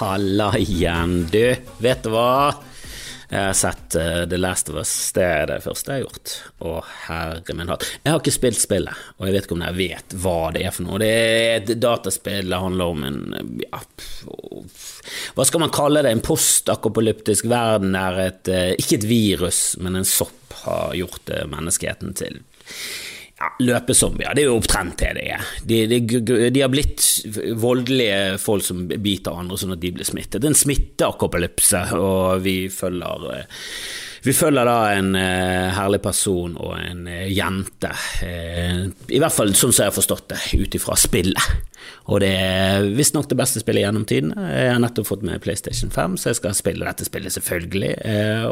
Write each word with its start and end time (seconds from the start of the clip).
Halla 0.00 0.58
igjen, 0.58 1.26
du. 1.30 1.56
Vet 1.78 2.02
du 2.02 2.08
hva? 2.14 2.54
Jeg 3.28 3.42
har 3.50 3.56
sett 3.58 3.96
uh, 4.00 4.22
The 4.24 4.38
Last 4.40 4.70
of 4.72 4.78
Us. 4.80 4.92
Det 5.12 5.26
er 5.26 5.42
det 5.50 5.58
første 5.60 5.92
jeg 5.92 6.00
har 6.00 6.06
gjort. 6.06 6.32
Å, 6.64 6.72
herre 7.02 7.56
min 7.58 7.68
hatt. 7.68 7.84
Jeg 8.00 8.14
har 8.14 8.22
ikke 8.22 8.32
spilt 8.32 8.62
spillet, 8.62 9.02
og 9.18 9.28
jeg 9.28 9.36
vet 9.36 9.44
ikke 9.44 9.58
om 9.58 9.66
jeg 9.66 9.76
vet 9.76 10.16
hva 10.22 10.38
det 10.56 10.64
er 10.64 10.72
for 10.72 10.88
noe. 10.88 11.02
Det 11.04 11.10
er 11.12 11.58
et 11.58 11.74
dataspill, 11.84 12.48
det 12.48 12.62
handler 12.64 12.94
om 12.94 13.04
en 13.10 13.20
ja, 13.60 13.82
Hva 15.36 15.48
skal 15.50 15.66
man 15.66 15.76
kalle 15.76 16.06
det? 16.06 16.14
En 16.16 16.24
postakopolyptisk 16.24 17.52
verden 17.52 17.92
der 17.92 18.24
et 18.24 18.54
uh, 18.56 18.72
Ikke 18.80 19.02
et 19.02 19.08
virus, 19.12 19.62
men 19.84 20.00
en 20.00 20.08
sopp 20.08 20.56
har 20.64 20.96
gjort 20.96 21.28
uh, 21.28 21.44
menneskeheten 21.52 22.16
til 22.24 22.40
ja, 23.40 23.48
løpezombier. 23.64 24.34
Det 24.36 24.42
er 24.42 24.50
jo 24.50 24.58
omtrent 24.58 25.00
det 25.00 25.14
det 25.16 25.24
er. 25.32 25.48
De, 25.64 25.80
de, 25.88 26.00
de, 26.52 26.60
har 26.60 26.72
blitt 26.72 27.06
voldelige 27.60 28.36
folk 28.42 28.66
som 28.66 28.84
biter 28.90 29.36
andre 29.36 29.56
sånn 29.60 29.76
at 29.76 29.82
de 29.82 29.94
blir 29.96 30.08
smittet. 30.08 30.38
Det 30.38 30.44
er 30.44 30.52
en 30.52 30.62
smitteakopalypse, 30.64 31.82
og 31.96 32.44
vi 32.44 32.60
følger 32.72 33.26
eh, 33.38 33.66
vi 34.20 34.34
følger 34.36 34.68
da 34.68 34.76
en 34.92 35.14
uh, 35.16 35.70
herlig 35.72 36.02
person 36.04 36.52
og 36.60 36.74
en 36.76 37.06
uh, 37.08 37.22
jente, 37.32 37.88
i 38.20 39.16
hvert 39.16 39.32
fall 39.32 39.54
sånn 39.56 39.72
som 39.72 39.86
jeg 39.86 39.88
har 39.88 39.96
forstått 39.96 40.26
det, 40.34 40.40
ut 40.60 40.76
ifra 40.76 40.98
spillet. 41.00 41.80
Og 42.12 42.20
det 42.20 42.34
er 42.36 42.84
visstnok 42.98 43.30
det 43.30 43.40
beste 43.40 43.64
spillet 43.64 43.86
gjennom 43.86 44.04
tiden. 44.04 44.36
Jeg 44.36 44.74
har 44.74 44.84
nettopp 44.84 45.08
fått 45.08 45.24
med 45.24 45.40
PlayStation 45.40 45.88
5, 45.94 46.20
så 46.20 46.34
jeg 46.34 46.42
skal 46.42 46.58
spille 46.58 46.84
dette 46.84 47.08
spillet, 47.08 47.32
selvfølgelig. 47.32 47.94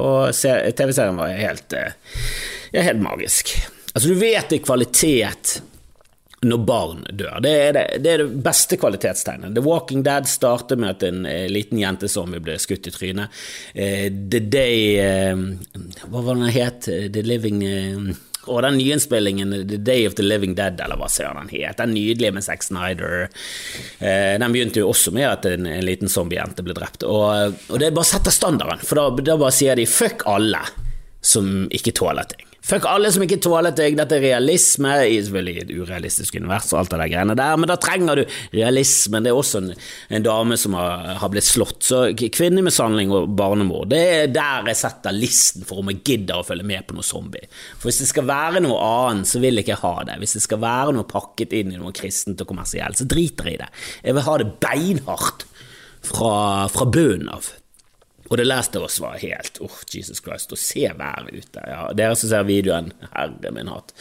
og 0.00 0.32
TV-serien 0.32 1.20
var 1.20 1.36
helt, 1.36 1.76
helt 2.72 3.04
magisk. 3.04 3.58
Altså, 3.94 4.08
du 4.08 4.20
vet 4.20 4.50
det 4.50 4.60
er 4.60 4.66
kvalitet 4.66 5.58
når 6.46 6.60
barn 6.62 7.00
dør. 7.10 7.40
Det 7.42 7.50
er 7.50 7.72
det, 7.74 7.84
det 8.04 8.12
er 8.12 8.22
det, 8.22 8.42
beste 8.44 8.78
kvalitetstegnet. 8.78 9.56
The 9.56 9.64
Walking 9.64 10.04
Dead 10.06 10.28
starter 10.30 10.78
med 10.78 10.94
at 10.94 11.02
en 11.08 11.26
eh, 11.26 11.48
liten 11.50 11.80
jentezombie 11.82 12.42
ble 12.42 12.54
skutt 12.62 12.86
i 12.86 12.94
trynet. 12.94 13.40
Eh, 13.74 14.06
The 14.06 14.40
Day 14.46 14.94
eh, 15.02 15.34
Hva 16.06 16.22
var 16.22 16.38
den 16.38 16.54
het? 16.54 16.86
The 16.86 17.24
Living 17.26 17.64
eh, 17.66 18.14
og 18.48 18.62
den 18.64 18.78
nyinnspillingen 18.78 19.52
The 19.68 19.76
Day 19.76 20.06
of 20.08 20.14
the 20.14 20.24
Living 20.24 20.54
Dead, 20.56 20.80
eller 20.80 20.96
hva 20.96 21.08
ser 21.12 21.34
den 21.36 21.50
het, 21.52 21.76
den 21.80 21.92
nydelige 21.92 22.32
med 22.32 22.46
Zack 22.46 22.64
Snyder, 22.64 23.28
eh, 23.98 24.34
den 24.40 24.54
begynte 24.54 24.80
jo 24.80 24.88
også 24.92 25.12
med 25.12 25.28
at 25.28 25.48
en, 25.50 25.68
en 25.68 25.84
liten 25.84 26.08
zombiejente 26.08 26.64
ble 26.64 26.76
drept. 26.78 27.04
Og, 27.04 27.58
og 27.68 27.82
det 27.82 27.92
bare 27.96 28.08
setter 28.08 28.34
standarden, 28.34 28.84
for 28.84 29.00
da, 29.00 29.08
da 29.32 29.36
bare 29.40 29.54
sier 29.54 29.76
de 29.76 29.88
fuck 29.90 30.24
alle 30.30 30.62
som 31.20 31.66
ikke 31.74 31.96
tåler 31.98 32.30
ting. 32.30 32.47
Fuck 32.68 32.84
alle 32.84 33.08
som 33.08 33.22
ikke 33.24 33.38
tåler 33.40 33.72
deg 33.72 33.94
dette 33.96 34.18
er 34.18 34.24
realisme, 34.26 34.90
i 35.08 35.16
et 35.22 35.70
urealistisk 35.72 36.36
univers 36.36 36.68
og 36.74 36.82
alt 36.82 36.90
det 36.92 36.98
der 37.00 37.12
greiene 37.14 37.36
der, 37.38 37.56
men 37.56 37.70
da 37.70 37.78
trenger 37.80 38.20
du 38.20 38.34
realismen. 38.52 39.24
Det 39.24 39.30
er 39.32 39.38
også 39.38 39.62
en, 39.62 39.70
en 40.18 40.26
dame 40.26 40.58
som 40.60 40.76
har, 40.76 41.14
har, 41.22 41.30
blitt 41.32 41.48
slått, 41.48 41.80
så 41.88 42.02
kvinnemishandling 42.12 43.14
og 43.16 43.30
barnemord, 43.38 43.88
det 43.94 44.02
er 44.18 44.32
der 44.34 44.68
jeg 44.68 44.80
setter 44.82 45.16
listen 45.16 45.64
for 45.68 45.80
om 45.80 45.88
jeg 45.94 46.02
gidder 46.04 46.42
å 46.42 46.44
følge 46.44 46.66
med 46.68 46.84
på 46.84 46.98
noe 46.98 47.06
zombie. 47.06 47.48
For 47.78 47.88
hvis 47.88 48.02
det 48.02 48.10
skal 48.10 48.28
være 48.28 48.60
noe 48.64 48.76
annet, 48.84 49.30
så 49.30 49.40
vil 49.40 49.56
jeg 49.56 49.64
ikke 49.64 49.80
ha 49.86 49.94
det. 50.10 50.18
Hvis 50.20 50.36
det 50.36 50.44
skal 50.44 50.60
være 50.60 50.96
noe 50.98 51.08
pakket 51.08 51.56
inn 51.56 51.72
i 51.72 51.80
noe 51.80 51.94
kristent 51.96 52.44
og 52.44 52.50
kommersielt, 52.52 53.00
så 53.00 53.08
driter 53.08 53.48
jeg 53.48 53.56
i 53.56 53.62
det. 53.62 53.70
Jeg 54.04 54.18
vil 54.18 54.28
ha 54.28 54.36
det 54.42 54.50
beinhardt 54.60 55.48
fra, 56.04 56.34
fra 56.72 56.90
bunnen 56.92 57.32
av. 57.32 57.48
Og 58.28 58.36
The 58.36 58.44
Last 58.44 58.76
of 58.76 58.84
Us 58.84 58.98
var 59.00 59.16
helt 59.22 59.58
oh, 59.64 59.76
Jesus 59.88 60.20
Christ, 60.24 60.52
å 60.52 60.58
se 60.60 60.84
været 60.98 61.30
ute. 61.32 61.62
Ja, 61.64 61.86
dere 61.96 62.16
som 62.18 62.28
ser 62.28 62.44
videoen, 62.48 62.90
herre 63.14 63.52
min 63.56 63.70
hatt. 63.72 63.94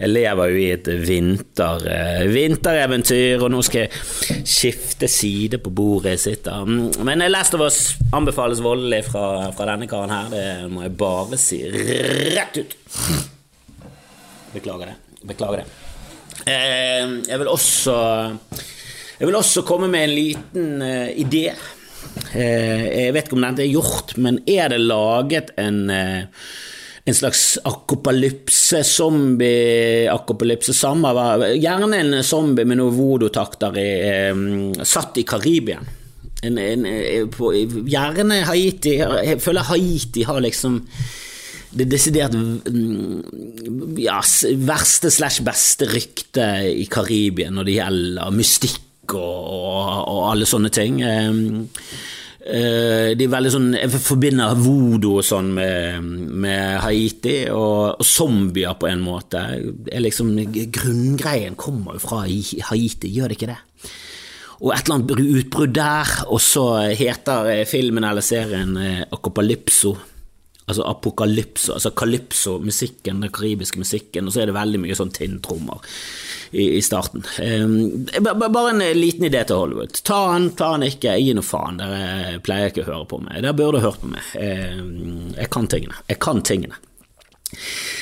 Jeg 0.00 0.10
lever 0.10 0.50
jo 0.50 0.58
i 0.58 0.66
et 0.74 0.90
vinter, 1.06 1.86
uh, 1.86 2.24
vintereventyr, 2.34 3.44
og 3.44 3.52
nå 3.54 3.62
skal 3.66 3.86
jeg 3.86 4.40
skifte 4.48 5.10
side 5.10 5.60
på 5.62 5.70
bordet 5.74 6.16
jeg 6.16 6.24
sitter. 6.24 6.66
Men 6.66 7.22
The 7.22 7.30
Last 7.30 7.54
of 7.54 7.62
Us 7.66 7.80
anbefales 8.16 8.62
voldelig 8.64 9.04
fra, 9.10 9.26
fra 9.54 9.70
denne 9.70 9.90
karen 9.90 10.14
her, 10.14 10.32
det 10.34 10.46
må 10.72 10.84
jeg 10.88 10.96
bare 10.98 11.38
si 11.40 11.62
rett 11.70 12.58
ut. 12.58 12.78
Beklager 14.50 14.90
det. 14.90 14.98
Beklager 15.30 15.62
det. 15.62 15.68
Uh, 16.40 17.20
jeg 17.28 17.36
vil 17.36 17.50
også 17.52 17.94
Jeg 19.20 19.28
vil 19.28 19.36
også 19.36 19.62
komme 19.68 19.90
med 19.92 20.08
en 20.08 20.16
liten 20.16 20.82
uh, 20.82 21.10
idé. 21.14 21.52
Eh, 22.30 22.82
jeg 23.06 23.14
vet 23.14 23.26
ikke 23.26 23.38
om 23.38 23.46
dette 23.46 23.64
er 23.64 23.72
gjort, 23.72 24.16
men 24.22 24.40
er 24.48 24.70
det 24.72 24.80
laget 24.82 25.50
en, 25.60 25.90
eh, 25.90 26.26
en 27.04 27.16
slags 27.16 27.58
akopalypse, 27.66 28.82
zombie-akopalypse, 28.86 30.74
samme 30.76 31.10
Gjerne 31.58 31.96
en 31.98 32.22
zombie 32.22 32.64
med 32.64 32.78
noen 32.78 32.94
vodotakter 32.94 33.80
eh, 33.80 34.34
satt 34.84 35.18
i 35.18 35.24
Karibia. 35.24 35.80
På, 36.40 37.50
gjerne 37.52 38.38
Haiti. 38.48 38.94
Jeg 38.96 39.42
føler 39.44 39.66
Haiti 39.68 40.22
har 40.24 40.40
liksom 40.40 40.78
det 41.70 41.84
desidert 41.86 42.32
mm, 42.34 43.98
ja, 44.00 44.16
verste 44.56 45.10
slash 45.12 45.44
beste 45.46 45.86
ryktet 45.86 46.64
i 46.72 46.86
Karibia 46.90 47.50
når 47.52 47.68
det 47.68 47.76
gjelder 47.76 48.32
mystikk 48.34 48.89
og, 49.18 49.90
og, 50.10 50.22
alle 50.30 50.48
sånne 50.48 50.70
ting. 50.74 51.00
Uh, 52.40 53.12
de 53.14 53.26
er 53.26 53.30
veldig 53.30 53.50
sånn, 53.52 53.66
Jeg 53.76 54.00
forbinder 54.00 54.56
voodoo 54.56 55.18
og 55.20 55.26
sånn 55.28 55.50
med, 55.54 56.06
med 56.40 56.78
Haiti, 56.80 57.34
og, 57.52 58.00
og, 58.00 58.06
zombier 58.06 58.78
på 58.80 58.88
en 58.88 59.04
måte. 59.04 59.42
Liksom, 59.92 60.32
grunngreien 60.72 61.58
kommer 61.60 61.98
jo 61.98 62.04
fra 62.06 62.22
Haiti, 62.24 63.12
gjør 63.12 63.30
det 63.30 63.38
ikke 63.38 63.52
det? 63.52 63.60
Og 64.60 64.74
et 64.74 64.84
eller 64.84 64.98
annet 64.98 65.36
utbrudd 65.40 65.76
der, 65.76 66.14
og 66.28 66.40
så 66.44 66.64
heter 66.92 67.62
filmen 67.68 68.04
eller 68.04 68.24
serien 68.24 68.74
eh, 68.76 69.04
Akopalypso 69.08 69.94
altså 70.70 70.86
apokalypse, 70.88 71.72
altså 71.74 71.92
calypso, 71.96 72.58
musikken, 72.62 73.22
den 73.24 73.32
karibiske 73.34 73.80
musikken, 73.82 74.26
og 74.26 74.34
så 74.34 74.42
er 74.42 74.50
det 74.50 74.56
veldig 74.56 74.82
mye 74.84 74.98
sånn 74.98 75.12
tinntrommer 75.14 75.82
i, 76.50 76.66
i, 76.78 76.82
starten. 76.82 77.24
Um, 77.38 78.06
bare 78.40 78.72
en 78.72 78.84
liten 78.98 79.28
idé 79.28 79.42
til 79.46 79.60
Hollywood. 79.60 80.00
Ta 80.06 80.20
han, 80.32 80.50
ta 80.58 80.74
han 80.76 80.86
ikke, 80.86 81.16
gi 81.20 81.34
noe 81.36 81.46
faen. 81.46 81.80
Dere 81.80 82.38
pleier 82.44 82.72
ikke 82.72 82.86
å 82.86 82.90
høre 82.90 83.08
på 83.10 83.20
meg. 83.24 83.42
Dere 83.42 83.58
burde 83.58 83.82
hørt 83.84 84.00
på 84.02 84.12
meg. 84.12 84.30
Um, 84.38 85.34
jeg 85.36 85.50
kan 85.54 85.70
tingene. 85.70 86.00
Jeg 86.10 86.22
kan 86.22 86.42
tingene. 86.46 86.78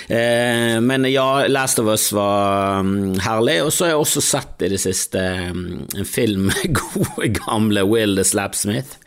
Eh, 0.09 0.81
men 0.85 1.05
ja, 1.13 1.47
Last 1.49 1.79
of 1.79 1.89
Us 1.89 2.13
var 2.13 2.81
um, 2.81 3.15
herlig. 3.21 3.61
Og 3.65 3.73
så 3.73 3.87
har 3.87 3.95
jeg 3.95 4.05
også 4.05 4.25
sett 4.25 4.65
i 4.65 4.73
det 4.73 4.81
siste 4.83 5.25
um, 5.53 5.85
en 5.97 6.09
film 6.09 6.49
med 6.53 6.73
gode, 6.81 7.33
gamle 7.41 7.85
Will 7.89 8.17
the 8.19 8.27
Slapsmith. 8.29 8.99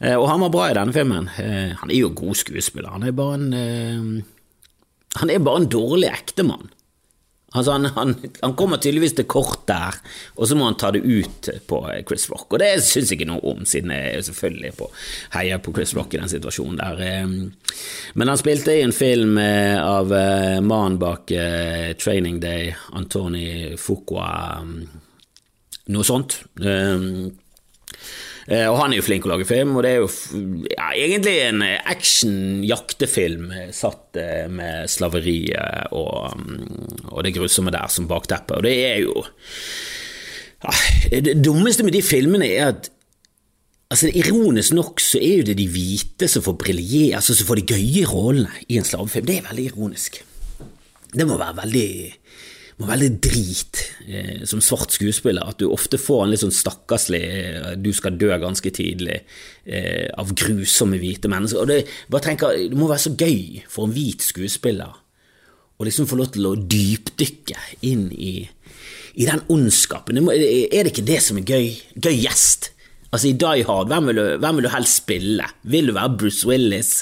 Eh, 0.00 0.16
og 0.16 0.28
han 0.30 0.42
var 0.44 0.54
bra 0.54 0.70
i 0.70 0.76
denne 0.76 0.94
filmen. 0.96 1.28
Eh, 1.40 1.74
han 1.80 1.92
er 1.92 2.00
jo 2.00 2.14
god 2.16 2.38
skuespiller. 2.42 2.92
Han 2.92 3.06
er 3.06 3.16
bare 3.16 3.40
en 3.40 3.52
eh, 3.56 4.24
Han 5.16 5.30
er 5.32 5.38
bare 5.40 5.62
en 5.62 5.70
dårlig 5.72 6.10
ektemann. 6.12 6.72
Altså 7.56 7.72
han, 7.72 7.86
han, 7.94 8.10
han, 8.42 8.52
kommer 8.58 8.76
tydeligvis 8.76 9.14
til 9.16 9.24
kort 9.24 9.62
der, 9.70 9.94
og 10.36 10.48
så 10.48 10.56
må 10.58 10.66
han 10.66 10.74
ta 10.76 10.90
det 10.92 11.00
ut 11.00 11.48
på 11.70 11.78
Chris 12.04 12.26
Rock. 12.28 12.50
Og 12.52 12.60
det 12.60 12.82
syns 12.84 13.08
jeg 13.08 13.16
ikke 13.16 13.28
noe 13.30 13.40
om, 13.48 13.62
siden 13.64 13.94
jeg 13.94 14.26
selvfølgelig 14.26 14.72
på, 14.76 14.90
heier 15.38 15.62
på 15.64 15.72
Chris 15.72 15.94
Rock 15.96 16.12
i 16.12 16.20
den 16.20 16.28
situasjonen 16.28 16.76
der. 16.82 17.00
Men 18.18 18.32
han 18.32 18.42
spilte 18.42 18.76
i 18.76 18.82
en 18.84 18.92
film 18.92 19.38
av 19.38 20.12
mannen 20.66 20.98
bak 21.00 21.32
Training 22.02 22.42
Day, 22.44 22.74
Antoni 22.92 23.72
Fuqua, 23.80 24.28
noe 25.86 26.10
sånt. 26.10 26.42
Eh, 28.46 28.66
og 28.70 28.76
han 28.78 28.92
er 28.92 29.00
jo 29.00 29.06
flink 29.06 29.26
å 29.26 29.32
lage 29.32 29.46
film, 29.48 29.74
og 29.74 29.82
det 29.82 29.92
er 29.92 30.02
jo 30.04 30.10
ja, 30.70 30.90
egentlig 30.94 31.36
en 31.48 31.64
action-jaktefilm 31.66 33.48
satt 33.74 34.18
eh, 34.22 34.44
med 34.46 34.90
slaveriet 34.90 35.90
og, 35.96 36.36
mm, 36.38 37.08
og, 37.10 37.24
det 37.26 37.34
grusomme 37.34 37.74
der 37.74 37.90
som 37.90 38.06
bakteppe. 38.10 38.60
Og 38.60 38.66
det 38.66 38.76
er 38.86 39.00
jo 39.02 39.16
ja, 40.62 40.72
Det 41.10 41.34
dummeste 41.42 41.84
med 41.84 41.96
de 41.96 42.04
filmene 42.06 42.52
er 42.52 42.70
at 42.74 42.92
Altså, 43.86 44.08
Ironisk 44.18 44.72
nok 44.74 44.98
så 44.98 45.20
er 45.22 45.36
jo 45.38 45.44
det 45.46 45.54
de 45.60 45.68
hvite 45.70 46.26
som 46.26 46.42
får 46.42 46.56
briljere, 46.58 47.20
altså 47.20 47.36
som 47.38 47.46
får 47.46 47.60
de 47.60 47.76
gøye 47.76 48.08
rollene 48.10 48.64
i 48.66 48.80
en 48.80 48.86
slavefilm. 48.86 49.28
Det 49.28 49.36
er 49.38 49.44
veldig 49.46 49.66
ironisk. 49.68 50.18
Det 51.14 51.26
må 51.28 51.36
være 51.38 51.54
veldig 51.60 51.90
må 52.76 52.96
litt 53.00 53.22
drit 53.24 53.80
eh, 54.04 54.42
som 54.48 54.60
svart 54.60 54.92
skuespiller, 54.92 55.46
at 55.48 55.60
du 55.60 55.70
ofte 55.70 55.96
får 56.00 56.24
en 56.24 56.32
litt 56.32 56.42
sånn 56.42 56.52
stakkarslig 56.52 57.22
eh, 57.24 57.70
du 57.80 57.88
skal 57.96 58.18
dø 58.20 58.28
ganske 58.42 58.72
tidlig 58.76 59.22
eh, 59.64 60.08
av 60.12 60.34
grusomme 60.36 61.00
hvite 61.00 61.30
mennesker. 61.32 61.62
Og 61.62 61.70
det, 61.70 61.78
bare 62.12 62.26
tenker, 62.28 62.58
det 62.68 62.76
må 62.76 62.90
være 62.90 63.06
så 63.06 63.14
gøy 63.16 63.62
for 63.72 63.88
en 63.88 63.96
hvit 63.96 64.26
skuespiller 64.26 64.92
å 65.76 65.86
liksom 65.88 66.08
få 66.08 66.18
lov 66.20 66.34
til 66.34 66.48
å 66.48 66.56
dypdykke 66.56 67.56
inn 67.88 68.10
i, 68.12 68.34
i 69.16 69.28
den 69.28 69.42
ondskapen. 69.52 70.20
er 70.28 70.76
det 70.76 70.92
ikke 70.92 71.08
det 71.08 71.20
som 71.24 71.40
er 71.40 71.48
gøy? 71.48 71.70
Gøy 71.96 72.16
gjest. 72.26 72.70
Altså 73.08 73.30
I 73.30 73.36
Die 73.40 73.64
Hard, 73.68 73.88
hvem 73.92 74.10
vil, 74.10 74.20
du, 74.20 74.36
hvem 74.42 74.60
vil 74.60 74.68
du 74.68 74.72
helst 74.72 75.00
spille? 75.00 75.48
Vil 75.64 75.88
du 75.88 75.96
være 75.96 76.16
Bruce 76.20 76.48
Willis, 76.48 76.98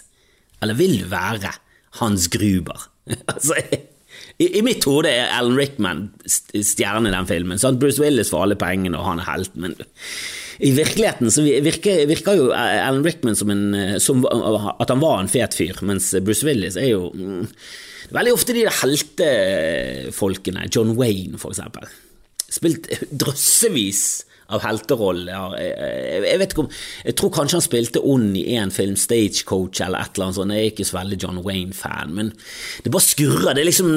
eller 0.63 0.79
vil 0.79 1.01
du 1.03 1.11
være 1.11 1.55
Hans 2.01 2.29
Gruber? 2.31 2.91
altså 3.35 3.59
I, 4.39 4.49
I, 4.59 4.63
mitt 4.67 4.85
hode 4.89 5.11
er 5.11 5.31
Alan 5.37 5.59
Rickman 5.59 6.09
stjerne 6.27 7.11
i 7.11 7.15
den 7.15 7.29
filmen. 7.29 7.61
Sant? 7.61 7.79
Bruce 7.83 8.03
Willis 8.03 8.33
får 8.33 8.47
alle 8.47 8.59
pengene, 8.59 8.99
og 8.99 9.07
han 9.07 9.23
er 9.23 9.29
helten, 9.29 9.67
men 9.67 9.77
i 10.63 10.71
virkeligheten 10.75 11.31
så 11.35 11.43
virker, 11.43 12.05
virker 12.07 12.39
jo 12.39 12.51
Alan 12.55 13.05
Rickman 13.07 13.39
som, 13.39 13.51
en, 13.51 13.99
som, 14.03 14.23
at 14.27 14.91
han 14.91 15.03
var 15.03 15.19
en 15.21 15.31
fet 15.31 15.57
fyr, 15.59 15.81
mens 15.87 16.13
Bruce 16.23 16.47
Willis 16.47 16.79
er 16.81 16.93
jo 16.93 17.11
mm, 17.15 17.49
Veldig 18.15 18.35
ofte 18.37 18.53
de 18.53 18.67
heltefolkene, 18.69 20.67
John 20.69 20.91
Wayne 20.99 21.39
for 21.41 21.55
eksempel, 21.55 21.89
spilt 22.53 22.85
drøssevis 23.11 24.03
av 24.53 24.63
helteroller. 24.65 25.57
Jeg, 25.59 26.25
jeg, 26.25 26.41
vet 26.41 26.53
ikke 26.53 26.65
om 26.65 26.71
Jeg 27.07 27.17
tror 27.19 27.33
kanskje 27.35 27.59
han 27.59 27.65
spilte 27.65 28.03
ond 28.05 28.37
i 28.37 28.45
én 28.59 28.73
film, 28.75 28.97
Stagecoach 29.01 29.81
eller 29.85 30.05
et 30.05 30.17
eller 30.17 30.29
annet 30.29 30.39
sånt. 30.39 30.55
Jeg 30.55 30.65
er 30.65 30.73
ikke 30.73 30.89
så 30.89 30.99
veldig 30.99 31.21
John 31.23 31.41
Wayne-fan, 31.47 32.15
men 32.19 32.33
det 32.85 32.93
bare 32.95 33.07
skurrer. 33.07 33.57
Det 33.57 33.67
liksom, 33.71 33.93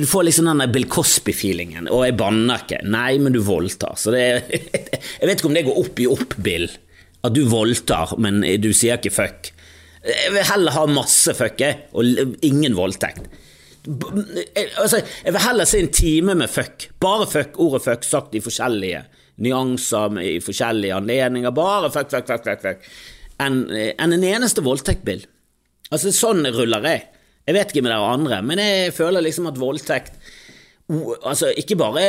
du 0.00 0.04
får 0.08 0.28
liksom 0.28 0.48
den 0.50 0.64
Bill 0.74 0.88
Cosby-feelingen. 0.92 1.90
Og 1.92 2.06
jeg 2.06 2.16
banner 2.20 2.64
ikke. 2.64 2.80
Nei, 2.88 3.16
men 3.22 3.36
du 3.36 3.42
voldtar. 3.44 3.98
Så 4.00 4.14
det 4.14 4.24
Jeg 5.22 5.28
vet 5.28 5.38
ikke 5.38 5.50
om 5.50 5.56
det 5.56 5.66
går 5.66 5.78
opp 5.82 6.00
i 6.02 6.08
opp, 6.10 6.36
Bill. 6.42 6.68
At 7.22 7.34
du 7.36 7.44
voldtar, 7.50 8.16
men 8.22 8.40
du 8.62 8.72
sier 8.74 8.98
ikke 8.98 9.14
fuck. 9.14 9.52
Jeg 10.02 10.32
vil 10.34 10.46
heller 10.48 10.74
ha 10.74 10.82
masse 10.90 11.30
fuck, 11.38 11.60
jeg, 11.62 11.86
og 11.94 12.38
ingen 12.42 12.74
voldtekt. 12.74 13.28
Altså, 14.78 15.02
jeg 15.02 15.34
vil 15.34 15.42
heller 15.42 15.66
se 15.68 15.82
en 15.82 15.92
time 15.94 16.34
med 16.38 16.50
fuck. 16.50 16.88
Bare 17.02 17.28
fuck, 17.30 17.58
ordet 17.62 17.84
fuck 17.84 18.06
sagt 18.06 18.34
i 18.34 18.42
forskjellige 18.42 19.04
nyanser 19.42 20.18
i 20.20 20.36
forskjellige 20.44 20.98
anledninger. 21.00 21.54
Bare 21.56 21.90
fuck, 21.94 22.10
fuck, 22.12 22.28
fuck, 22.28 22.44
fuck, 22.44 22.62
fuck. 22.62 22.92
enn 23.40 23.64
en, 23.72 24.12
en 24.12 24.28
eneste 24.28 24.62
voldtektbil. 24.64 25.24
Altså, 25.92 26.12
sånn 26.14 26.46
ruller 26.54 26.84
jeg. 26.88 27.06
Jeg 27.48 27.56
vet 27.56 27.72
ikke 27.72 27.82
med 27.84 27.92
dere 27.92 28.12
andre, 28.14 28.38
men 28.46 28.60
jeg 28.62 28.94
føler 28.94 29.24
liksom 29.24 29.50
at 29.50 29.60
voldtekt 29.60 30.18
Altså, 30.92 31.48
ikke 31.56 31.76
bare 31.78 32.02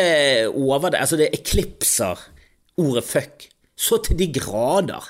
over 0.49 0.89
det, 0.91 0.99
altså 0.99 1.15
det 1.15 1.29
eklipser 1.31 2.19
ordet 2.81 3.03
fuck 3.05 3.45
så 3.79 3.99
til 4.03 4.17
de 4.19 4.27
grader. 4.33 5.05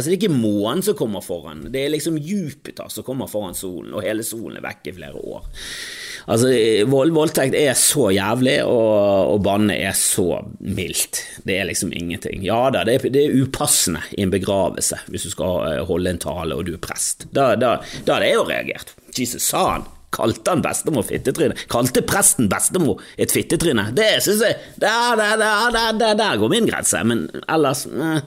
Altså, 0.00 0.08
det 0.08 0.16
er 0.16 0.22
ikke 0.22 0.40
månen 0.40 0.80
som 0.80 0.96
kommer 0.96 1.20
foran, 1.20 1.66
det 1.68 1.84
er 1.84 1.90
liksom 1.92 2.14
Jupiter 2.16 2.88
som 2.88 3.04
kommer 3.04 3.28
foran 3.28 3.56
solen, 3.58 3.92
og 3.92 4.00
hele 4.00 4.24
solen 4.24 4.56
er 4.56 4.64
vekk 4.64 4.88
i 4.88 4.94
flere 4.96 5.20
år. 5.20 5.44
Altså, 6.30 6.48
vold, 6.88 7.12
voldtekt 7.12 7.56
er 7.58 7.74
så 7.76 8.06
jævlig, 8.16 8.56
og, 8.64 9.34
og 9.34 9.44
banne 9.44 9.76
er 9.76 9.92
så 9.96 10.40
mildt. 10.64 11.20
Det 11.44 11.58
er 11.58 11.68
liksom 11.68 11.92
ingenting. 11.92 12.40
Ja 12.46 12.62
da, 12.72 12.86
det 12.88 12.96
er, 12.96 13.12
det 13.12 13.26
er, 13.26 13.36
upassende 13.44 14.00
i 14.16 14.24
en 14.24 14.32
begravelse 14.32 15.02
hvis 15.12 15.28
du 15.28 15.34
skal 15.34 15.68
eh, 15.68 15.84
holde 15.88 16.14
en 16.14 16.20
tale 16.22 16.56
og 16.56 16.64
du 16.64 16.74
er 16.78 16.82
prest. 16.82 17.28
Da, 17.36 17.52
da, 17.60 17.76
da 18.06 18.16
hadde 18.16 18.30
jeg 18.30 18.38
jo 18.38 18.48
reagert. 18.48 18.94
Jesus, 19.16 19.44
sa 19.52 19.66
han? 19.74 19.88
Kalte 20.10 20.50
han 20.56 20.62
bestemor 20.64 21.04
fittetryne? 21.06 21.54
Kalte 21.70 22.02
presten 22.02 22.48
bestemor 22.50 23.02
et 23.20 23.30
fittetryne? 23.30 23.90
Det 23.94 24.08
syns 24.24 24.42
jeg 24.42 24.56
der, 24.82 25.20
der, 26.00 26.40
går 26.40 26.50
min 26.50 26.66
grense, 26.66 27.04
men 27.06 27.28
ellers 27.46 27.84
eh, 27.86 28.18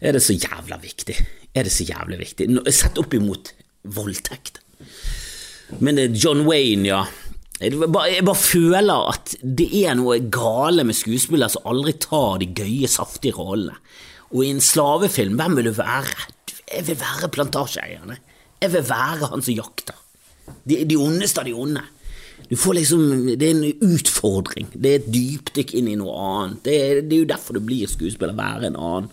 er 0.00 0.16
det 0.16 0.22
så 0.24 0.36
jævla 0.36 0.80
viktig. 0.80 1.16
Er 1.54 1.66
det 1.66 1.72
så 1.74 1.84
jævlig 1.84 2.20
viktig? 2.22 2.48
Sett 2.72 2.98
opp 3.00 3.14
imot 3.16 3.52
voldtekt. 3.84 4.60
Men 5.78 6.00
er 6.00 6.14
John 6.16 6.46
Wayne, 6.48 6.88
ja. 6.88 7.04
Jeg 7.60 7.76
bare, 7.76 8.08
jeg 8.08 8.24
bare, 8.24 8.40
føler 8.40 9.10
at 9.12 9.34
det 9.44 9.68
er 9.82 9.96
noe 9.98 10.16
gale 10.32 10.84
med 10.88 10.96
skuespillere 10.96 11.52
som 11.52 11.66
aldri 11.68 11.92
tar 12.00 12.40
de 12.40 12.48
gøye, 12.56 12.88
saftige 12.88 13.36
rollene. 13.36 13.76
Og 14.30 14.44
i 14.46 14.52
en 14.54 14.62
slavefilm, 14.64 15.36
hvem 15.36 15.58
vil 15.58 15.68
du 15.68 15.74
være? 15.76 16.28
Jeg 16.70 16.86
vil 16.86 16.98
være 17.00 17.28
plantasjeeierne. 17.34 18.16
Jeg 18.62 18.72
vil 18.72 18.86
være 18.88 19.28
han 19.32 19.44
som 19.44 19.56
jakter. 19.58 19.98
De, 20.64 20.80
de 20.88 20.96
ondeste 20.98 21.42
av 21.42 21.48
de 21.50 21.54
onde. 21.56 21.82
Du 22.48 22.56
får 22.56 22.78
liksom, 22.78 23.04
Det 23.38 23.46
er 23.46 23.54
en 23.54 23.92
utfordring. 23.92 24.70
Det 24.72 24.90
er 24.90 25.02
et 25.02 25.12
dypdykk 25.12 25.74
inn 25.76 25.90
i 25.90 25.98
noe 26.00 26.16
annet. 26.16 26.62
Det 26.64 26.76
det 27.10 27.16
er 27.16 27.24
jo 27.24 27.32
derfor 27.34 27.58
du 27.58 27.66
blir 27.66 27.90
skuespiller, 27.90 28.38
være 28.38 28.70
en 28.70 28.78
annen. 28.78 29.10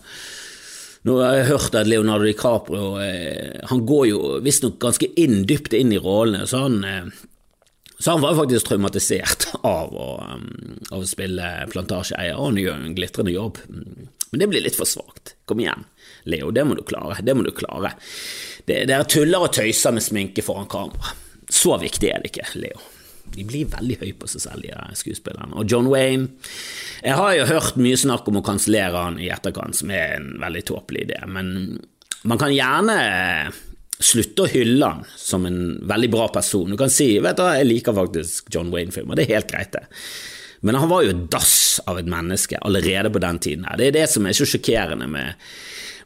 Nå 1.08 1.16
har 1.22 1.38
jeg 1.38 1.48
hørt 1.48 1.76
at 1.78 1.88
Leonardo 1.88 2.26
DiCaprio 2.26 2.98
eh, 3.00 3.62
Han 3.70 3.84
går 3.88 4.04
jo 4.10 4.18
visstnok 4.44 4.76
ganske 4.82 5.08
inn, 5.16 5.40
dypt 5.48 5.72
inn 5.76 5.94
i 5.94 6.00
rollene, 6.02 6.44
så 6.48 6.66
han 6.66 6.82
eh, 6.84 7.08
så 7.98 8.14
han 8.14 8.20
var 8.22 8.36
faktisk 8.38 8.68
traumatisert 8.68 9.48
av 9.66 9.90
å, 9.90 10.04
um, 10.22 10.76
av 10.94 11.00
å 11.02 11.06
spille 11.08 11.48
plantasjeeier, 11.72 12.36
og 12.38 12.52
han 12.52 12.60
gjør 12.62 12.84
en 12.84 12.94
glitrende 12.94 13.32
jobb. 13.34 13.58
Men 13.66 14.42
det 14.42 14.46
blir 14.52 14.62
litt 14.62 14.78
for 14.78 14.86
svakt. 14.86 15.32
Kom 15.50 15.58
igjen, 15.58 15.82
Leo, 16.30 16.52
det 16.54 16.62
må 16.62 16.76
du 16.78 16.84
klare. 16.86 17.16
Det 17.26 17.34
må 17.34 17.42
du 17.42 17.50
klare. 17.56 17.90
Dere 18.68 19.00
tuller 19.10 19.48
og 19.48 19.50
tøyser 19.56 19.96
med 19.96 20.06
sminke 20.06 20.46
foran 20.46 20.70
kamera. 20.70 21.10
Så 21.50 21.74
viktig 21.82 22.12
er 22.12 22.22
det 22.22 22.30
ikke, 22.30 22.46
Leo. 22.62 22.78
De 23.34 23.44
blir 23.48 23.70
veldig 23.70 23.98
høye 24.02 24.16
på 24.18 24.30
seg 24.30 24.44
selv, 24.44 24.66
de 24.66 24.98
skuespillerne. 24.98 25.54
Og 25.58 25.68
John 25.70 25.90
Wayne 25.92 26.28
Jeg 27.02 27.14
har 27.18 27.34
jo 27.36 27.46
hørt 27.52 27.78
mye 27.80 27.98
snakk 27.98 28.28
om 28.30 28.40
å 28.40 28.44
kansellere 28.46 29.04
han 29.08 29.20
i 29.22 29.30
etterkant, 29.32 29.76
som 29.78 29.92
er 29.94 30.16
en 30.16 30.32
veldig 30.42 30.64
tåpelig 30.72 31.06
idé, 31.06 31.20
men 31.30 31.78
man 32.28 32.40
kan 32.40 32.50
gjerne 32.50 32.96
slutte 33.98 34.44
å 34.44 34.50
hylle 34.50 34.88
han 34.88 35.04
som 35.18 35.46
en 35.46 35.78
veldig 35.90 36.10
bra 36.10 36.26
person. 36.34 36.70
Du 36.70 36.78
kan 36.78 36.90
si 36.92 37.12
vet 37.22 37.38
du, 37.38 37.44
jeg 37.46 37.68
liker 37.68 37.96
faktisk 37.96 38.50
John 38.54 38.72
Wayne-filmer, 38.74 39.18
det 39.18 39.26
er 39.26 39.38
helt 39.38 39.50
greit, 39.50 39.74
det. 39.74 39.86
Men 40.66 40.78
han 40.78 40.90
var 40.90 41.04
jo 41.04 41.14
et 41.14 41.26
dass 41.30 41.78
av 41.86 42.00
et 42.00 42.10
menneske 42.10 42.58
allerede 42.66 43.12
på 43.14 43.22
den 43.22 43.38
tiden. 43.38 43.66
her. 43.68 43.78
Det 43.78 43.88
er 43.88 43.96
det 44.00 44.06
som 44.10 44.26
er 44.26 44.34
så 44.34 44.46
sjokkerende 44.48 45.06
med 45.10 45.34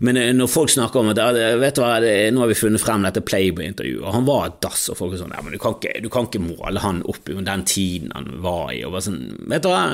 men 0.02 0.18
eh, 0.18 0.32
når 0.34 0.50
folk 0.50 0.72
snakker 0.72 1.02
om 1.02 1.12
at 1.12 1.20
vet 1.60 1.76
du 1.78 1.82
hva, 1.84 1.98
nå 2.02 2.42
har 2.42 2.50
vi 2.50 2.58
funnet 2.58 2.82
frem 2.82 3.04
dette 3.06 3.22
Playboy-intervjuet, 3.24 4.02
og 4.02 4.16
han 4.16 4.26
var 4.26 4.48
et 4.48 4.58
dass, 4.64 4.88
og 4.90 4.98
folk 4.98 5.14
er 5.14 5.22
sånn 5.22 5.34
ja, 5.36 5.44
men 5.44 5.54
du 5.54 5.60
kan, 5.62 5.76
ikke, 5.78 6.00
du 6.02 6.08
kan 6.12 6.26
ikke 6.28 6.42
måle 6.42 6.82
han 6.82 7.04
opp 7.10 7.30
i 7.30 7.36
den 7.38 7.68
tiden 7.68 8.14
han 8.16 8.32
var 8.42 8.72
i. 8.74 8.82
og 8.86 8.96
bare 8.96 9.06
sånn, 9.06 9.22
vet 9.52 9.64
du 9.64 9.70
hva, 9.70 9.84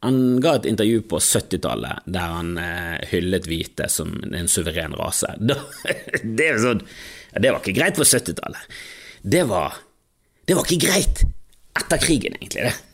han 0.00 0.20
ga 0.40 0.54
et 0.56 0.68
intervju 0.68 1.02
på 1.12 1.20
70-tallet 1.20 2.06
der 2.08 2.36
han 2.36 2.54
eh, 2.60 3.00
hyllet 3.10 3.48
hvite 3.48 3.88
som 3.92 4.14
en 4.32 4.48
suveren 4.48 4.96
rase. 4.96 5.34
det 5.40 6.46
er 6.46 6.60
sånn 6.62 6.80
Det 7.36 7.52
var 7.52 7.60
ikke 7.60 7.76
greit 7.76 8.00
på 8.00 8.08
70-tallet. 8.08 8.78
Det 9.20 9.44
Det 9.44 10.56
var 10.56 10.64
ikke 10.64 10.86
greit 10.86 11.24
etter 11.80 12.00
krigen, 12.02 12.34
egentlig, 12.40 12.64
det. 12.66 12.89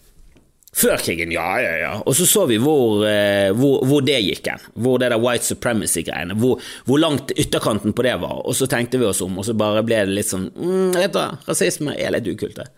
Før 0.76 1.00
krigen, 1.00 1.30
ja, 1.32 1.46
ja, 1.64 1.72
ja. 1.80 1.90
Og 2.04 2.12
så 2.18 2.26
så 2.28 2.42
vi 2.50 2.58
hvor, 2.60 3.00
eh, 3.08 3.48
hvor, 3.56 3.80
hvor 3.88 4.02
det 4.04 4.18
gikk 4.20 4.50
hen. 4.50 4.64
Hvor 4.84 5.00
det 5.00 5.08
der 5.08 5.22
white 5.22 5.48
supremacy-greiene, 5.48 6.36
hvor, 6.36 6.60
hvor, 6.84 7.00
langt 7.00 7.32
ytterkanten 7.32 7.94
på 7.96 8.04
det 8.04 8.12
var. 8.20 8.42
Og 8.44 8.58
så 8.58 8.68
tenkte 8.68 9.00
vi 9.00 9.08
oss 9.08 9.22
om, 9.24 9.38
og 9.40 9.46
så 9.48 9.54
bare 9.56 9.84
ble 9.86 10.02
det 10.04 10.16
litt 10.18 10.28
sånn 10.28 10.50
mm, 10.52 10.90
Vet 10.98 11.16
du, 11.16 11.22
rasisme 11.48 11.96
er 11.96 12.12
litt 12.12 12.28
ukult, 12.28 12.60
det. 12.60 12.68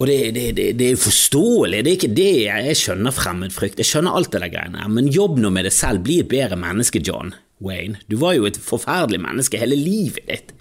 Og 0.00 0.08
det, 0.08 0.16
det, 0.34 0.46
det, 0.56 0.66
det 0.80 0.88
er 0.88 0.98
forståelig, 0.98 1.82
det 1.84 1.90
er 1.90 1.98
ikke 1.98 2.16
det 2.16 2.30
jeg 2.46 2.78
skjønner 2.80 3.14
fremmedfrykt, 3.14 3.78
jeg 3.78 3.90
skjønner 3.90 4.16
alt 4.16 4.32
det 4.32 4.40
der 4.42 4.50
greiene, 4.54 4.88
men 4.90 5.12
jobb 5.12 5.36
nå 5.38 5.52
med 5.54 5.68
det 5.68 5.74
selv, 5.76 6.02
bli 6.06 6.16
et 6.24 6.30
bedre 6.32 6.56
menneske, 6.58 7.04
John 7.04 7.34
Wayne. 7.62 8.00
Du 8.08 8.16
var 8.24 8.34
jo 8.38 8.48
et 8.48 8.58
forferdelig 8.58 9.20
menneske 9.22 9.60
hele 9.60 9.76
livet 9.78 10.24
ditt. 10.32 10.56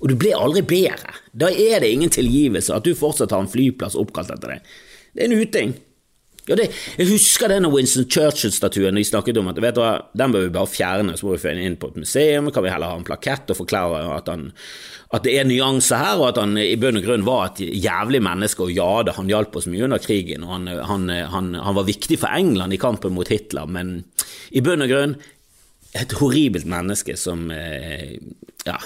Og 0.00 0.08
du 0.10 0.16
ble 0.18 0.32
aldri 0.32 0.64
bedre. 0.64 1.12
Da 1.36 1.52
er 1.52 1.84
det 1.84 1.92
ingen 1.92 2.10
tilgivelse 2.10 2.72
at 2.72 2.88
du 2.88 2.96
fortsatt 2.96 3.36
har 3.36 3.44
en 3.44 3.52
flyplass 3.52 3.98
oppkalt 4.00 4.32
etter 4.32 4.56
deg. 4.56 4.74
Det 5.12 5.22
er 5.22 5.28
en 5.28 5.44
uting. 5.44 5.76
Ja, 6.50 6.56
det, 6.58 6.72
jeg 6.98 7.06
husker 7.12 7.46
denne 7.52 7.68
Winston 7.70 8.08
Churchill-statuen 8.10 8.96
de 8.98 9.04
snakket 9.06 9.38
om 9.38 9.52
at 9.52 9.58
vet 9.62 9.76
du 9.76 9.84
hva, 9.84 9.92
den 10.18 10.32
bør 10.34 10.48
vi 10.48 10.54
bare 10.56 10.70
fjerne, 10.70 11.14
så 11.14 11.28
må 11.28 11.36
vi 11.36 11.42
få 11.44 11.52
den 11.52 11.62
inn 11.62 11.76
på 11.78 11.92
et 11.92 12.00
museum, 12.02 12.48
kan 12.50 12.64
vi 12.66 12.72
heller 12.72 12.90
ha 12.90 12.96
en 12.98 13.06
plakett 13.06 13.52
og 13.54 13.60
forklare 13.60 14.00
at, 14.16 14.32
han, 14.32 14.48
at 15.14 15.28
det 15.28 15.36
er 15.38 15.46
nyanser 15.46 16.02
her, 16.02 16.18
og 16.18 16.32
at 16.32 16.40
han 16.42 16.58
i 16.58 16.74
bunn 16.80 16.98
og 16.98 17.06
grunn 17.06 17.26
var 17.28 17.52
et 17.52 17.62
jævlig 17.62 18.18
menneske, 18.26 18.66
og 18.66 18.74
ja 18.74 18.88
da, 19.06 19.14
han 19.14 19.30
hjalp 19.30 19.60
oss 19.60 19.70
mye 19.70 19.86
under 19.86 20.02
krigen, 20.02 20.42
og 20.42 20.56
han, 20.56 20.66
han, 20.90 21.06
han, 21.36 21.52
han 21.54 21.78
var 21.78 21.86
viktig 21.86 22.18
for 22.18 22.34
England 22.34 22.74
i 22.74 22.82
kampen 22.82 23.14
mot 23.14 23.30
Hitler, 23.30 23.70
men 23.70 24.00
i 24.50 24.64
bunn 24.66 24.82
og 24.82 24.90
grunn 24.90 25.20
et 25.98 26.12
horribelt 26.20 26.68
menneske 26.70 27.16
som 27.18 27.48
eh, 27.50 28.18
ja, 28.64 28.76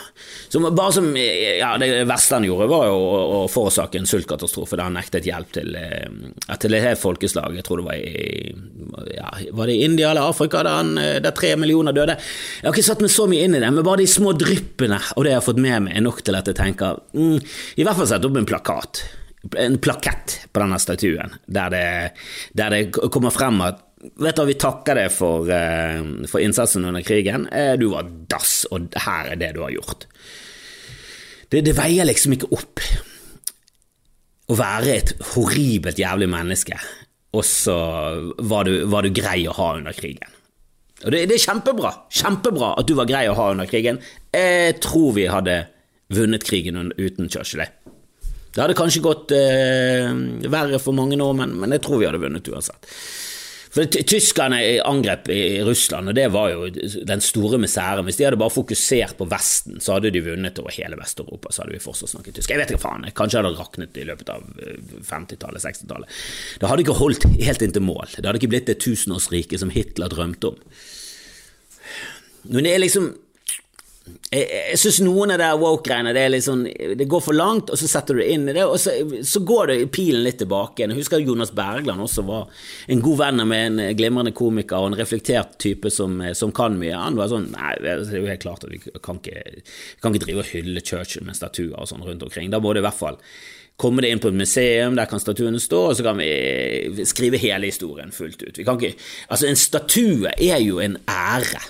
som, 0.49 0.75
bare 0.75 0.93
som 0.93 1.17
ja, 1.17 1.79
Det 1.79 2.05
verste 2.07 2.37
han 2.39 2.47
gjorde, 2.47 2.69
var 2.71 2.87
jo 2.89 2.95
å, 2.95 3.23
å 3.37 3.41
forårsake 3.51 3.99
en 3.99 4.07
sultkatastrofe 4.09 4.79
da 4.79 4.87
han 4.87 4.95
nektet 4.97 5.27
hjelp 5.27 5.51
til, 5.57 5.75
eh, 5.77 6.55
til 6.63 6.77
et 6.77 6.87
helt 6.87 7.01
folkeslag. 7.01 7.57
Jeg 7.59 7.67
tror 7.67 7.83
det 7.83 7.89
var 7.89 7.99
i 7.99 8.55
ja, 9.17 9.33
Var 9.51 9.71
det 9.71 9.75
i 9.75 9.85
India 9.85 10.13
eller 10.13 10.31
Afrika 10.31 10.63
der, 10.63 10.79
han, 10.79 10.95
eh, 11.01 11.19
der 11.25 11.35
tre 11.37 11.55
millioner 11.61 11.97
døde? 11.97 12.17
Jeg 12.17 12.69
har 12.69 12.77
ikke 12.77 12.87
satt 12.87 13.05
meg 13.05 13.13
så 13.13 13.27
mye 13.31 13.49
inn 13.49 13.59
i 13.59 13.63
det, 13.63 13.73
men 13.75 13.87
bare 13.87 14.05
de 14.05 14.09
små 14.11 14.37
dryppene 14.39 15.01
og 15.17 15.27
det 15.27 15.35
jeg 15.35 15.43
har 15.43 15.49
fått 15.49 15.63
med 15.67 15.89
meg, 15.89 15.99
er 15.99 16.07
nok 16.07 16.23
til 16.25 16.39
at 16.39 16.49
jeg 16.51 16.59
tenker 16.61 17.03
mm, 17.13 17.37
I 17.83 17.87
hvert 17.87 17.99
fall 17.99 18.11
sette 18.15 18.31
opp 18.31 18.41
en 18.41 18.49
plakat. 18.49 19.05
En 19.61 19.77
plakett 19.83 20.39
på 20.55 20.63
denne 20.63 20.79
statuen, 20.81 21.35
der 21.53 21.75
det, 21.75 21.89
der 22.57 22.73
det 22.73 22.85
kommer 22.95 23.35
frem 23.35 23.61
at 23.67 23.83
Vet 24.21 24.37
du 24.37 24.45
vi 24.49 24.57
takker 24.61 24.99
deg 24.99 25.13
for, 25.13 25.49
uh, 25.49 26.27
for, 26.29 26.43
innsatsen 26.45 26.85
under 26.85 27.05
krigen. 27.07 27.49
Uh, 27.49 27.75
du 27.81 27.89
var 27.93 28.09
dass, 28.31 28.65
og 28.75 28.93
her 29.07 29.33
er 29.33 29.41
det 29.41 29.55
du 29.57 29.63
har 29.65 29.73
gjort. 29.75 30.07
Det, 31.49 31.63
det, 31.65 31.75
veier 31.77 32.09
liksom 32.09 32.37
ikke 32.37 32.51
opp 32.57 32.83
å 34.51 34.57
være 34.59 34.95
et 34.99 35.15
horribelt 35.33 36.01
jævlig 36.01 36.29
menneske, 36.29 36.77
og 37.35 37.45
så 37.49 37.77
var 38.45 38.69
du, 38.69 38.85
du 38.85 39.13
grei 39.15 39.45
å 39.49 39.57
ha 39.57 39.71
under 39.79 39.97
krigen. 39.97 40.35
Og 41.05 41.13
det, 41.13 41.25
det, 41.29 41.37
er 41.37 41.47
kjempebra, 41.47 41.93
kjempebra 42.13 42.75
at 42.81 42.89
du 42.89 42.95
var 42.97 43.09
grei 43.09 43.25
å 43.29 43.37
ha 43.37 43.51
under 43.53 43.69
krigen. 43.69 44.01
Jeg 44.33 44.79
tror 44.85 45.17
vi 45.17 45.27
hadde 45.29 45.63
vunnet 46.15 46.45
krigen 46.47 46.93
uten 46.97 47.29
Churchill. 47.33 47.65
Det 48.55 48.63
hadde 48.63 48.77
kanskje 48.79 49.03
gått 49.03 49.33
eh, 49.35 50.13
verre 50.51 50.79
for 50.79 50.95
mange 50.97 51.19
nordmenn, 51.19 51.57
men 51.59 51.75
jeg 51.75 51.83
tror 51.85 52.01
vi 52.01 52.07
hadde 52.07 52.23
vunnet 52.23 52.51
uansett. 52.53 52.87
For 53.75 53.91
Tyskerne 53.91 54.61
angrep 54.87 55.27
i 55.35 55.59
Russland, 55.67 56.13
og 56.13 56.15
det 56.15 56.29
var 56.31 56.53
jo 56.53 56.69
den 56.71 57.23
store 57.25 57.59
misæren. 57.59 58.07
Hvis 58.07 58.21
de 58.21 58.27
hadde 58.29 58.39
bare 58.39 58.55
fokusert 58.55 59.17
på 59.19 59.27
Vesten, 59.27 59.81
så 59.83 59.97
hadde 59.97 60.13
de 60.15 60.23
vunnet 60.23 60.61
over 60.63 60.71
hele 60.77 60.99
Vest-Europa. 61.01 61.51
Så 61.51 61.65
hadde 61.65 61.75
vi 61.75 61.83
fortsatt 61.83 62.13
snakket 62.13 62.39
tysk. 62.39 62.53
Jeg 62.55 62.63
vet 62.63 62.71
ikke 62.71 62.85
faen, 62.85 63.09
kanskje 63.19 63.41
hadde 63.41 63.51
det 63.51 63.59
raknet 63.59 63.99
i 63.99 64.07
løpet 64.07 64.31
av 64.31 64.47
50-tallet, 65.11 65.65
60-tallet. 65.67 66.23
Det 66.63 66.71
hadde 66.71 66.87
ikke 66.87 66.99
holdt 67.01 67.27
helt 67.33 67.67
inn 67.67 67.75
til 67.75 67.87
mål. 67.89 68.15
Det 68.15 68.23
hadde 68.23 68.39
ikke 68.43 68.53
blitt 68.55 68.71
det 68.71 68.79
tusenårsriket 68.85 69.65
som 69.65 69.75
Hitler 69.75 70.13
drømte 70.13 70.55
om. 70.55 70.63
Men 72.55 72.69
det 72.69 72.77
er 72.77 72.85
liksom 72.85 73.11
jeg, 74.05 74.45
jeg 74.45 74.79
syns 74.81 74.99
noen 75.05 75.33
av 75.33 75.41
de 75.41 75.49
woke-greiene 75.61 76.13
det, 76.17 76.25
liksom, 76.35 76.65
det 76.99 77.07
går 77.09 77.23
for 77.25 77.37
langt, 77.37 77.71
og 77.73 77.81
så 77.81 77.89
setter 77.89 78.17
du 78.17 78.21
det 78.21 78.29
inn 78.35 78.49
i 78.51 78.55
det, 78.57 78.65
og 78.67 78.77
så, 78.81 78.93
så 79.25 79.41
går 79.47 79.71
det 79.71 79.79
pilen 79.95 80.25
litt 80.27 80.39
tilbake. 80.43 80.85
Jeg 80.85 80.99
husker 80.99 81.23
Jonas 81.25 81.55
Bergland 81.57 82.05
også 82.05 82.27
var 82.29 82.51
en 82.91 83.03
god 83.05 83.21
venn 83.23 83.45
med 83.49 83.65
en 83.69 83.97
glimrende 83.97 84.35
komiker 84.37 84.83
og 84.83 84.93
en 84.93 84.99
reflektert 85.01 85.57
type 85.63 85.93
som, 85.93 86.19
som 86.37 86.53
kan 86.57 86.77
mye. 86.81 86.93
Han 86.99 87.19
var 87.21 87.33
sånn 87.33 87.51
Nei, 87.55 87.75
det 87.81 87.93
er 87.95 88.17
jo 88.19 88.29
helt 88.29 88.43
klart 88.43 88.65
at 88.67 88.73
vi 88.73 88.81
kan 89.05 89.21
ikke, 89.21 89.63
kan 90.03 90.13
ikke 90.13 90.27
drive 90.27 90.43
og 90.43 90.51
hylle 90.53 90.83
Churchill 90.85 91.25
med 91.27 91.39
statuer 91.39 91.77
og 91.79 91.89
sånn 91.89 92.05
rundt 92.05 92.25
omkring. 92.27 92.51
Da 92.53 92.61
må 92.61 92.75
det 92.75 92.83
i 92.83 92.87
hvert 92.89 92.99
fall 92.99 93.21
komme 93.81 94.05
det 94.05 94.11
inn 94.13 94.21
på 94.23 94.31
et 94.31 94.39
museum, 94.39 94.99
der 94.99 95.09
kan 95.11 95.23
statuene 95.23 95.61
stå, 95.63 95.81
og 95.91 95.97
så 95.99 96.05
kan 96.07 96.21
vi 96.21 97.05
skrive 97.09 97.41
hele 97.43 97.71
historien 97.71 98.13
fullt 98.15 98.45
ut. 98.45 98.59
Vi 98.59 98.67
kan 98.67 98.79
ikke, 98.79 99.01
altså 99.29 99.49
En 99.49 99.59
statue 99.59 100.35
er 100.35 100.61
jo 100.63 100.83
en 100.83 100.99
ære. 101.11 101.63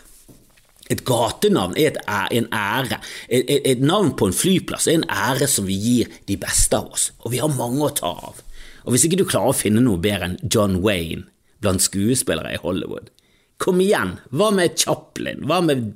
Et 0.92 1.00
gatenavn 1.00 1.76
er 1.80 1.94
et, 1.94 2.00
en 2.38 2.48
ære. 2.52 2.98
Et, 3.28 3.44
et, 3.48 3.68
et, 3.72 3.80
navn 3.80 4.12
på 4.18 4.28
en 4.28 4.36
flyplass 4.36 4.88
er 4.88 4.98
en 4.98 5.06
ære 5.08 5.48
som 5.48 5.64
vi 5.68 5.78
gir 5.80 6.10
de 6.28 6.36
beste 6.40 6.76
av 6.76 6.92
oss, 6.92 7.10
og 7.24 7.32
vi 7.32 7.40
har 7.40 7.52
mange 7.56 7.86
å 7.86 7.94
ta 7.96 8.12
av. 8.28 8.42
Og 8.84 8.92
Hvis 8.92 9.06
ikke 9.08 9.22
du 9.22 9.24
klarer 9.28 9.54
å 9.54 9.56
finne 9.56 9.80
noe 9.84 10.00
bedre 10.00 10.28
enn 10.28 10.38
John 10.44 10.82
Wayne 10.84 11.24
blant 11.64 11.80
skuespillere 11.80 12.52
i 12.52 12.60
Hollywood, 12.60 13.08
kom 13.56 13.80
igjen! 13.80 14.18
Hva 14.34 14.50
med 14.52 14.76
Chaplin? 14.76 15.46
Hva 15.48 15.62
med 15.64 15.94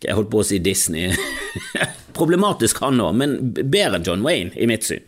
Jeg 0.00 0.16
holdt 0.16 0.32
på 0.32 0.40
å 0.40 0.46
si 0.46 0.62
Disney. 0.64 1.12
Problematisk 2.16 2.80
han 2.80 3.02
òg, 3.04 3.12
men 3.20 3.36
bedre 3.52 3.98
enn 3.98 4.08
John 4.08 4.24
Wayne, 4.24 4.56
i 4.56 4.68
mitt 4.70 4.88
syn. 4.88 5.04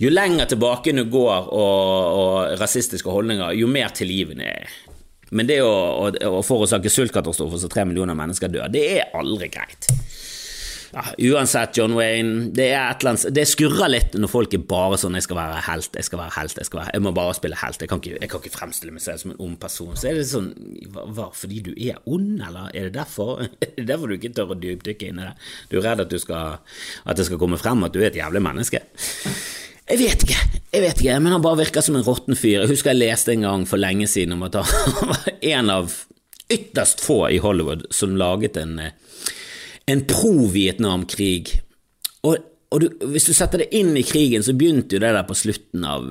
Jo 0.00 0.12
lenger 0.12 0.48
tilbake 0.48 0.92
du 0.96 1.02
går 1.12 1.48
og, 1.52 2.20
og 2.20 2.60
rasistiske 2.60 3.08
holdninger, 3.12 3.56
jo 3.56 3.68
mer 3.68 3.92
tilgivende 3.96 4.48
er 4.48 4.78
men 5.30 5.50
det 5.50 5.60
å, 5.62 5.70
å, 5.70 6.10
å 6.38 6.42
forårsake 6.46 6.90
sultkatastrofer 6.92 7.62
så 7.62 7.70
tre 7.70 7.86
millioner 7.88 8.18
mennesker 8.18 8.50
dør, 8.52 8.70
det 8.72 8.86
er 8.98 9.14
aldri 9.18 9.50
greit. 9.52 9.90
Ja, 10.90 11.04
uansett, 11.18 11.76
John 11.76 11.94
Wayne, 11.94 12.48
det, 12.50 12.72
annet, 12.74 13.28
det 13.30 13.44
skurrer 13.46 13.92
litt 13.92 14.16
når 14.18 14.30
folk 14.32 14.54
er 14.56 14.62
bare 14.66 14.96
sånn 14.98 15.14
'jeg 15.14 15.28
skal 15.28 15.38
være 15.38 15.60
helt, 15.68 15.94
jeg 15.94 16.06
skal 16.08 16.18
være 16.18 16.34
helt, 16.34 16.56
jeg 16.58 16.66
skal 16.66 16.80
være 16.80 16.90
Jeg 16.94 17.02
må 17.02 17.12
bare 17.14 17.34
spille 17.34 17.56
helt. 17.56 17.80
Jeg 17.80 17.88
kan 17.88 18.00
ikke, 18.02 18.18
jeg 18.18 18.30
kan 18.30 18.40
ikke 18.40 18.56
fremstille 18.56 18.92
meg 18.92 19.02
selv 19.02 19.18
som 19.22 19.30
en 19.30 19.36
ond 19.38 19.56
person. 19.60 19.94
Så 19.94 20.08
er 20.10 20.14
det 20.18 20.26
sånn 20.26 20.50
hva, 20.90 21.30
Fordi 21.32 21.60
du 21.62 21.70
er 21.78 22.02
ond, 22.06 22.42
eller 22.42 22.70
er 22.74 22.90
det 22.90 22.94
derfor? 22.94 23.46
Er 23.62 23.70
det 23.76 23.86
derfor 23.86 24.08
du 24.08 24.14
ikke 24.18 24.34
tør 24.34 24.50
å 24.50 24.58
dypdykke 24.58 25.08
inn 25.08 25.20
i 25.20 25.22
det? 25.22 25.34
Du 25.70 25.78
er 25.78 25.94
redd 25.94 26.00
at, 26.00 26.20
skal, 26.20 26.58
at 27.06 27.16
det 27.16 27.26
skal 27.26 27.38
komme 27.38 27.58
frem 27.58 27.84
at 27.84 27.92
du 27.92 28.00
er 28.00 28.10
et 28.10 28.18
jævlig 28.18 28.42
menneske? 28.42 28.82
Jeg 29.90 29.98
vet 29.98 30.22
ikke, 30.22 30.38
jeg 30.70 30.82
vet 30.84 31.00
ikke, 31.02 31.16
men 31.18 31.32
han 31.34 31.42
bare 31.42 31.58
virker 31.64 31.82
som 31.82 31.96
en 31.98 32.04
råtten 32.06 32.38
fyr. 32.38 32.60
Jeg 32.62 32.70
husker 32.70 32.92
jeg 32.92 33.00
leste 33.00 33.34
en 33.34 33.46
gang 33.46 33.64
for 33.66 33.80
lenge 33.82 34.06
siden 34.10 34.36
om 34.36 34.44
at 34.46 34.60
han 34.60 35.08
var 35.10 35.24
en 35.40 35.72
av 35.74 35.96
ytterst 36.50 37.02
få 37.02 37.24
i 37.34 37.40
Hollywood 37.42 37.88
som 37.94 38.14
laget 38.18 38.58
en, 38.60 38.78
eh, 38.78 38.94
en 39.90 40.04
pro-Vietnamkrig. 40.06 41.56
Og 42.26 42.38
og 42.70 42.84
du, 42.84 42.86
hvis 43.10 43.24
du 43.26 43.32
setter 43.34 43.64
det 43.64 43.72
inn 43.74 43.96
i 43.98 44.04
krigen, 44.06 44.44
så 44.46 44.52
begynte 44.54 44.94
jo 44.94 45.00
det 45.02 45.08
der 45.10 45.24
på 45.26 45.34
slutten 45.34 45.82
av 45.90 46.04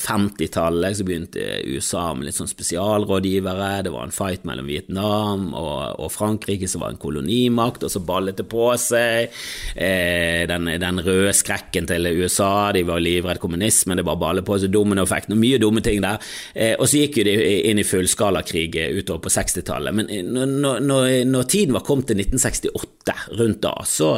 50-tallet. 0.00 0.86
Eh, 0.88 0.94
så 0.96 1.04
begynte 1.04 1.42
USA 1.68 2.04
med 2.16 2.30
litt 2.30 2.38
sånn 2.38 2.48
spesialrådgivere. 2.48 3.82
Det 3.84 3.92
var 3.92 4.06
en 4.08 4.14
fight 4.16 4.46
mellom 4.48 4.70
Vietnam 4.72 5.50
og, 5.52 6.00
og 6.00 6.08
Frankrike, 6.14 6.64
som 6.70 6.80
var 6.80 6.94
en 6.94 7.00
kolonimakt, 7.02 7.84
og 7.84 7.92
så 7.92 8.00
ballet 8.08 8.40
det 8.40 8.46
på 8.48 8.70
seg. 8.80 9.36
Eh, 9.76 10.46
den, 10.48 10.70
den, 10.80 11.02
røde 11.04 11.34
skrekken 11.36 11.90
til 11.90 12.08
USA, 12.22 12.70
de 12.72 12.86
var 12.88 13.04
livredd 13.04 13.42
kommunismen, 13.44 14.00
det 14.00 14.06
bare 14.08 14.22
ballet 14.24 14.48
på 14.48 14.56
seg. 14.62 14.72
Dominoeffekten 14.72 15.36
og 15.36 15.42
mye 15.44 15.60
dumme 15.60 15.84
ting 15.84 16.00
der. 16.00 16.24
Eh, 16.56 16.72
og 16.78 16.88
så 16.88 17.02
gikk 17.02 17.20
jo 17.20 17.26
de 17.28 17.36
inn 17.68 17.82
i 17.84 17.84
fullskalakrig 17.84 18.70
utover 18.96 19.26
på 19.28 19.34
60-tallet. 19.36 20.00
Men 20.00 20.32
når, 20.32 20.56
når, 20.88 21.12
når, 21.28 21.52
tiden 21.52 21.76
var 21.76 21.84
kommet 21.84 22.08
til 22.08 22.24
1968, 22.24 23.20
rundt 23.36 23.62
da, 23.68 23.76
så, 23.84 24.14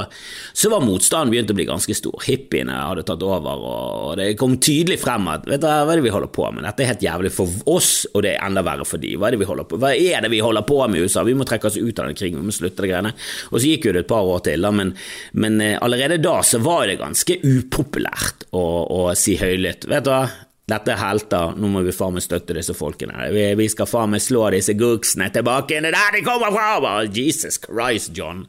så 0.54 0.70
var 0.70 0.86
motstanden 0.86 1.34
begynt 1.34 1.50
å 1.50 1.58
bli 1.58 1.63
ganske 1.68 1.96
stor. 1.96 2.16
Hippiene 2.26 2.76
hadde 2.76 3.04
tatt 3.06 3.24
over, 3.26 3.64
og 3.64 4.12
det 4.20 4.30
kom 4.40 4.56
tydelig 4.62 4.98
frem 5.02 5.28
at 5.32 5.48
vet 5.48 5.62
du, 5.62 5.68
hva 5.68 5.84
er 5.88 6.00
det 6.00 6.06
vi 6.06 6.14
holder 6.14 6.32
på 6.34 6.46
med? 6.52 6.66
Dette 6.66 6.84
er 6.84 6.92
helt 6.92 7.04
jævlig 7.06 7.32
for 7.34 7.58
oss, 7.74 7.90
og 8.12 8.24
det 8.26 8.34
er 8.34 8.46
enda 8.46 8.64
verre 8.66 8.86
for 8.88 9.02
de. 9.02 9.14
Hva 9.18 9.28
er 9.28 9.36
det 9.36 9.42
vi 9.42 9.50
holder 9.50 9.68
på 9.70 9.80
Hva 9.82 9.92
er 9.94 10.24
det 10.24 10.32
vi 10.32 10.42
holder 10.44 10.66
på 10.68 10.80
med 10.86 11.00
i 11.00 11.04
USA? 11.08 11.26
Vi 11.26 11.36
må 11.38 11.48
trekke 11.48 11.70
oss 11.70 11.80
ut 11.80 11.98
av 11.98 12.10
den 12.10 12.18
krigen, 12.18 12.40
vi 12.40 12.50
må 12.50 12.54
slutte 12.56 12.84
det 12.84 12.92
greiene. 12.92 13.14
Og 13.50 13.58
så 13.58 13.68
gikk 13.68 13.88
jo 13.88 13.96
det 13.96 14.04
et 14.04 14.12
par 14.14 14.30
år 14.30 14.44
til, 14.48 14.64
da, 14.64 14.72
men, 14.74 14.94
men 15.32 15.60
eh, 15.64 15.76
allerede 15.82 16.22
da 16.22 16.38
så 16.46 16.62
var 16.64 16.88
det 16.90 17.00
ganske 17.02 17.40
upopulært 17.44 18.48
å, 18.52 18.64
å 18.88 19.04
si 19.18 19.38
høylytt. 19.40 19.88
Vet 19.90 20.06
du 20.06 20.12
hva, 20.12 20.24
dette 20.70 20.94
er 20.94 21.00
helter, 21.00 21.52
nå 21.60 21.68
må 21.68 21.82
vi 21.84 21.92
faen 21.92 22.14
meg 22.16 22.24
støtte 22.24 22.56
disse 22.56 22.72
folkene. 22.76 23.26
Vi, 23.34 23.44
vi 23.58 23.68
skal 23.68 23.88
faen 23.88 24.14
meg 24.14 24.24
slå 24.24 24.46
disse 24.54 24.72
gooksene 24.80 25.28
tilbake 25.34 25.76
inn 25.76 25.90
der 25.90 26.16
de 26.16 26.22
kommer 26.24 26.54
fra! 26.54 27.02
Jesus 27.04 27.60
Christ, 27.60 28.14
John. 28.16 28.46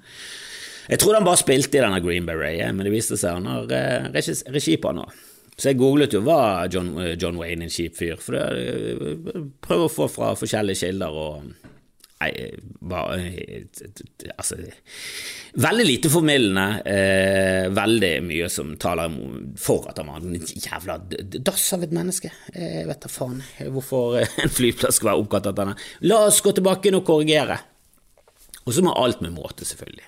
Jeg 0.89 1.01
trodde 1.01 1.21
han 1.21 1.27
bare 1.27 1.41
spilte 1.41 1.79
i 1.79 1.83
denne 1.83 2.01
Green 2.03 2.27
Beret, 2.27 2.67
men 2.75 2.85
det 2.85 2.93
viste 2.93 3.17
seg 3.19 3.39
han 3.39 3.49
har 3.49 3.71
eh, 3.73 4.09
regi 4.53 4.77
på 4.81 4.93
nå. 4.95 5.05
Så 5.55 5.71
jeg 5.71 5.79
googlet 5.79 6.13
jo 6.13 6.23
var 6.25 6.67
John, 6.71 6.91
eh, 6.99 7.15
John 7.19 7.39
Wayne 7.39 7.67
en 7.67 7.71
kjip 7.71 7.95
fyr, 7.97 8.17
for 8.21 8.35
det 8.35 8.65
eh, 8.65 9.45
prøver 9.63 9.87
å 9.87 9.93
få 9.93 10.09
fra 10.11 10.33
forskjellige 10.39 10.85
kilder 10.85 11.21
og 11.21 11.53
Nei, 12.15 12.29
bare 12.79 13.17
Altså 14.37 14.55
Veldig 15.59 15.85
lite 15.85 16.09
formildende. 16.09 16.63
Eh, 16.87 17.67
veldig 17.75 18.11
mye 18.23 18.47
som 18.51 18.71
taler 18.79 19.11
for 19.59 19.89
at 19.91 19.99
han 19.99 20.09
var 20.09 20.23
en 20.23 20.39
jævla 20.39 20.95
dass 21.35 21.67
av 21.75 21.83
et 21.85 21.93
menneske. 21.95 22.31
Jeg 22.55 22.87
vet 22.87 23.03
da 23.03 23.11
faen 23.11 23.43
hvorfor 23.67 24.19
en 24.23 24.55
flyplass 24.57 24.99
skal 24.99 25.11
være 25.11 25.25
oppkalt 25.25 25.51
etter 25.51 25.67
henne. 25.67 25.87
La 26.07 26.23
oss 26.29 26.41
gå 26.43 26.55
tilbake 26.55 26.95
og 26.95 27.05
korrigere. 27.07 27.59
Og 28.65 28.73
så 28.73 28.81
må 28.81 28.93
alt 28.97 29.21
med 29.21 29.35
måte, 29.35 29.65
selvfølgelig. 29.67 30.07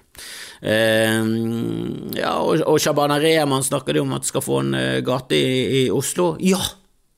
Uh, 0.66 2.14
ja, 2.18 2.32
og, 2.42 2.64
og 2.66 2.80
Shabana 2.82 3.20
Rehman 3.22 3.66
snakker 3.66 4.00
om 4.02 4.16
at 4.18 4.26
skal 4.26 4.42
få 4.42 4.64
en 4.64 4.74
uh, 4.74 5.02
gate 5.06 5.38
i, 5.38 5.84
i, 5.84 5.90
Oslo. 5.94 6.32
Ja, 6.42 6.62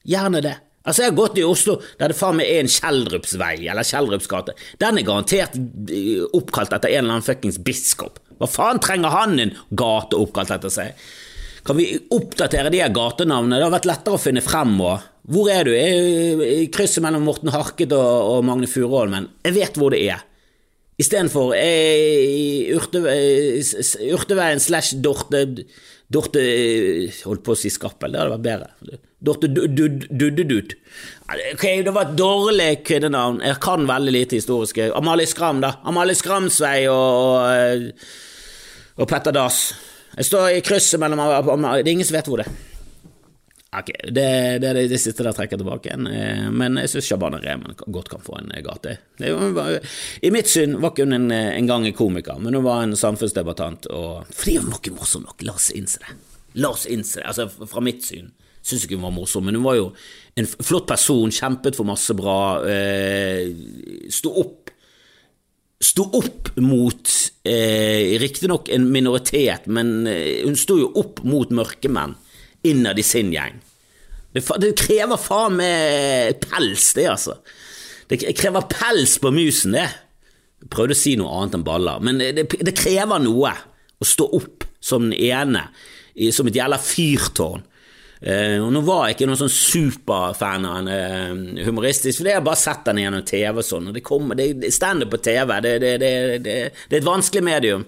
gjerne 0.03 0.43
det. 0.43 0.57
Altså, 0.83 1.05
Jeg 1.05 1.11
har 1.11 1.19
gått 1.19 1.39
i 1.39 1.45
Oslo 1.47 1.77
der 1.99 2.11
det 2.11 2.17
faen 2.17 2.39
meg 2.39 2.49
er 2.49 2.63
en 2.63 2.71
Kjeldrupsvei, 2.71 3.55
eller 3.71 3.87
Kjeldrupsgate. 3.87 4.55
Den 4.81 4.99
er 4.99 5.07
garantert 5.07 5.55
eh, 5.55 6.23
oppkalt 6.35 6.75
etter 6.75 6.91
en 6.91 7.03
eller 7.03 7.17
annen 7.17 7.25
fuckings 7.25 7.59
biskop. 7.63 8.19
Hva 8.39 8.47
faen 8.49 8.79
trenger 8.83 9.13
han 9.13 9.39
en 9.43 9.55
gate 9.69 10.19
oppkalt 10.19 10.53
etter 10.55 10.73
seg? 10.73 11.03
Kan 11.67 11.77
vi 11.77 11.91
oppdatere 12.15 12.71
de 12.71 12.79
her 12.81 12.91
gatenavnene? 12.95 13.59
Det 13.59 13.67
har 13.67 13.75
vært 13.75 13.89
lettere 13.91 14.17
å 14.17 14.21
finne 14.23 14.43
frem. 14.43 14.71
Og. 14.81 15.03
Hvor 15.29 15.51
er 15.53 15.67
du? 15.67 15.75
I 15.75 16.69
krysset 16.73 17.03
mellom 17.05 17.27
Morten 17.27 17.51
Harket 17.53 17.93
og, 17.93 18.31
og 18.39 18.47
Magne 18.47 18.71
Furuholmen. 18.71 19.27
Jeg 19.45 19.57
vet 19.59 19.79
hvor 19.79 19.93
det 19.93 20.01
er. 20.07 20.23
Istedenfor 20.99 21.53
eh, 21.55 22.75
Urteveien 22.75 24.59
slash 24.59 24.97
Dorte 24.99 25.45
Dorte 26.11 26.41
Holdt 27.23 27.43
på 27.45 27.53
å 27.53 27.57
si 27.59 27.69
Skappel, 27.71 28.11
det 28.11 28.19
hadde 28.19 28.33
vært 28.33 28.45
bedre. 28.47 28.99
Dorte 29.19 29.49
Duddedut. 29.51 30.73
Ok, 31.53 31.65
det 31.85 31.93
var 31.93 32.07
et 32.07 32.15
dårlig 32.17 32.69
kvinnenavn. 32.87 33.43
Jeg 33.45 33.59
kan 33.63 33.85
veldig 33.87 34.15
lite 34.15 34.39
historiske. 34.39 34.89
Amalie 34.97 35.29
Skram, 35.29 35.61
da. 35.63 35.75
Amalie 35.87 36.17
Skramsvei 36.17 36.87
og, 36.89 37.19
og, 37.35 38.09
og 38.97 39.11
Petter 39.11 39.35
Dass. 39.35 39.61
Jeg 40.17 40.31
står 40.31 40.55
i 40.55 40.63
krysset 40.65 40.99
mellom 40.99 41.21
Det 41.21 41.83
er 41.83 41.93
ingen 41.93 42.07
som 42.07 42.17
vet 42.17 42.31
hvor 42.31 42.41
det 42.41 42.49
er. 42.49 42.68
Ok, 43.69 43.91
det, 44.03 44.13
det, 44.63 44.71
det, 44.73 44.87
det 44.89 44.97
siste 44.97 45.21
der 45.21 45.35
trekker 45.37 45.59
tilbake 45.61 45.91
igjen, 45.91 46.07
eh, 46.09 46.47
men 46.49 46.79
jeg 46.81 46.89
syns 46.89 47.05
Shabana 47.11 47.37
Rehman 47.43 47.75
godt 47.85 48.09
kan 48.09 48.23
få 48.25 48.39
en 48.39 48.49
gate. 48.65 48.95
I 49.21 50.31
mitt 50.33 50.49
syn 50.49 50.79
var 50.81 50.95
ikke 50.95 51.05
hun 51.05 51.17
en, 51.19 51.29
en 51.29 51.69
gang 51.69 51.85
en 51.85 51.93
komiker, 51.93 52.39
men 52.41 52.57
hun 52.57 52.65
var 52.65 52.81
en 52.81 52.97
samfunnsdebattant. 52.97 53.85
Og, 53.93 54.25
fordi 54.33 54.57
hun 54.57 54.71
var 54.73 54.81
ikke 54.81 54.95
morsom 54.97 55.27
nok, 55.27 55.45
la 55.45 55.53
oss 55.53 55.69
innse 55.77 56.01
det. 56.01 56.15
La 56.57 56.71
oss 56.73 56.87
innse 56.89 57.21
det. 57.21 57.27
Altså, 57.29 57.45
fra 57.69 57.83
mitt 57.85 58.01
syn 58.07 58.31
syns 58.65 58.87
ikke 58.87 58.97
hun 58.97 59.05
var 59.05 59.13
morsom, 59.15 59.45
men 59.45 59.59
hun 59.59 59.67
var 59.67 59.77
jo 59.77 59.91
en 60.39 60.49
flott 60.49 60.87
person, 60.89 61.29
kjempet 61.33 61.77
for 61.77 61.87
masse 61.87 62.15
bra, 62.17 62.39
eh, 62.65 63.53
sto 64.13 64.33
opp 64.41 64.73
sto 65.79 66.03
opp 66.17 66.49
mot 66.59 67.11
eh, 67.47 68.17
riktignok 68.19 68.67
en 68.73 68.89
minoritet, 68.91 69.69
men 69.71 70.09
eh, 70.09 70.41
hun 70.43 70.57
sto 70.59 70.75
jo 70.81 70.89
opp 70.99 71.21
mot 71.23 71.53
mørkemenn 71.55 72.17
innad 72.67 72.99
i 72.99 73.05
sin 73.05 73.31
gjeng. 73.33 73.59
Det, 74.33 74.43
det 74.61 74.75
krever 74.77 75.19
faen 75.21 75.57
meg 75.57 76.43
pels, 76.43 76.91
det, 76.97 77.07
altså. 77.09 77.39
Det 78.09 78.19
krever 78.37 78.67
pels 78.69 79.17
på 79.21 79.31
musen, 79.33 79.77
det. 79.77 79.87
Jeg 80.59 80.71
prøvde 80.73 80.97
å 80.97 80.99
si 80.99 81.15
noe 81.17 81.31
annet 81.37 81.59
enn 81.59 81.65
baller, 81.65 82.03
men 82.03 82.19
det, 82.19 82.45
det 82.49 82.75
krever 82.77 83.21
noe 83.23 83.53
å 83.99 84.07
stå 84.07 84.27
opp 84.35 84.65
som 84.83 85.07
den 85.07 85.15
ene, 85.15 85.65
som 86.35 86.47
et 86.49 86.57
jævla 86.59 86.79
fyrtårn, 86.83 87.65
Uh, 88.19 88.59
og 88.65 88.73
Nå 88.75 88.81
var 88.83 89.05
jeg 89.07 89.15
ikke 89.15 89.27
noen 89.29 89.39
sånn 89.39 89.53
superfan 89.53 90.65
av 90.67 90.73
han 90.75 90.89
uh, 90.91 91.61
humoristisk, 91.63 92.19
for 92.19 92.27
jeg 92.27 92.35
har 92.35 92.43
bare 92.43 92.59
sett 92.59 92.89
han 92.91 92.99
gjennom 92.99 93.23
TV 93.23 93.61
og 93.61 93.63
sånn. 93.63 93.87
og 93.87 93.95
det 93.95 94.03
kommer, 94.03 94.35
det, 94.35 94.73
Standup 94.75 95.13
på 95.13 95.21
TV, 95.23 95.53
det, 95.63 95.71
det, 95.79 95.93
det, 96.01 96.09
det, 96.43 96.57
er 96.89 96.97
et 96.99 97.07
vanskelig 97.07 97.45
medium. 97.47 97.85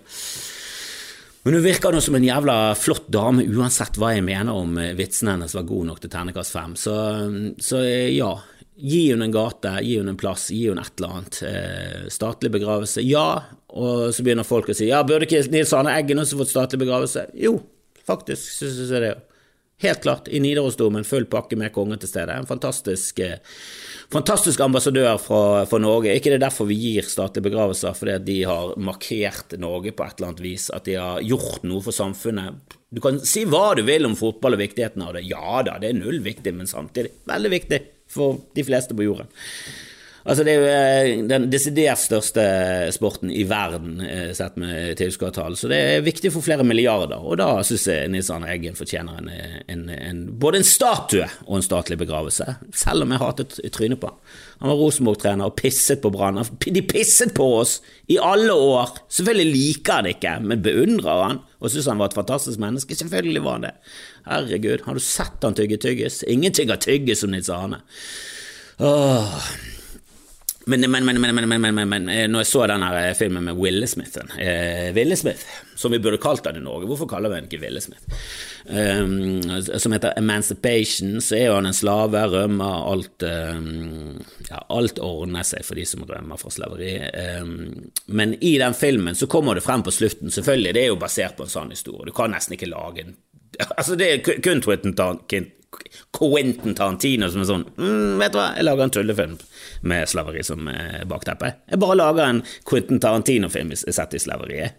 Men 1.44 1.58
hun 1.58 1.64
virker 1.66 1.94
nå 1.94 2.02
som 2.06 2.16
en 2.18 2.26
jævla 2.26 2.56
flott 2.78 3.08
dame, 3.10 3.48
uansett 3.50 3.98
hva 3.98 4.12
jeg 4.14 4.26
mener 4.28 4.54
om 4.54 4.76
vitsene 4.98 5.34
hennes 5.34 5.56
var 5.58 5.66
god 5.70 5.88
nok 5.90 6.02
til 6.04 6.12
ternekast 6.14 6.54
fem. 6.54 6.76
Så, 6.78 6.94
så 7.58 7.82
ja, 7.82 8.36
gi 8.78 9.02
henne 9.10 9.26
en 9.26 9.34
gate, 9.34 9.74
gi 9.82 9.98
henne 9.98 10.14
en 10.14 10.20
plass, 10.22 10.50
gi 10.54 10.68
henne 10.68 10.84
et 10.86 11.02
eller 11.02 11.18
annet. 11.18 11.40
Eh, 11.48 12.06
statlig 12.14 12.52
begravelse, 12.54 13.02
ja. 13.06 13.26
Og 13.74 14.12
så 14.14 14.26
begynner 14.26 14.48
folk 14.48 14.70
å 14.70 14.78
si 14.78 14.90
ja, 14.92 15.02
burde 15.08 15.26
ikke 15.26 15.44
Nils 15.54 15.74
Arne 15.78 15.96
Eggen 15.98 16.22
også 16.22 16.40
fått 16.40 16.54
statlig 16.54 16.84
begravelse? 16.84 17.28
Jo, 17.38 17.58
faktisk 18.08 18.46
syns 18.60 18.82
jeg 18.86 19.06
det. 19.06 19.16
Helt 19.82 20.04
klart, 20.04 20.28
i 20.28 20.40
Nidarosdomen, 20.40 21.04
full 21.04 21.26
pakke 21.26 21.58
med 21.58 21.72
kongen 21.74 21.98
til 21.98 22.10
stede. 22.12 22.36
En 22.38 22.46
fantastisk, 22.46 23.20
eh, 23.20 23.40
fantastisk 24.14 24.60
ambassadør 24.62 25.18
for, 25.18 25.66
for, 25.66 25.82
Norge. 25.82 26.14
Ikke 26.14 26.30
det 26.30 26.38
er 26.38 26.44
derfor 26.44 26.70
vi 26.70 26.78
gir 26.78 27.08
statlige 27.10 27.48
begravelser, 27.48 27.96
fordi 27.98 28.20
de 28.28 28.36
har 28.46 28.76
markert 28.78 29.58
Norge 29.58 29.90
på 29.90 30.06
et 30.06 30.20
eller 30.20 30.30
annet 30.30 30.44
vis, 30.46 30.70
at 30.70 30.86
de 30.86 31.00
har 31.02 31.26
gjort 31.26 31.66
noe 31.66 31.82
for 31.82 31.98
samfunnet. 31.98 32.78
Du 32.94 33.02
kan 33.02 33.18
si 33.26 33.48
hva 33.50 33.72
du 33.74 33.82
vil 33.88 34.06
om 34.06 34.14
fotball 34.20 34.54
og 34.54 34.62
viktigheten 34.62 35.02
av 35.02 35.16
det. 35.18 35.26
Ja 35.26 35.64
da, 35.66 35.80
det 35.82 35.90
er 35.90 35.98
null 35.98 36.22
viktig, 36.22 36.54
men 36.54 36.70
samtidig 36.70 37.16
veldig 37.26 37.54
viktig 37.56 37.82
for 38.12 38.38
de 38.54 38.68
fleste 38.68 38.94
på 38.94 39.10
jorden. 39.10 39.34
Altså 40.22 40.44
Det 40.46 40.54
er 40.54 40.60
jo 40.60 40.68
eh, 40.70 41.24
den 41.30 41.48
desidert 41.50 41.98
største 42.02 42.44
sporten 42.94 43.32
i 43.34 43.42
verden 43.50 44.04
eh, 44.06 44.30
sett 44.38 44.58
med 44.62 44.94
tilskuertall, 45.00 45.56
så 45.58 45.70
det 45.72 45.80
er 45.82 46.06
viktig 46.06 46.30
for 46.36 46.46
flere 46.46 46.66
milliarder. 46.68 47.18
Og 47.18 47.40
da 47.42 47.50
syns 47.66 47.88
jeg 47.90 48.12
Nils 48.14 48.30
Arne 48.34 48.52
Eggen 48.54 48.78
fortjener 48.78 49.18
en, 49.18 49.32
en, 49.66 49.84
en, 49.96 50.22
både 50.42 50.62
en 50.62 50.68
statue 50.68 51.26
og 51.48 51.58
en 51.58 51.66
statlig 51.66 51.98
begravelse, 52.04 52.46
selv 52.84 53.08
om 53.08 53.16
jeg 53.16 53.24
hatet 53.24 53.58
trynet 53.74 54.02
på 54.02 54.12
han. 54.12 54.22
Han 54.62 54.70
var 54.70 54.78
Rosenborg-trener 54.84 55.50
og 55.50 55.58
pisset 55.58 56.04
på 56.04 56.14
Brann. 56.14 56.38
De 56.62 56.86
pisset 56.86 57.34
på 57.34 57.48
oss 57.58 57.80
i 58.14 58.20
alle 58.22 58.54
år! 58.54 58.94
Selvfølgelig 59.10 59.56
liker 59.56 60.04
han 60.04 60.12
ikke, 60.14 60.38
men 60.46 60.62
beundrer 60.62 61.26
han 61.26 61.42
og 61.58 61.74
syns 61.74 61.90
han 61.90 62.02
var 62.02 62.12
et 62.12 62.20
fantastisk 62.22 62.62
menneske. 62.62 62.98
Selvfølgelig 62.98 63.42
var 63.46 63.58
han 63.58 63.68
det. 63.72 63.76
Herregud, 64.30 64.86
har 64.86 64.98
du 64.98 65.02
sett 65.02 65.42
han 65.42 65.58
tygge 65.58 65.82
tyggis? 65.82 66.22
Ingenting 66.30 66.70
har 66.70 66.82
tygges 66.82 67.26
som 67.26 67.34
Nils 67.34 67.50
Arne. 67.50 67.82
Åh. 68.78 69.46
Men, 70.72 70.86
men, 70.92 71.06
men, 71.06 71.36
men, 71.62 71.90
men, 71.90 72.06
når 72.32 72.44
jeg 72.44 72.48
så 72.48 72.64
denne 72.70 72.90
eh, 73.02 73.12
filmen 73.18 73.44
med 73.50 73.58
Wille 73.60 73.88
Smith 73.90 74.22
eh, 74.40 74.92
Wille 74.96 75.18
Smith, 75.20 75.44
som 75.76 75.92
vi 75.92 76.00
burde 76.00 76.20
kalt 76.22 76.46
den 76.46 76.62
i 76.62 76.64
Norge, 76.64 76.88
hvorfor 76.88 77.10
kaller 77.12 77.32
vi 77.32 77.40
den 77.42 77.50
ikke 77.50 77.60
Wille 77.66 77.82
Smith? 77.84 78.06
Um, 78.72 79.42
som 79.82 79.92
heter 79.92 80.14
Emancipation, 80.20 81.18
så 81.22 81.36
er 81.36 81.48
jo 81.48 81.56
han 81.58 81.68
en 81.68 81.76
slave, 81.76 82.22
rømmer, 82.32 82.86
alt 82.92 83.26
um, 83.26 84.22
ja, 84.48 84.62
alt 84.70 85.02
ordner 85.04 85.48
seg 85.48 85.66
for 85.68 85.80
de 85.80 85.86
som 85.90 86.06
rømmer 86.08 86.40
fra 86.40 86.54
slaveri. 86.54 86.94
Um, 87.42 87.90
men 88.06 88.38
i 88.40 88.54
den 88.62 88.78
filmen 88.78 89.18
så 89.18 89.28
kommer 89.32 89.58
det 89.58 89.66
frem 89.66 89.84
på 89.84 89.94
slutten, 89.96 90.32
selvfølgelig, 90.32 90.76
det 90.78 90.86
er 90.86 90.94
jo 90.94 91.02
basert 91.02 91.36
på 91.40 91.48
en 91.48 91.52
sann 91.52 91.74
historie, 91.74 92.08
du 92.08 92.16
kan 92.16 92.32
nesten 92.32 92.58
ikke 92.58 92.72
lage 92.72 93.08
en 93.08 93.20
Altså, 93.78 93.98
det 94.00 94.06
er 94.08 94.38
kun 94.42 94.62
Quentin 94.64 95.50
Tarantino 96.22 97.30
som 97.32 97.42
er 97.42 97.48
sånn 97.48 97.64
mm, 97.78 98.20
Vet 98.20 98.34
du 98.34 98.38
hva, 98.38 98.52
jeg 98.58 98.68
lager 98.68 98.86
en 98.86 98.94
tullefilm 98.94 99.38
med 99.88 100.10
slaveri 100.10 100.44
som 100.46 100.68
eh, 100.70 101.02
bakteppe. 101.10 101.48
Jeg 101.72 101.80
bare 101.82 101.98
lager 101.98 102.26
en 102.26 102.42
Quentin 102.68 103.00
Tarantino-film 103.02 103.72
sett 103.78 104.14
i 104.14 104.20
slaveriet. 104.22 104.78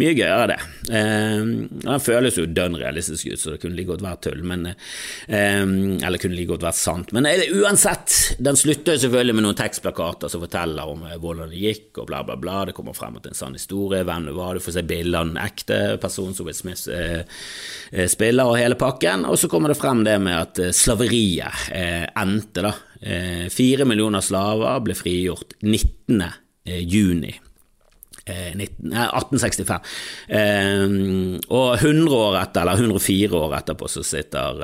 Mye 0.00 0.14
gøyere, 0.16 0.46
det. 0.50 0.56
Eh, 0.96 1.44
den 1.84 2.02
føles 2.02 2.38
jo 2.38 2.46
dønn 2.50 2.78
realistisk 2.80 3.30
ut, 3.30 3.40
så 3.40 3.54
det 3.54 3.60
kunne 3.62 3.78
like 3.78 3.92
godt 3.92 4.04
vært 4.04 4.24
tull, 4.26 4.42
men 4.46 4.66
eh, 4.72 5.62
Eller 5.62 6.22
kunne 6.22 6.38
like 6.38 6.50
godt 6.50 6.66
vært 6.66 6.80
sant. 6.80 7.12
Men 7.14 7.28
eh, 7.30 7.46
uansett, 7.60 8.16
den 8.42 8.58
slutter 8.58 8.98
selvfølgelig 8.98 9.36
med 9.38 9.46
noen 9.46 9.60
tekstplakater 9.60 10.32
som 10.32 10.42
forteller 10.42 10.90
om 10.90 11.06
eh, 11.06 11.18
hvordan 11.20 11.54
det 11.54 11.62
gikk, 11.62 11.88
og 12.02 12.10
bla, 12.10 12.24
bla, 12.26 12.38
bla. 12.40 12.64
Det 12.66 12.76
kommer 12.76 12.96
frem 12.96 13.20
til 13.20 13.34
en 13.34 13.38
sann 13.38 13.58
historie, 13.58 14.02
hvem 14.06 14.30
det 14.30 14.36
var, 14.38 14.58
du 14.58 14.64
får 14.64 14.78
se 14.80 14.86
bilder 14.86 15.22
av 15.22 15.30
den 15.30 15.42
ekte 15.42 15.80
personen 16.02 16.34
som 16.34 16.48
Will 16.48 16.58
Smith 16.58 16.90
eh, 16.90 18.06
spiller, 18.10 18.50
og 18.50 18.58
hele 18.58 18.78
pakken. 18.80 19.28
Og 19.30 19.38
så 19.38 19.50
kommer 19.52 19.70
det 19.70 19.78
frem 19.78 20.02
det 20.06 20.18
med 20.22 20.29
at 20.36 20.60
slaveriet 20.76 21.70
endte, 22.18 22.62
da 22.64 22.74
Eh, 23.00 23.48
fire 23.48 23.86
millioner 23.88 24.20
slaver 24.20 24.82
ble 24.84 24.96
frigjort 24.96 25.56
19. 25.64 26.20
Eh, 26.68 26.82
juni 26.84 27.32
1865. 28.30 29.78
Eh, 30.28 30.84
og 31.48 31.70
100 31.80 32.12
år 32.14 32.36
etter, 32.42 32.60
eller 32.62 32.84
104 32.84 33.40
år 33.40 33.56
etterpå, 33.62 33.88
så 33.88 34.04
sitter 34.06 34.60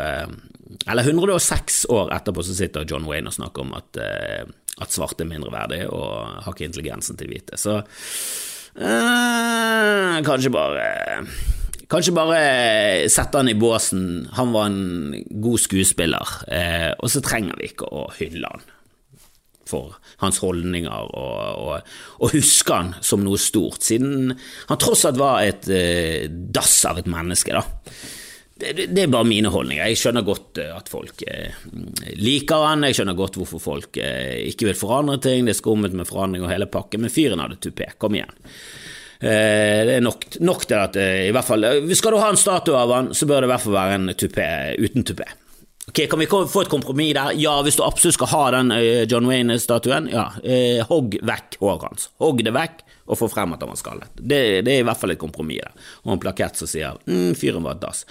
Eller 0.86 1.02
106 1.02 1.86
år 1.90 2.12
etterpå 2.14 2.42
så 2.44 2.54
sitter 2.54 2.84
John 2.86 3.06
Wayne 3.08 3.30
og 3.30 3.34
snakker 3.34 3.62
om 3.64 3.72
at, 3.74 3.96
at 3.96 4.92
svarte 4.92 5.24
er 5.24 5.30
mindreverdige 5.30 5.88
og 5.88 6.42
har 6.44 6.52
ikke 6.52 6.66
intelligensen 6.68 7.16
til 7.16 7.30
hvite. 7.32 7.56
Så 7.56 7.80
kanskje 10.26 10.52
bare 10.52 10.84
Kanskje 11.90 12.14
bare 12.16 12.38
sette 13.12 13.38
han 13.38 13.50
i 13.50 13.58
båsen. 13.58 14.26
Han 14.38 14.54
var 14.54 14.70
en 14.70 15.14
god 15.30 15.60
skuespiller, 15.62 16.32
eh, 16.50 16.90
og 16.98 17.12
så 17.12 17.22
trenger 17.22 17.58
vi 17.60 17.70
ikke 17.70 17.86
å 17.86 18.08
hylle 18.18 18.50
han 18.50 18.64
for 19.66 19.96
hans 20.22 20.38
holdninger, 20.38 21.08
og, 21.18 21.62
og, 21.62 21.94
og, 22.20 22.34
huske 22.36 22.74
han 22.74 22.92
som 23.02 23.24
noe 23.26 23.38
stort, 23.40 23.82
siden 23.82 24.30
han 24.68 24.78
tross 24.78 25.02
alt 25.08 25.18
var 25.18 25.42
et 25.42 25.66
eh, 25.66 26.28
dass 26.30 26.78
av 26.86 27.00
et 27.02 27.10
menneske, 27.10 27.50
da. 27.50 27.64
Det, 28.56 28.86
det, 28.88 29.02
er 29.02 29.10
bare 29.12 29.28
mine 29.28 29.50
holdninger. 29.52 29.84
Jeg 29.90 29.98
skjønner 30.00 30.24
godt 30.24 30.62
eh, 30.62 30.70
at 30.72 30.88
folk 30.88 31.20
eh, 31.28 31.58
liker 32.16 32.64
han, 32.64 32.86
jeg 32.88 32.96
skjønner 32.96 33.18
godt 33.18 33.36
hvorfor 33.36 33.60
folk 33.60 33.98
eh, 34.00 34.46
ikke 34.48 34.70
vil 34.70 34.78
forandre 34.78 35.18
ting, 35.26 35.44
det 35.44 35.52
er 35.52 35.58
skummelt 35.58 35.96
med 35.98 36.08
forandring 36.08 36.46
og 36.46 36.52
hele 36.54 36.70
pakken, 36.70 37.04
men 37.04 37.12
fyren 37.12 37.42
hadde 37.42 37.60
tupé, 37.60 37.90
kom 38.00 38.16
igjen. 38.16 38.32
Eh, 39.20 39.80
det 39.88 39.96
er 39.96 40.04
nok, 40.04 40.26
nok 40.44 40.66
til 40.68 40.76
at 40.76 40.96
eh, 41.00 41.26
i 41.30 41.32
hvert 41.32 41.46
fall 41.46 41.64
eh, 41.64 41.92
Skal 41.96 42.12
du 42.12 42.18
ha 42.20 42.28
en 42.28 42.36
statue 42.40 42.76
av 42.76 42.92
han, 42.92 43.10
så 43.16 43.28
bør 43.28 43.42
det 43.42 43.48
i 43.48 43.52
hvert 43.54 43.64
fall 43.64 43.76
være 43.78 43.96
en 43.96 44.10
tupé 44.12 44.48
uten 44.76 45.06
tupé. 45.08 45.28
Ok, 45.88 46.02
Kan 46.10 46.20
vi 46.20 46.28
få 46.28 46.64
et 46.64 46.72
kompromiss 46.72 47.14
der? 47.16 47.32
Ja, 47.40 47.54
hvis 47.64 47.78
du 47.78 47.84
absolutt 47.86 48.18
skal 48.18 48.32
ha 48.34 48.42
den 48.58 48.74
John 49.08 49.28
Wayne-statuen, 49.30 50.10
ja, 50.12 50.26
eh, 50.42 50.82
hogg 50.88 51.16
vekk 51.24 51.56
håret 51.62 51.86
hans. 51.88 52.08
Hogg 52.20 52.42
det 52.44 52.52
vekk, 52.56 52.82
og 53.06 53.18
få 53.20 53.28
frem 53.30 53.54
at 53.54 53.62
han 53.62 53.70
var 53.70 53.78
skallet. 53.78 54.12
Det, 54.18 54.38
det, 54.66 54.72
er 54.74 54.82
i 54.82 54.86
hvert 54.86 54.98
fall 55.00 55.14
et 55.14 55.20
kompromiss 55.20 55.62
der. 55.62 55.74
Og 56.04 56.16
en 56.16 56.22
plakett 56.22 56.58
som 56.58 56.68
sier 56.70 56.98
mm, 57.06 57.34
'fyren 57.38 57.64
var 57.64 57.76
et 57.76 57.84
dass'. 57.84 58.02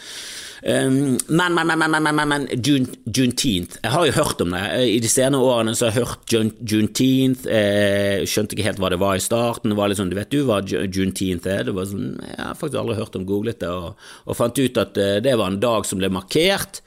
Um, 0.66 1.18
men, 1.28 1.54
men, 1.54 1.68
men, 1.68 1.92
men, 1.92 2.16
men, 2.16 2.28
men 2.32 2.46
June, 2.64 2.88
Juneteenth 3.06 3.78
Jeg 3.84 3.92
har 3.92 4.06
jo 4.08 4.16
hørt 4.16 4.42
om 4.42 4.56
det. 4.56 4.64
I 4.96 5.02
de 5.04 5.12
senere 5.12 5.44
årene 5.44 5.76
så 5.76 5.90
har 5.90 5.94
jeg 5.94 6.06
hørt 6.06 6.32
June, 6.32 6.54
Juneteenth. 6.62 7.46
Eh, 7.46 8.24
skjønte 8.30 8.56
ikke 8.56 8.70
helt 8.70 8.80
hva 8.82 8.90
det 8.94 9.02
var 9.04 9.20
i 9.20 9.24
starten. 9.24 9.74
Det 9.74 9.78
var 9.78 9.92
litt 9.92 10.00
sånn, 10.00 10.14
du 10.14 10.18
vet 10.18 10.32
du 10.32 10.46
hva 10.48 10.62
Juneteenth 10.64 11.52
er? 11.52 11.68
Det 11.68 11.76
var 11.76 11.92
sånn, 11.92 12.16
Jeg 12.24 12.40
har 12.40 12.58
faktisk 12.58 12.82
aldri 12.82 12.98
hørt 13.02 13.20
om 13.20 13.28
googlet 13.28 13.62
det, 13.62 13.70
og, 13.70 14.00
og 14.26 14.40
fant 14.40 14.64
ut 14.64 14.82
at 14.82 14.98
uh, 14.98 15.18
det 15.22 15.36
var 15.36 15.52
en 15.52 15.62
dag 15.62 15.86
som 15.86 16.02
ble 16.02 16.10
markert, 16.14 16.82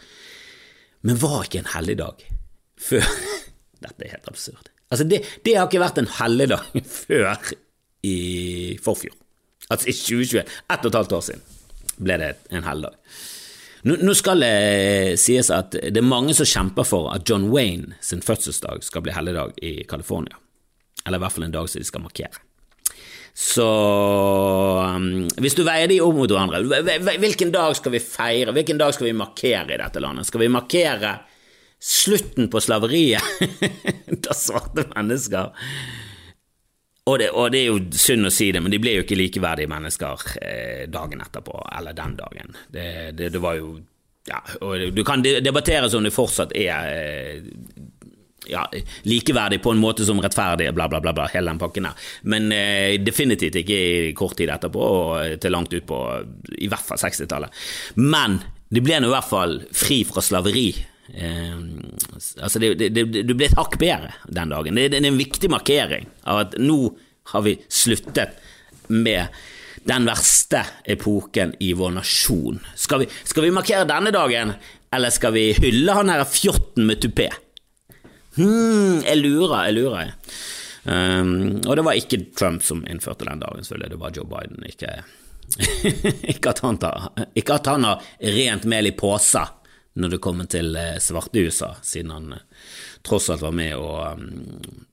men 1.06 1.20
var 1.20 1.44
ikke 1.46 1.62
en 1.62 1.72
helligdag 1.76 2.24
før 2.78 3.06
Dette 3.84 4.02
er 4.02 4.16
helt 4.16 4.26
absurd. 4.26 4.72
Altså, 4.90 5.04
det, 5.06 5.20
det 5.46 5.54
har 5.54 5.68
ikke 5.68 5.82
vært 5.84 6.00
en 6.00 6.10
helligdag 6.18 6.82
før 7.04 7.52
i 8.06 8.78
forfjor. 8.82 9.14
Altså 9.68 9.90
i 9.90 9.96
2021. 9.96 10.44
Ett 10.72 10.84
og 10.84 10.90
et 10.90 10.98
halvt 11.00 11.16
år 11.18 11.26
siden 11.28 11.44
ble 11.98 12.18
det 12.20 12.32
en 12.54 12.66
helligdag. 12.66 12.96
Nå, 13.88 13.94
nå 14.02 14.14
skal 14.18 14.42
det 14.42 15.18
sies 15.22 15.50
at 15.54 15.76
det 15.76 16.00
er 16.00 16.06
mange 16.06 16.34
som 16.34 16.48
kjemper 16.48 16.86
for 16.86 17.12
at 17.12 17.28
John 17.28 17.48
Wayne 17.52 17.98
sin 18.04 18.22
fødselsdag 18.24 18.82
skal 18.86 19.04
bli 19.06 19.14
helligdag 19.14 19.54
i 19.62 19.72
California. 19.88 20.38
Eller 21.06 21.20
i 21.20 21.24
hvert 21.24 21.34
fall 21.34 21.46
en 21.46 21.54
dag 21.54 21.70
som 21.70 21.82
de 21.82 21.88
skal 21.88 22.04
markere. 22.04 22.42
Så 23.38 23.64
um, 24.82 25.28
hvis 25.38 25.54
du 25.54 25.62
veier 25.62 25.86
de 25.90 26.00
opp 26.02 26.16
mot 26.16 26.32
hverandre, 26.32 26.82
hvilken 27.22 27.52
dag 27.54 27.76
skal 27.78 27.94
vi 27.94 28.02
feire, 28.02 28.54
hvilken 28.56 28.80
dag 28.80 28.94
skal 28.96 29.06
vi 29.06 29.14
markere 29.14 29.76
i 29.76 29.78
dette 29.78 30.02
landet? 30.02 30.26
Skal 30.26 30.42
vi 30.42 30.50
markere 30.50 31.14
slutten 31.78 32.48
på 32.50 32.58
slaveriet 32.58 33.22
da 34.24 34.34
svarte 34.34 34.88
mennesker 34.90 35.52
og 37.08 37.18
det, 37.20 37.28
og 37.32 37.52
det, 37.52 37.60
er 37.62 37.70
jo 37.72 37.78
synd 37.96 38.28
å 38.28 38.32
si 38.32 38.50
det, 38.52 38.60
men 38.64 38.72
de 38.72 38.80
ble 38.82 38.98
jo 38.98 39.04
ikke 39.04 39.18
likeverdige 39.18 39.70
mennesker 39.70 40.26
eh, 40.42 40.82
dagen 40.92 41.22
etterpå, 41.24 41.60
eller 41.78 41.96
den 41.96 42.16
dagen. 42.18 42.58
Det, 42.68 42.88
det, 43.16 43.32
det 43.34 43.42
var 43.42 43.56
jo 43.60 43.78
ja, 44.28 44.42
og 44.60 44.90
Du 44.92 45.00
kan 45.08 45.22
debattere 45.24 45.88
som 45.88 46.04
det 46.04 46.12
fortsatt 46.12 46.52
er 46.52 46.90
eh, 46.92 47.38
ja, 48.48 48.66
likeverdig 49.08 49.62
på 49.64 49.72
en 49.72 49.80
måte 49.80 50.04
som 50.04 50.20
rettferdig, 50.20 50.68
bla, 50.74 50.88
bla, 50.88 51.00
bla, 51.00 51.14
bla 51.16 51.28
hele 51.32 51.52
den 51.52 51.60
pakken 51.60 51.88
der. 51.88 52.12
Men 52.28 52.52
eh, 52.52 52.98
definitivt 53.00 53.56
ikke 53.62 53.78
i 53.78 54.12
kort 54.16 54.36
tid 54.38 54.52
etterpå, 54.52 54.84
og 54.84 55.40
til 55.40 55.54
langt 55.54 55.72
ut 55.72 55.88
på 55.88 56.02
i 56.58 56.68
hvert 56.68 56.86
fall 56.90 57.00
60-tallet. 57.00 57.64
Men 58.04 58.40
de 58.68 58.84
ble 58.84 59.00
nå 59.00 59.08
i 59.08 59.16
hvert 59.16 59.30
fall 59.30 59.58
fri 59.72 60.02
fra 60.08 60.24
slaveri. 60.24 60.70
Eh, 61.14 61.58
altså 62.40 62.58
det, 62.58 62.74
det, 62.74 62.88
det, 62.92 63.22
du 63.24 63.34
ble 63.34 63.48
et 63.48 63.58
hakk 63.58 63.78
bedre 63.80 64.12
den 64.26 64.52
dagen. 64.52 64.78
Det, 64.78 64.90
er 64.92 65.08
en 65.08 65.20
viktig 65.20 65.50
markering 65.52 66.08
av 66.28 66.44
at 66.46 66.58
nå 66.60 66.80
har 67.32 67.44
vi 67.44 67.58
sluttet 67.68 68.38
med 68.88 69.28
den 69.88 70.08
verste 70.08 70.64
epoken 70.84 71.54
i 71.64 71.72
vår 71.76 71.96
nasjon. 72.00 72.60
Skal 72.76 73.04
vi, 73.04 73.08
skal 73.24 73.46
vi 73.46 73.54
markere 73.54 73.88
denne 73.88 74.12
dagen, 74.12 74.52
eller 74.94 75.12
skal 75.14 75.34
vi 75.36 75.50
hylle 75.56 75.96
han 75.96 76.12
her 76.12 76.24
fjotten 76.28 76.88
med 76.88 77.00
tupé? 77.04 77.28
Hm, 78.38 79.04
jeg 79.04 79.20
lurer, 79.22 79.68
jeg 79.68 79.78
lurer. 79.78 80.12
Um, 80.88 81.58
og 81.66 81.74
det 81.76 81.84
var 81.84 81.98
ikke 81.98 82.20
Trump 82.38 82.62
som 82.64 82.84
innførte 82.88 83.26
den 83.28 83.42
dagen, 83.42 83.64
selvfølgelig, 83.64 83.90
det 83.92 84.00
var 84.00 84.14
Joe 84.16 84.28
Biden. 84.28 84.68
Ikke, 84.68 84.92
ikke, 86.32 86.52
at, 86.54 86.62
han 86.64 86.80
tar, 86.80 87.08
ikke 87.36 87.58
at 87.58 87.72
han 87.72 87.88
har 87.88 88.04
rent 88.38 88.68
mel 88.68 88.88
i 88.88 88.94
posa 88.96 89.46
når 89.98 90.14
det 90.14 90.20
kommer 90.22 90.46
til 90.50 90.74
svarte 90.74 91.02
svarte 91.02 91.42
USA, 91.42 91.72
siden 91.82 92.14
han 92.14 92.36
eh, 92.36 92.44
tross 93.06 93.30
alt 93.30 93.42
var 93.42 93.56
med 93.56 93.74
å 93.76 93.88
um, 94.14 94.84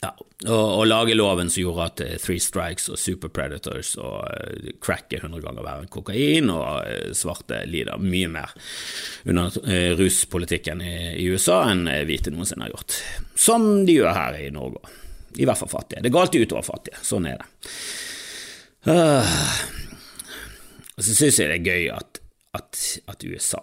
ja, 0.00 0.14
og, 0.48 0.86
lage 0.88 1.12
loven 1.12 1.50
som 1.52 1.60
gjorde 1.60 1.86
at 1.90 2.02
uh, 2.06 2.14
Three 2.22 2.40
Strikes 2.40 2.88
og 2.88 2.96
Super 3.00 3.28
Predators 3.28 3.92
og 4.00 4.24
crack 4.80 5.12
er 5.12 5.26
100 5.26 5.42
ganger 5.44 5.66
verre 5.66 5.84
enn 5.84 5.92
kokain, 5.92 6.48
og 6.48 7.12
svarte 7.16 7.58
lider 7.68 8.00
mye 8.00 8.30
mer 8.32 8.54
under 9.28 9.58
ruspolitikken 10.00 10.80
i, 10.80 10.94
i, 11.20 11.26
USA 11.28 11.66
enn 11.68 11.84
hvite 12.08 12.32
noensinne 12.32 12.64
har 12.64 12.72
gjort. 12.72 12.96
Som 13.36 13.68
de 13.84 13.98
gjør 13.98 14.16
her 14.16 14.40
i 14.40 14.48
Norge. 14.54 14.80
I 15.36 15.44
hvert 15.46 15.60
fall 15.60 15.70
fattige. 15.70 16.00
Det 16.02 16.10
går 16.14 16.24
alltid 16.24 16.48
utover 16.48 16.64
fattige. 16.66 17.04
Sånn 17.04 17.28
er 17.28 17.36
det. 17.42 17.50
Uh, 18.88 19.36
og 20.96 21.04
så 21.04 21.14
syns 21.16 21.38
jeg 21.40 21.48
det 21.48 21.60
er 21.60 21.68
gøy 21.68 21.86
at, 21.92 22.18
at, 22.56 22.80
at 23.08 23.28
USA, 23.28 23.60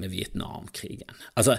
med 0.00 0.12
Vietnamkrigen 0.12 1.14
Altså, 1.34 1.58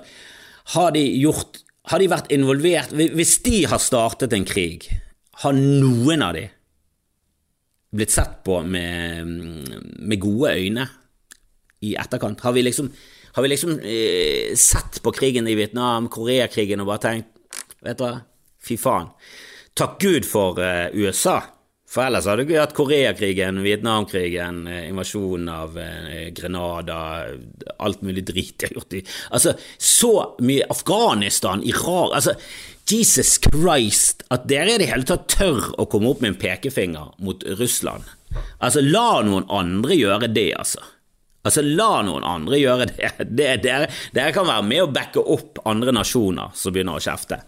har 0.76 0.91
de 0.95 1.04
gjort 1.21 1.62
har 1.88 2.04
de 2.04 2.10
vært 2.12 2.32
involvert 2.36 2.93
Hvis 2.93 3.38
de 3.45 3.62
har 3.71 3.82
startet 3.82 4.36
en 4.36 4.47
krig, 4.47 4.89
har 5.43 5.56
noen 5.56 6.23
av 6.26 6.36
de 6.36 6.47
blitt 7.97 8.12
sett 8.12 8.41
på 8.43 8.60
med, 8.67 9.30
med 10.04 10.19
gode 10.19 10.52
øyne 10.60 10.84
i 11.88 11.93
etterkant? 11.95 12.41
Har 12.43 12.52
vi 12.58 12.65
liksom, 12.65 12.89
har 13.38 13.45
vi 13.45 13.52
liksom 13.54 13.78
eh, 13.80 14.52
sett 14.60 15.00
på 15.06 15.13
krigen 15.15 15.47
i 15.47 15.56
Vietnam, 15.56 16.10
Koreakrigen, 16.12 16.84
og 16.84 16.91
bare 16.91 17.04
tenkt 17.06 17.34
Vet 17.86 18.00
du 18.00 18.04
hva, 18.04 18.15
fy 18.65 18.76
faen. 18.82 19.12
Takk 19.78 20.00
Gud 20.02 20.26
for 20.28 20.60
eh, 20.60 20.89
USA 20.97 21.38
for 21.88 22.04
ellers 22.04 22.26
hadde 22.28 22.43
ikke 22.43 22.60
hatt 22.60 22.76
Koreakrigen, 22.76 23.62
Vietnamkrigen, 23.63 24.65
eh, 24.67 24.88
invasjonen 24.89 25.47
av 25.54 25.78
eh, 25.80 26.30
Grenada, 26.36 26.97
alt 27.80 28.02
mulig 28.04 28.26
drit 28.28 28.58
de 28.60 28.67
har 28.67 28.76
gjort 28.76 28.97
i 29.00 29.04
Altså, 29.32 29.54
så 29.78 30.12
mye 30.43 30.67
Afghanistan, 30.69 31.63
Irak 31.63 32.12
Altså, 32.17 32.36
Jesus 32.88 33.38
Christ, 33.43 34.26
at 34.32 34.50
dere 34.52 34.76
i 34.76 34.82
det 34.82 34.89
hele 34.91 35.08
tatt 35.08 35.28
tør 35.32 35.71
å 35.80 35.88
komme 35.91 36.12
opp 36.12 36.21
med 36.23 36.34
en 36.34 36.39
pekefinger 36.39 37.15
mot 37.23 37.43
Russland. 37.60 38.04
Altså, 38.60 38.84
la 38.84 39.23
noen 39.28 39.47
andre 39.52 39.95
gjøre 39.95 40.30
det, 40.32 40.52
altså. 40.60 40.84
Altså, 41.47 41.63
la 41.63 42.02
noen 42.04 42.28
andre 42.28 42.60
gjøre 42.60 42.88
det. 42.91 43.12
det 43.39 43.50
dere, 43.63 43.89
dere 44.15 44.36
kan 44.36 44.47
være 44.47 44.67
med 44.67 44.84
og 44.86 44.95
backe 44.95 45.23
opp 45.23 45.63
andre 45.67 45.95
nasjoner 45.95 46.56
som 46.56 46.76
begynner 46.76 47.00
å 47.00 47.04
kjefte. 47.04 47.41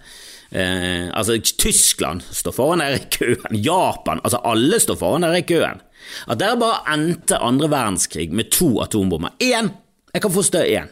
Eh, 0.52 1.10
altså, 1.14 1.38
Tyskland 1.38 2.22
står 2.22 2.56
foran 2.56 2.82
der 2.82 2.96
i 2.98 3.04
køen, 3.14 3.58
Japan 3.62 4.22
Altså, 4.24 4.40
alle 4.44 4.80
står 4.82 4.98
foran 4.98 5.28
der 5.28 5.38
i 5.38 5.46
køen. 5.46 5.82
At 6.28 6.40
dere 6.40 6.58
bare 6.58 6.94
endte 6.94 7.38
andre 7.38 7.70
verdenskrig 7.70 8.32
med 8.34 8.50
to 8.52 8.80
atombomber. 8.82 9.36
Én! 9.44 9.70
Jeg 10.14 10.22
kan 10.22 10.32
forstå 10.32 10.64
én. 10.66 10.90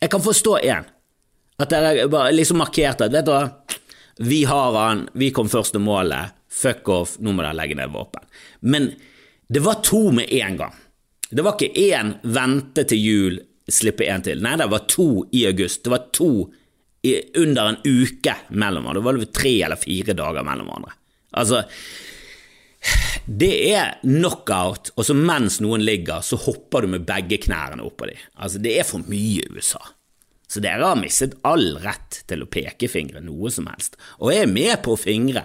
Jeg 0.00 0.10
kan 0.10 0.22
forstå 0.24 0.58
én. 0.64 0.88
At 1.58 1.70
dere 1.70 2.08
bare 2.08 2.32
liksom 2.32 2.62
markerte 2.62 3.08
at 3.08 3.12
vet 3.12 3.26
du 3.26 3.34
hva, 3.34 3.48
vi 4.18 4.44
har 4.48 4.74
han, 4.74 5.08
vi 5.12 5.30
kom 5.30 5.50
først 5.50 5.74
til 5.76 5.82
målet, 5.84 6.34
fuck 6.50 6.88
off, 6.90 7.16
nå 7.22 7.34
må 7.34 7.44
dere 7.44 7.58
legge 7.58 7.76
ned 7.78 7.92
våpen. 7.92 8.24
Men 8.60 8.92
det 9.48 9.62
var 9.64 9.82
to 9.84 10.08
med 10.14 10.32
en 10.32 10.56
gang. 10.58 10.74
Det 11.30 11.44
var 11.44 11.58
ikke 11.58 11.90
én 11.92 12.14
vente 12.22 12.86
til 12.88 13.02
jul, 13.04 13.38
slippe 13.68 14.06
én 14.08 14.24
til. 14.24 14.40
Nei, 14.42 14.56
det 14.56 14.70
var 14.72 14.86
to 14.88 15.26
i 15.34 15.44
august. 15.50 15.84
Det 15.84 15.92
var 15.92 16.08
to 16.16 16.48
under 17.38 17.68
en 17.70 17.80
uke 17.84 18.34
mellom 18.48 18.84
hverandre. 18.84 19.00
Da 19.00 19.06
var 19.06 19.18
vel 19.20 19.34
tre 19.34 19.54
eller 19.66 19.80
fire 19.80 20.16
dager 20.18 20.46
mellom 20.46 20.70
hverandre. 20.70 20.94
Altså, 21.38 21.62
det 23.28 23.52
er 23.74 23.98
knockout, 24.02 24.92
og 24.96 25.06
så 25.06 25.14
mens 25.16 25.58
noen 25.62 25.84
ligger, 25.84 26.24
så 26.24 26.38
hopper 26.40 26.84
du 26.84 26.94
med 26.94 27.06
begge 27.08 27.40
knærne 27.44 27.84
oppå 27.84 28.08
dem. 28.10 28.26
Altså, 28.38 28.60
det 28.62 28.78
er 28.80 28.88
for 28.88 29.04
mye 29.10 29.46
USA. 29.52 29.82
Så 30.48 30.62
dere 30.64 30.86
har 30.88 30.96
mistet 30.96 31.36
all 31.46 31.74
rett 31.82 32.22
til 32.30 32.42
å 32.42 32.48
pekefingre 32.48 33.20
noe 33.20 33.52
som 33.52 33.68
helst. 33.68 33.98
Og 34.22 34.32
jeg 34.32 34.46
er 34.46 34.52
med 34.52 34.78
på 34.84 34.94
å 34.94 35.00
fingre, 35.00 35.44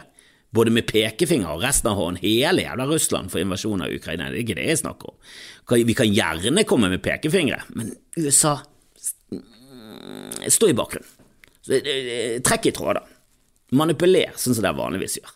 både 0.54 0.72
med 0.72 0.88
pekefinger 0.88 1.50
og 1.50 1.66
resten 1.66 1.90
av 1.92 1.98
hånden, 2.00 2.22
hele 2.24 2.64
jævla 2.64 2.86
Russland 2.88 3.34
for 3.34 3.42
invasjonen 3.42 3.88
av 3.88 3.96
Ukraina. 3.96 4.30
Det 4.32 4.40
er 4.40 4.46
ikke 4.46 4.60
det 4.62 4.70
jeg 4.70 4.84
snakker 4.84 5.12
om. 5.12 5.18
Vi 5.90 5.98
kan 5.98 6.14
gjerne 6.14 6.64
komme 6.70 6.92
med 6.94 7.04
pekefingre, 7.04 7.64
men 7.76 7.92
USA 8.20 8.60
Stå 10.44 10.68
i 10.68 10.74
bakgrunnen. 10.76 11.08
Trekk 11.64 12.70
i 12.70 12.76
tråder. 12.76 13.08
Manipuler, 13.74 14.36
sånn 14.38 14.58
som 14.58 14.66
dere 14.66 14.78
vanligvis 14.78 15.18
gjør. 15.22 15.34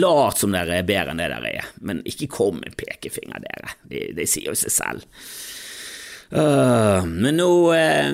Lat 0.00 0.40
som 0.40 0.54
dere 0.54 0.78
er 0.80 0.86
bedre 0.88 1.12
enn 1.12 1.20
det 1.20 1.28
dere 1.32 1.50
er, 1.60 1.74
men 1.84 2.00
ikke 2.08 2.30
kom 2.32 2.62
med 2.62 2.76
pekefinger, 2.78 3.42
dere. 3.44 3.74
De, 3.90 4.06
de 4.16 4.26
sier 4.28 4.48
jo 4.52 4.56
seg 4.58 4.72
selv. 4.72 5.04
Uh, 6.34 7.04
men 7.04 7.36
nå, 7.36 7.48
eh, 7.76 8.08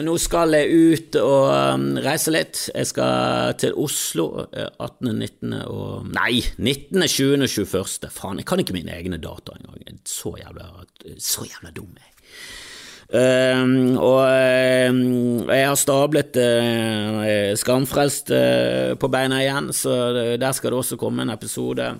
nå, 0.00 0.14
skal 0.18 0.56
jeg 0.56 0.70
ut 0.72 1.18
og 1.20 1.50
um, 1.52 1.84
reise 2.02 2.32
litt. 2.32 2.62
Jeg 2.72 2.88
skal 2.88 3.52
til 3.60 3.76
Oslo 3.78 4.46
18., 4.48 5.12
19. 5.12 5.58
og 5.68 6.08
Nei, 6.08 6.40
19., 6.56 7.04
20. 7.04 7.36
og 7.36 7.52
21. 7.52 8.10
Faen, 8.16 8.40
jeg 8.40 8.48
kan 8.48 8.64
ikke 8.64 8.74
mine 8.74 8.96
egne 8.96 9.20
datoer 9.22 9.60
engang. 9.60 10.00
Så 10.08 10.34
jævla, 10.40 10.72
så 11.20 11.46
jævla 11.46 11.74
dum 11.76 11.92
jeg 12.00 12.08
Uh, 13.10 13.98
og 13.98 14.20
uh, 14.22 14.98
jeg 15.50 15.66
har 15.66 15.78
stablet 15.78 16.36
uh, 16.38 17.50
Skamfrelst 17.58 18.30
uh, 18.30 18.94
på 18.94 19.10
beina 19.10 19.40
igjen, 19.42 19.72
så 19.74 19.96
der 20.38 20.54
skal 20.54 20.70
det 20.70 20.78
også 20.78 21.00
komme 21.00 21.26
en 21.26 21.34
episode. 21.34 21.90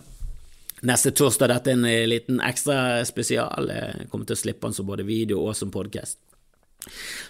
Neste 0.86 1.10
torsdag 1.12 1.50
dette 1.50 1.74
er 1.74 1.80
en 1.80 2.08
liten 2.08 2.40
ekstra 2.40 3.02
spesial. 3.04 3.68
Jeg 3.68 4.08
kommer 4.08 4.28
til 4.28 4.38
å 4.38 4.42
slippe 4.44 4.68
den 4.68 4.78
som 4.78 4.88
både 4.88 5.04
video 5.04 5.42
og 5.42 5.58
som 5.58 5.72
podkast. 5.74 6.22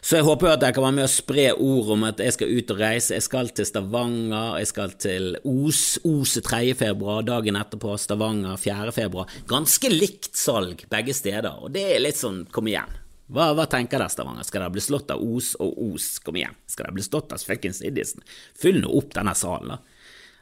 Så 0.01 0.21
jeg 0.21 0.27
håper 0.29 0.47
jo 0.47 0.53
at 0.55 0.63
jeg 0.63 0.77
kan 0.77 0.85
være 0.85 0.97
med 1.01 1.09
å 1.09 1.11
spre 1.11 1.47
ord 1.57 1.91
om 1.97 2.05
at 2.07 2.21
jeg 2.23 2.37
skal 2.37 2.53
ut 2.55 2.71
og 2.71 2.81
reise. 2.85 3.17
Jeg 3.17 3.27
skal 3.27 3.51
til 3.51 3.67
Stavanger, 3.67 4.61
jeg 4.61 4.71
skal 4.71 4.95
til 5.03 5.29
Os. 5.43 5.83
Os 6.07 6.37
3. 6.47 6.63
februar, 6.79 7.25
dagen 7.27 7.59
etterpå 7.59 7.97
Stavanger 7.99 8.61
4. 8.61 8.95
februar. 8.95 9.39
Ganske 9.51 9.91
likt 9.91 10.37
salg 10.39 10.87
begge 10.93 11.17
steder, 11.17 11.59
og 11.59 11.75
det 11.75 11.89
er 11.97 12.05
litt 12.05 12.21
sånn 12.21 12.45
kom 12.55 12.71
igjen. 12.71 13.01
Hva, 13.31 13.53
hva, 13.55 13.67
tenker 13.71 14.01
dere, 14.01 14.11
Stavanger? 14.11 14.47
Skal 14.47 14.65
dere 14.65 14.75
bli 14.75 14.83
slått 14.83 15.13
av 15.15 15.23
Os 15.23 15.53
og 15.63 15.77
Os? 15.93 16.17
Kom 16.25 16.39
igjen, 16.41 16.57
skal 16.67 16.89
dere 16.89 16.97
bli 16.97 17.05
slått 17.07 17.35
av 17.35 17.43
fuckings 17.47 17.79
Siddisen? 17.79 18.25
Fyll 18.59 18.81
nå 18.83 18.91
opp 18.99 19.15
denne 19.15 19.37
salen, 19.39 19.77
da. 19.77 20.01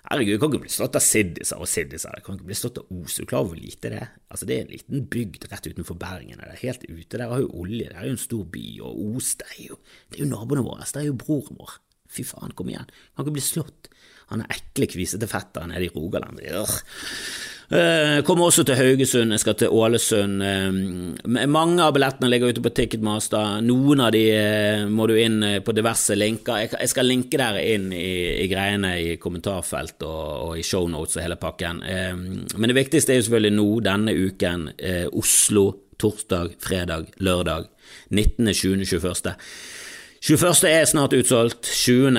Herregud, 0.09 0.39
du 0.39 0.41
kan 0.41 0.55
ikke 0.55 0.63
bli 0.63 0.73
slått 0.73 0.97
av 0.97 1.05
Siddiser 1.05 1.61
og 1.61 1.69
Siddiser, 1.69 2.15
du 2.17 2.25
kan 2.25 2.39
ikke 2.39 2.49
bli 2.49 2.57
slått 2.57 2.79
av 2.81 2.87
Os, 2.97 3.19
du 3.19 3.27
klarer 3.29 3.51
hvor 3.51 3.59
lite 3.61 3.91
det 3.93 3.99
er? 4.01 4.15
Altså, 4.33 4.49
det 4.49 4.57
er 4.57 4.63
en 4.65 4.73
liten 4.73 5.05
bygd 5.13 5.45
rett 5.51 5.69
utenfor 5.69 5.99
Bergen, 6.01 6.41
det 6.41 6.49
er 6.49 6.63
helt 6.63 6.87
ute, 6.89 7.19
der 7.19 7.27
har 7.29 7.43
jo 7.43 7.51
olje, 7.61 7.91
det 7.91 7.99
er 7.99 8.07
jo 8.09 8.15
en 8.15 8.23
stor 8.23 8.47
by, 8.55 8.65
og 8.89 9.03
Os, 9.19 9.35
det 9.43 9.51
er 9.51 9.61
jo, 9.67 9.77
det 10.09 10.17
er 10.17 10.25
jo 10.25 10.31
naboene 10.31 10.65
våre, 10.65 10.89
det 10.89 11.03
er 11.03 11.11
jo 11.11 11.19
broren 11.21 11.61
vår. 11.61 11.77
Fy 12.09 12.25
faen, 12.25 12.57
kom 12.57 12.73
igjen, 12.73 12.89
kan 12.89 13.27
ikke 13.27 13.37
bli 13.37 13.45
slått. 13.45 13.91
Han 14.33 14.45
er 14.45 14.59
ekle, 14.59 14.89
kvisete 14.91 15.29
fetter 15.31 15.69
nede 15.71 15.87
i 15.87 15.93
Rogaland. 15.95 16.43
Urgh. 16.45 16.81
kommer 18.25 18.49
også 18.49 18.63
til 18.65 18.79
Haugesund, 18.79 19.33
jeg 19.33 19.41
skal 19.43 19.57
til 19.61 19.73
Ålesund. 19.73 20.43
Uh, 20.43 21.47
mange 21.49 21.83
av 21.85 21.93
billettene 21.97 22.31
ligger 22.33 22.53
ute 22.53 22.65
på 22.65 22.73
Ticketmaster. 22.77 23.59
Noen 23.65 24.05
av 24.05 24.13
de 24.13 24.23
uh, 24.33 24.85
må 24.89 25.09
du 25.09 25.17
inn 25.21 25.41
på 25.65 25.75
diverse 25.77 26.17
linker. 26.17 26.69
Jeg, 26.69 26.93
skal 26.93 27.09
linke 27.09 27.41
dere 27.41 27.65
inn 27.75 27.91
i, 27.93 28.45
i 28.45 28.47
greiene 28.53 28.95
i 29.01 29.17
kommentarfelt 29.21 30.05
og, 30.09 30.23
og, 30.49 30.55
i 30.61 30.65
shownotes 30.65 31.19
og 31.19 31.25
hele 31.25 31.41
pakken. 31.41 31.83
men 32.57 32.71
det 32.71 32.77
viktigste 32.77 33.13
er 33.13 33.21
jo 33.21 33.29
selvfølgelig 33.29 33.57
nå, 33.57 33.69
denne 33.85 34.17
uken, 34.17 34.71
Oslo, 35.17 35.67
torsdag, 35.99 36.57
fredag, 36.63 37.13
lørdag. 37.25 37.69
19., 38.11 38.55
20., 38.55 38.85
21. 38.85 39.37
21. 40.21 40.67
er 40.67 40.87
snart 40.89 41.15
utsolgt. 41.15 41.69
20. 41.71 42.19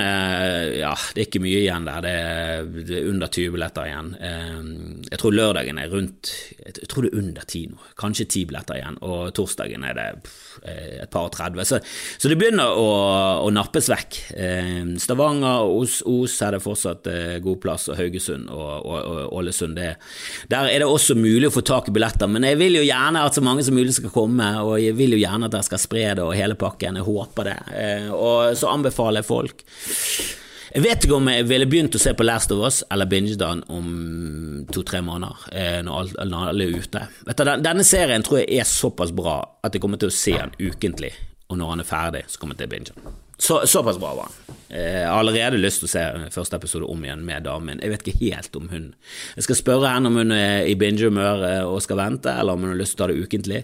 ja, 0.79 0.93
det 1.13 1.19
er 1.19 1.25
ikke 1.25 1.41
mye 1.43 1.59
igjen 1.59 1.87
der. 1.87 2.03
Det 2.05 2.11
er, 2.15 2.69
er 2.95 3.09
under 3.09 3.27
20 3.27 3.51
billetter 3.55 3.89
igjen. 3.89 4.11
Ehm, 4.23 4.69
jeg 5.09 5.19
tror 5.19 5.35
lørdagen 5.35 5.81
er 5.81 5.91
rundt 5.91 6.31
Jeg 6.63 6.87
tror 6.87 7.03
det 7.03 7.11
er 7.11 7.19
under 7.19 7.43
10 7.43 7.63
nå. 7.73 7.89
Kanskje 7.99 8.25
10 8.25 8.45
billetter 8.49 8.79
igjen. 8.79 8.99
Og 9.03 9.33
torsdagen 9.35 9.83
er 9.83 9.97
det 9.97 10.07
eh, 10.63 11.01
et 11.03 11.11
par 11.11 11.27
og 11.27 11.35
30. 11.35 11.65
Så, 11.67 11.81
så, 12.15 12.31
det 12.31 12.37
begynner 12.39 12.71
å, 12.71 12.87
å 13.43 13.51
nappes 13.51 13.91
vekk. 13.91 14.21
Ehm, 14.39 14.95
Stavanger 15.01 15.67
og 15.67 15.83
Os, 15.83 15.99
Os 16.07 16.37
er 16.45 16.55
det 16.55 16.63
fortsatt 16.63 17.11
eh, 17.11 17.35
god 17.43 17.59
plass, 17.65 17.89
og 17.91 17.99
Haugesund 17.99 18.47
og, 18.47 18.87
Ålesund. 19.35 19.75
Der 19.75 20.71
er 20.71 20.79
det 20.79 20.87
også 20.87 21.17
mulig 21.19 21.49
å 21.49 21.53
få 21.57 21.65
tak 21.67 21.91
i 21.91 21.95
billetter, 21.95 22.31
men 22.31 22.47
jeg 22.47 22.61
vil 22.61 22.79
jo 22.79 22.87
gjerne 22.87 23.27
at 23.27 23.35
så 23.35 23.43
mange 23.43 23.67
som 23.67 23.75
mulig 23.75 23.97
skal 23.97 24.13
komme, 24.13 24.47
og 24.63 24.77
jeg 24.79 24.95
vil 24.95 25.17
jo 25.17 25.21
gjerne 25.21 25.49
at 25.49 25.57
dere 25.57 25.67
skal 25.67 25.83
spre 25.83 26.07
det 26.15 26.23
og 26.23 26.35
hele 26.37 26.55
pakken. 26.59 26.99
Jeg 26.99 27.07
håper 27.07 27.51
det. 27.51 27.59
Eh, 27.89 28.11
og 28.13 28.57
så 28.57 28.69
anbefaler 28.73 29.23
jeg 29.23 29.29
folk 29.29 29.63
Jeg 30.69 30.83
vet 30.85 31.05
ikke 31.05 31.17
om 31.17 31.29
jeg 31.31 31.47
ville 31.49 31.67
begynt 31.69 31.95
å 31.97 32.01
se 32.01 32.13
på 32.13 32.25
Last 32.27 32.51
of 32.53 32.61
Us 32.65 32.81
eller 32.93 33.09
Binge 33.09 33.37
den 33.39 33.63
om 33.73 33.87
to-tre 34.69 35.01
måneder, 35.01 35.47
eh, 35.51 35.79
når 35.85 36.13
alle, 36.21 36.67
er 36.67 36.75
ute. 36.77 37.01
Du, 37.25 37.41
Denne 37.65 37.85
serien 37.87 38.25
tror 38.25 38.43
jeg 38.43 38.59
er 38.61 38.69
såpass 38.69 39.13
bra 39.15 39.39
at 39.65 39.73
jeg 39.73 39.81
kommer 39.81 39.97
til 40.01 40.11
å 40.11 40.13
se 40.13 40.35
den 40.37 40.53
ukentlig, 40.59 41.09
og 41.49 41.57
når 41.57 41.73
han 41.73 41.81
er 41.81 41.89
ferdig, 41.89 42.23
så 42.29 42.37
kommer 42.37 42.53
jeg 42.53 42.61
til 42.61 42.69
å 42.69 42.73
binge 42.75 42.93
den. 42.93 43.17
Så, 43.39 43.57
såpass 43.71 43.97
bra 43.97 44.11
var 44.13 44.27
han. 44.29 44.57
Jeg 44.69 45.07
har 45.07 45.17
allerede 45.17 45.57
lyst 45.57 45.81
til 45.81 45.87
å 45.87 45.93
se 45.95 46.05
første 46.35 46.59
episode 46.59 46.85
om 46.91 47.05
igjen 47.07 47.23
med 47.25 47.47
damen. 47.47 47.79
Jeg 47.81 47.95
vet 47.95 48.05
ikke 48.05 48.27
helt 48.27 48.57
om 48.59 48.67
hun 48.69 48.89
Jeg 49.39 49.47
skal 49.47 49.57
spørre 49.57 49.93
henne 49.95 50.11
om 50.11 50.19
hun 50.21 50.35
er 50.35 50.67
i 50.69 50.75
binge-humør 50.77 51.47
og 51.71 51.79
skal 51.81 51.97
vente, 52.03 52.35
eller 52.35 52.53
om 52.53 52.67
hun 52.67 52.75
har 52.75 52.81
lyst 52.83 52.93
til 52.93 53.01
å 53.01 53.07
ta 53.07 53.13
det 53.13 53.23
ukentlig. 53.23 53.63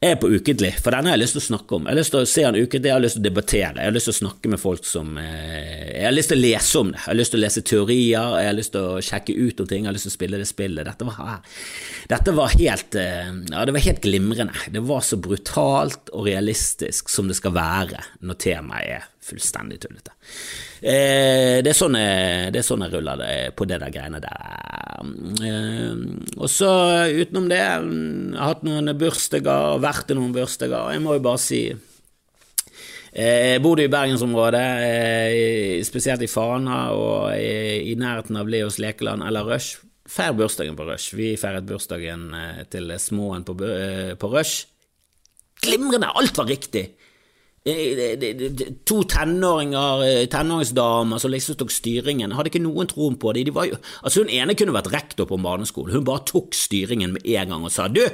Er 0.00 0.18
på 0.20 0.28
ukentlig, 0.28 0.74
for 0.84 0.92
denne 0.92 1.08
har 1.08 1.16
jeg 1.16 1.22
lyst 1.22 1.38
til 1.38 1.40
å 1.40 1.46
snakke 1.46 1.76
om. 1.78 1.86
Jeg 1.86 1.94
har 1.94 1.96
lyst 1.96 2.12
til 2.12 2.20
å 2.20 2.28
se 2.28 2.42
den 2.44 2.58
ukentlig, 2.60 2.90
jeg 2.90 2.92
har 2.92 3.00
lyst 3.00 3.16
til 3.16 3.22
å 3.22 3.24
debattere, 3.24 3.80
jeg 3.80 3.88
har 3.88 3.94
lyst 3.96 4.10
til 4.10 4.12
å 4.12 4.18
snakke 4.18 4.50
med 4.52 4.60
folk 4.60 4.84
som 4.84 5.16
eh, 5.22 5.86
Jeg 5.86 6.04
har 6.04 6.12
lyst 6.12 6.32
til 6.32 6.36
å 6.36 6.42
lese 6.42 6.82
om 6.82 6.90
det, 6.92 7.00
jeg 7.00 7.08
har 7.08 7.16
lyst 7.16 7.32
til 7.32 7.40
å 7.40 7.42
lese 7.46 7.62
teorier, 7.70 8.34
jeg 8.36 8.50
har 8.50 8.58
lyst 8.58 8.74
til 8.74 8.90
å 8.90 9.00
sjekke 9.08 9.38
ut 9.40 9.64
om 9.64 9.70
ting, 9.70 9.86
jeg 9.86 9.88
har 9.88 9.96
lyst 9.96 10.08
til 10.10 10.12
å 10.12 10.18
spille 10.18 10.42
det 10.42 10.50
spillet. 10.50 10.90
Dette 10.90 11.08
var, 11.08 11.56
dette 12.12 12.36
var 12.36 12.60
helt 12.60 13.00
eh, 13.00 13.32
Ja, 13.54 13.64
det 13.64 13.76
var 13.78 13.86
helt 13.88 14.04
glimrende. 14.04 14.68
Det 14.76 14.84
var 14.84 15.00
så 15.00 15.16
brutalt 15.16 16.12
og 16.12 16.28
realistisk 16.28 17.08
som 17.08 17.32
det 17.32 17.40
skal 17.40 17.56
være 17.56 18.04
når 18.20 18.42
temaet 18.44 18.96
er 18.98 19.10
fullstendig 19.24 19.80
tullete. 19.86 20.12
Eh, 20.82 21.62
det, 21.64 21.70
er 21.70 21.76
sånn 21.76 21.96
jeg, 21.96 22.52
jeg 22.52 22.92
ruller 22.92 23.20
det 23.20 23.32
på 23.56 23.64
det 23.68 23.78
der 23.80 23.92
greiene 23.94 24.20
der. 24.20 24.36
Eh, 25.46 25.94
og 26.36 26.50
så 26.52 26.70
utenom 27.08 27.48
det, 27.50 27.60
jeg 27.62 28.36
har 28.36 28.52
hatt 28.52 28.66
noen 28.66 28.92
bursdager, 28.98 29.80
vært 29.82 30.12
i 30.12 30.18
noen 30.18 30.34
bursdager, 30.36 30.92
jeg 30.92 31.04
må 31.04 31.16
jo 31.16 31.24
bare 31.24 31.40
si 31.40 31.62
eh, 31.70 33.54
jeg 33.54 33.64
bodde 33.64 33.86
i 33.86 33.92
bergensområdet, 33.92 34.68
spesielt 35.88 36.26
i 36.26 36.30
Fana 36.30 36.84
og 36.92 37.32
i 37.40 37.96
nærheten 37.96 38.36
av 38.40 38.52
Leos 38.52 38.80
lekeland 38.82 39.24
eller 39.26 39.48
Rush. 39.48 39.80
Feir 40.06 40.36
bursdagen 40.38 40.76
på 40.78 40.84
Rush. 40.86 41.16
Vi 41.18 41.32
feiret 41.40 41.66
bursdagen 41.66 42.28
til 42.70 42.92
småen 43.02 43.42
på, 43.48 43.56
på 43.56 44.28
Rush. 44.30 44.68
Glimrende! 45.64 46.12
Alt 46.14 46.38
var 46.38 46.46
riktig! 46.46 46.84
To 47.66 49.00
tenåringer, 49.10 50.02
eh, 50.06 50.26
tenåringsdamer 50.30 51.18
som 51.18 51.30
liksom 51.32 51.56
tok 51.58 51.72
styringen, 51.74 52.32
hadde 52.32 52.52
ikke 52.52 52.62
noen 52.62 52.86
troen 52.86 53.16
på 53.18 53.32
det. 53.34 53.48
De 53.48 53.50
jo, 53.50 53.78
altså 54.02 54.22
Hun 54.22 54.30
ene 54.30 54.54
kunne 54.54 54.76
vært 54.76 54.92
rektor 54.92 55.26
på 55.26 55.34
en 55.34 55.42
barneskole, 55.42 55.92
hun 55.92 56.04
bare 56.06 56.22
tok 56.24 56.54
styringen 56.54 57.16
med 57.16 57.26
en 57.26 57.48
gang 57.50 57.64
og 57.64 57.72
sa 57.74 57.88
du, 57.88 58.04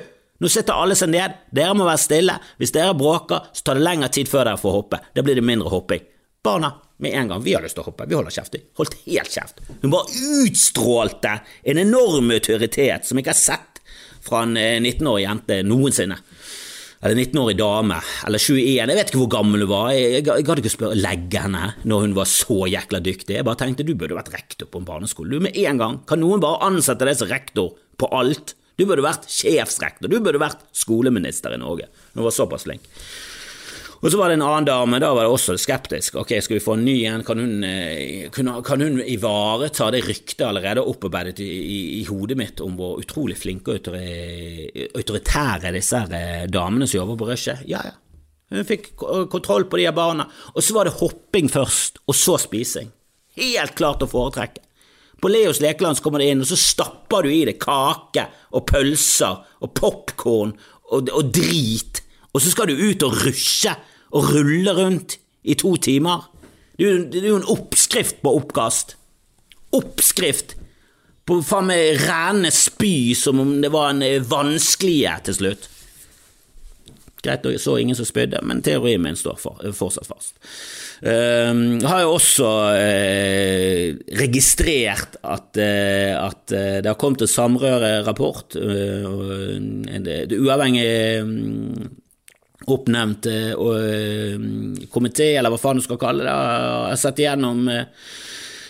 nå 0.41 0.49
sitter 0.49 0.73
alle 0.73 0.97
seg 0.97 1.13
ned, 1.13 1.37
dere 1.53 1.75
må 1.77 1.85
være 1.85 2.01
stille, 2.01 2.39
hvis 2.59 2.73
dere 2.73 2.97
bråker, 2.97 3.45
så 3.53 3.63
tar 3.63 3.77
det 3.77 3.85
lengre 3.85 4.09
tid 4.09 4.31
før 4.31 4.49
dere 4.49 4.59
får 4.63 4.73
hoppe, 4.79 5.03
da 5.15 5.23
blir 5.23 5.37
det 5.37 5.45
mindre 5.45 5.69
hopping. 5.69 6.09
Barna, 6.43 6.73
med 6.99 7.13
en 7.13 7.29
gang, 7.29 7.43
vi 7.45 7.53
har 7.55 7.63
lyst 7.63 7.77
til 7.77 7.85
å 7.85 7.91
hoppe, 7.91 8.09
vi 8.09 8.17
holder 8.17 8.35
kjeft, 8.35 8.57
vi. 8.57 8.65
holdt 8.81 8.97
helt 9.05 9.31
kjeft. 9.31 9.61
Hun 9.83 9.93
bare 9.93 10.25
utstrålte 10.47 11.37
en 11.63 11.79
enorm 11.79 12.33
autoritet 12.35 13.07
som 13.07 13.21
jeg 13.21 13.27
ikke 13.27 13.37
har 13.37 13.43
sett 13.43 13.83
fra 14.23 14.43
en 14.47 14.57
19-årig 14.57 15.23
eh, 15.23 15.29
jente 15.29 15.61
noensinne 15.67 16.19
eller 17.03 17.19
19-årig 17.19 17.57
dame, 17.59 17.99
eller 18.27 18.39
21, 18.39 18.61
jeg 18.79 18.87
vet 18.95 19.11
ikke 19.11 19.21
hvor 19.25 19.33
gammel 19.35 19.65
hun 19.65 19.73
var, 19.73 19.91
jeg, 19.97 20.11
jeg, 20.15 20.27
jeg 20.29 20.47
gadd 20.47 20.63
ikke 20.63 20.75
spørre 20.77 20.99
legge 21.01 21.43
henne 21.43 21.73
når 21.89 22.05
hun 22.07 22.15
var 22.15 22.31
så 22.31 22.59
jækla 22.71 23.03
dyktig, 23.03 23.37
jeg 23.41 23.47
bare 23.49 23.59
tenkte 23.65 23.87
du 23.87 23.95
burde 23.99 24.19
vært 24.19 24.31
rektor 24.35 24.71
på 24.71 24.79
en 24.79 24.87
barneskole, 24.87 25.35
du 25.35 25.43
med 25.43 25.59
en 25.65 25.83
gang, 25.83 25.99
kan 26.07 26.23
noen 26.23 26.43
bare 26.43 26.63
ansette 26.69 27.09
deg 27.09 27.19
som 27.19 27.31
rektor 27.33 27.75
på 27.99 28.11
alt? 28.15 28.55
Du 28.79 28.87
burde 28.87 29.05
vært 29.05 29.27
sjefsrektor, 29.31 30.09
du 30.09 30.23
burde 30.23 30.41
vært 30.41 30.63
skoleminister 30.79 31.55
i 31.57 31.61
Norge, 31.61 31.91
hun 32.15 32.25
var 32.25 32.35
såpass 32.35 32.69
flink. 32.69 32.87
Og 34.03 34.11
så 34.11 34.19
var 34.19 34.33
det 34.33 34.41
en 34.41 34.43
annen 34.43 34.67
dame, 34.67 34.99
da 34.99 35.13
var 35.15 35.29
det 35.29 35.31
også 35.31 35.55
skeptisk. 35.63 36.17
Ok, 36.19 36.33
skal 36.43 36.57
vi 36.57 36.63
få 36.65 36.75
en 36.75 36.83
ny 36.83 36.97
en? 37.07 37.23
Kan 37.23 37.39
hun, 37.39 37.63
eh, 37.63 38.31
kan 38.35 38.83
hun 38.83 38.99
ivareta 38.99 39.93
det 39.95 40.01
ryktet 40.09 40.43
allerede 40.43 40.83
opparbeidet 40.83 41.39
i, 41.39 41.47
i, 41.47 41.77
i, 42.01 42.05
hodet 42.09 42.37
mitt 42.37 42.61
om 42.65 42.75
hvor 42.75 42.99
utrolig 42.99 43.37
flinke 43.39 43.77
og 43.77 43.87
autoritære 44.99 45.71
disse 45.77 46.01
eh, 46.19 46.49
damene 46.51 46.89
som 46.91 46.99
jobber 46.99 47.21
på 47.21 47.29
Rushet? 47.31 47.63
Ja, 47.71 47.85
ja. 47.87 47.95
Hun 48.53 48.67
fikk 48.69 48.91
kontroll 49.33 49.69
på 49.71 49.79
de 49.79 49.87
her 49.87 49.95
barna. 49.97 50.27
Og 50.53 50.67
så 50.67 50.75
var 50.75 50.91
det 50.91 50.99
hopping 50.99 51.47
først, 51.49 52.03
og 52.05 52.19
så 52.19 52.35
spising. 52.43 52.91
Helt 53.39 53.79
klart 53.79 54.03
å 54.03 54.11
foretrekke. 54.11 54.67
På 55.23 55.31
Leos 55.31 55.63
lekeland 55.63 55.97
så 55.97 56.03
kommer 56.03 56.19
det 56.19 56.33
inn, 56.33 56.43
og 56.43 56.51
så 56.51 56.59
stapper 56.59 57.23
du 57.23 57.31
i 57.31 57.45
det 57.47 57.61
kake 57.63 58.27
og 58.51 58.67
pølser 58.67 59.47
og 59.63 59.73
popkorn 59.79 60.57
og, 60.91 61.07
og 61.07 61.31
drit, 61.31 62.03
og 62.35 62.43
så 62.43 62.51
skal 62.51 62.73
du 62.73 62.83
ut 62.83 63.07
og 63.07 63.15
rushe 63.23 63.77
og 64.13 64.33
rulle 64.35 64.77
rundt 64.77 65.19
i 65.43 65.57
to 65.59 65.75
timer. 65.83 66.29
Det 66.79 67.21
er 67.21 67.31
jo 67.31 67.41
en 67.41 67.53
oppskrift 67.53 68.23
på 68.23 68.37
oppkast. 68.39 68.97
Oppskrift 69.77 70.57
på 71.29 71.39
faen 71.47 71.69
meg 71.71 72.01
rene 72.03 72.51
spy 72.55 73.15
som 73.19 73.41
om 73.43 73.61
det 73.63 73.71
var 73.73 73.93
en 73.93 74.03
vanskelighet 74.03 74.31
vanskelige 74.33 75.15
til 75.29 75.39
slutt. 75.39 75.69
Greit, 77.23 77.45
jeg 77.47 77.61
så 77.63 77.77
ingen 77.79 77.95
som 77.95 78.07
spydde, 78.09 78.41
men 78.43 78.65
teorien 78.67 79.03
min 79.05 79.15
står 79.15 79.37
for, 79.39 79.61
fortsatt 79.79 80.09
fast. 80.11 80.33
Jeg 81.03 81.87
har 81.87 82.01
jo 82.03 82.17
også 82.17 82.49
uh, 82.75 84.01
registrert 84.19 85.15
at, 85.23 85.49
uh, 85.55 86.13
at 86.19 86.43
det 86.51 86.91
har 86.91 86.99
kommet 86.99 87.23
en 87.23 87.31
samrørerapport. 87.31 88.59
Uh, 88.59 89.55
det 90.03 90.35
uavhengige 90.35 91.23
um, 91.23 92.02
oppnevnt 92.71 93.27
uh, 93.27 94.37
komité, 94.93 95.33
eller 95.37 95.53
hva 95.53 95.61
faen 95.61 95.81
du 95.81 95.85
skal 95.85 96.01
kalle 96.01 96.27
det, 96.27 96.37
har 96.37 97.01
sett 97.01 97.23
igjennom 97.23 97.65
uh, 97.69 97.85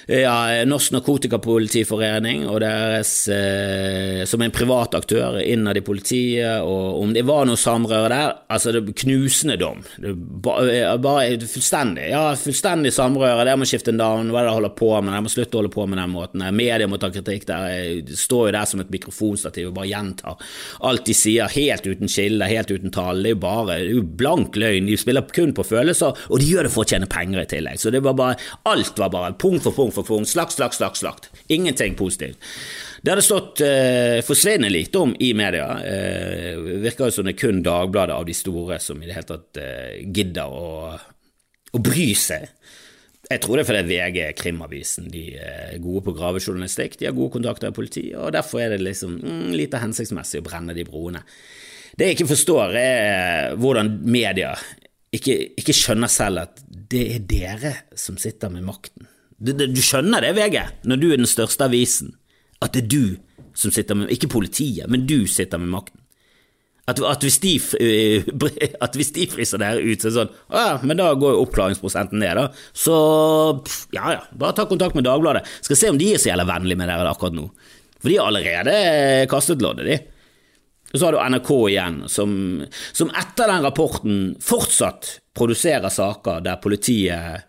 ja, 0.07 0.65
Norsk 0.69 0.97
Narkotikapolitiforening 0.97 2.47
og 2.51 2.61
deres 2.65 3.13
eh, 3.31 4.23
som 4.29 4.43
en 4.43 4.55
privat 4.55 4.97
aktør 4.99 5.39
innad 5.43 5.79
i 5.79 5.85
politiet, 5.87 6.63
og 6.67 7.03
om 7.03 7.15
det 7.15 7.25
var 7.29 7.47
noe 7.49 7.61
samrøre 7.61 8.11
der 8.13 8.39
Altså, 8.53 8.73
det 8.75 8.93
knusende 8.99 9.55
dom. 9.57 9.81
Det 10.01 10.13
bare, 10.45 10.97
bare 11.01 11.39
fullstendig 11.49 12.11
ja, 12.11 12.35
fullstendig 12.37 12.93
samrøre. 12.93 13.47
Der 13.49 13.57
må 13.59 13.67
skifte 13.69 13.95
navn, 13.95 14.29
hva 14.33 14.43
er 14.43 14.47
det 14.47 14.51
de 14.51 14.57
holder 14.59 14.75
på 14.77 14.91
med? 15.01 15.15
De 15.15 15.23
må 15.25 15.33
slutte 15.33 15.57
å 15.57 15.63
holde 15.63 15.73
på 15.73 15.87
med 15.89 16.01
den 16.01 16.13
måten. 16.13 16.45
Media 16.57 16.89
må 16.91 16.99
ta 17.01 17.09
kritikk 17.13 17.47
der. 17.49 17.69
Jeg 17.73 18.19
står 18.21 18.51
jo 18.51 18.55
der 18.59 18.69
som 18.69 18.83
et 18.83 18.93
mikrofonstativ 18.93 19.71
og 19.71 19.77
bare 19.79 19.89
gjentar 19.89 20.37
alt 20.85 21.07
de 21.07 21.15
sier, 21.17 21.51
helt 21.53 21.87
uten 21.87 22.11
skille, 22.11 22.49
helt 22.51 22.71
uten 22.73 22.93
tall. 22.95 23.23
Det 23.23 23.33
er 23.33 23.37
jo 23.37 23.43
bare 23.43 23.67
det 23.71 23.79
er 23.79 23.97
jo 23.97 24.05
blank 24.23 24.59
løgn. 24.61 24.91
De 24.91 24.99
spiller 25.01 25.27
kun 25.35 25.55
på 25.57 25.67
følelser, 25.67 26.19
og 26.29 26.43
de 26.43 26.49
gjør 26.51 26.69
det 26.69 26.75
for 26.75 26.85
å 26.85 26.91
tjene 26.93 27.11
penger 27.11 27.45
i 27.45 27.49
tillegg. 27.55 27.81
Så 27.81 27.93
det 27.95 28.03
var 28.05 28.19
bare 28.19 28.39
Alt 28.69 28.99
var 28.99 29.11
bare 29.13 29.35
punkt 29.39 29.65
for 29.65 29.75
punkt 29.77 29.92
for 29.95 30.07
pung, 30.07 30.27
slakt, 30.29 30.57
slakt, 30.57 30.79
slakt, 30.79 31.01
slakt. 31.01 31.31
Ingenting 31.53 31.97
positivt. 31.99 32.41
Det 33.03 33.11
hadde 33.11 33.25
stått 33.27 33.63
eh, 33.67 34.21
forsvinnende 34.27 34.71
lite 34.71 35.01
om 35.03 35.15
i 35.19 35.33
media. 35.35 35.67
Eh, 35.83 36.59
virker 36.85 37.09
jo 37.09 37.17
som 37.17 37.27
det 37.27 37.35
er 37.35 37.41
kun 37.41 37.63
Dagbladet 37.65 38.15
av 38.15 38.29
de 38.29 38.37
store 38.37 38.79
som 38.83 39.01
i 39.03 39.09
det 39.09 39.17
hele 39.17 39.31
tatt 39.33 39.61
eh, 39.63 40.03
gidder 40.07 40.53
å, 40.55 40.93
å 41.73 41.83
bry 41.83 42.13
seg. 42.19 42.47
Jeg 43.33 43.41
tror 43.43 43.57
det 43.57 43.65
er 43.65 43.69
fordi 43.71 43.83
VG, 43.89 44.21
Krimavisen, 44.37 45.09
de 45.11 45.25
er 45.41 45.79
gode 45.81 46.03
på 46.07 46.15
gravejournalistikk, 46.19 46.99
de 47.01 47.09
har 47.09 47.17
gode 47.17 47.33
kontakter 47.39 47.71
i 47.71 47.75
politiet, 47.75 48.17
og 48.19 48.35
derfor 48.35 48.61
er 48.61 48.75
det 48.75 48.83
liksom 48.83 49.15
mm, 49.23 49.53
lite 49.57 49.81
hensiktsmessig 49.81 50.43
å 50.43 50.47
brenne 50.47 50.75
de 50.77 50.85
broene. 50.85 51.23
Det 51.97 52.09
jeg 52.09 52.19
ikke 52.19 52.33
forstår, 52.33 52.77
er 52.77 53.57
hvordan 53.61 53.95
media 54.05 54.53
ikke, 55.13 55.37
ikke 55.61 55.77
skjønner 55.77 56.13
selv 56.13 56.47
at 56.47 56.63
det 56.93 57.03
er 57.17 57.25
dere 57.29 57.73
som 57.99 58.19
sitter 58.21 58.53
med 58.53 58.65
makten. 58.67 59.09
Du, 59.43 59.53
du, 59.59 59.81
skjønner 59.83 60.23
det, 60.23 60.37
VG, 60.39 60.59
når 60.87 61.01
du 61.03 61.09
er 61.11 61.19
den 61.19 61.31
største 61.31 61.67
avisen, 61.67 62.15
at 62.63 62.77
det 62.77 62.85
er 62.85 62.93
du 62.93 63.05
som 63.59 63.73
sitter 63.75 63.99
med 63.99 64.13
Ikke 64.15 64.31
politiet, 64.31 64.87
men 64.89 65.03
du 65.09 65.27
sitter 65.29 65.61
med 65.61 65.73
makten. 65.73 65.99
At, 66.91 66.99
at, 66.99 67.23
hvis, 67.23 67.39
de, 67.39 67.53
at 68.85 68.97
hvis 68.99 69.13
de 69.15 69.27
fryser 69.31 69.61
det 69.63 69.69
her 69.69 69.83
ut, 69.83 70.03
så 70.03 70.09
er 70.09 70.11
det 70.11 70.17
sånn 70.17 70.33
Å 70.51 70.63
ja, 70.63 70.73
men 70.83 70.99
da 70.99 71.13
går 71.15 71.37
jo 71.37 71.45
oppklaringsprosenten 71.45 72.19
ned, 72.19 72.41
da. 72.41 72.49
Så 72.75 72.97
ja 73.95 74.17
ja, 74.17 74.25
bare 74.35 74.57
ta 74.59 74.67
kontakt 74.71 74.99
med 74.99 75.07
Dagbladet. 75.07 75.45
Skal 75.63 75.79
se 75.79 75.93
om 75.93 76.01
de 76.01 76.11
er 76.11 76.23
så 76.23 76.33
jævla 76.33 76.49
vennlige 76.49 76.81
med 76.81 76.91
dere 76.91 77.13
akkurat 77.13 77.37
nå. 77.39 77.47
For 78.03 78.11
de 78.11 78.19
har 78.19 78.33
allerede 78.33 78.75
kastet 79.31 79.63
loddet, 79.63 79.87
de. 79.87 80.01
Og 80.93 80.99
så 80.99 81.07
har 81.07 81.15
du 81.15 81.21
NRK 81.23 81.53
igjen, 81.71 82.03
som, 82.11 82.35
som 82.93 83.15
etter 83.23 83.49
den 83.49 83.65
rapporten 83.65 84.19
fortsatt 84.43 85.15
produserer 85.39 85.89
saker 85.93 86.43
der 86.45 86.59
politiet 86.61 87.47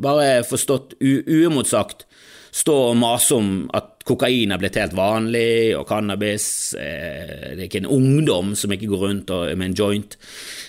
bare 0.00 0.42
forstått 0.46 0.96
uimotsagt 1.02 2.06
stå 2.52 2.74
og 2.90 2.98
mase 3.00 3.36
om 3.36 3.50
at 3.72 4.02
kokain 4.04 4.52
er 4.52 4.60
blitt 4.60 4.76
helt 4.76 4.94
vanlig, 4.98 5.72
og 5.78 5.86
cannabis 5.88 6.46
eh, 6.76 7.52
Det 7.54 7.60
er 7.60 7.66
ikke 7.68 7.82
en 7.84 7.92
ungdom 7.94 8.54
som 8.58 8.72
ikke 8.74 8.90
går 8.90 9.04
rundt 9.06 9.32
med 9.56 9.70
en 9.70 9.76
joint 9.78 10.16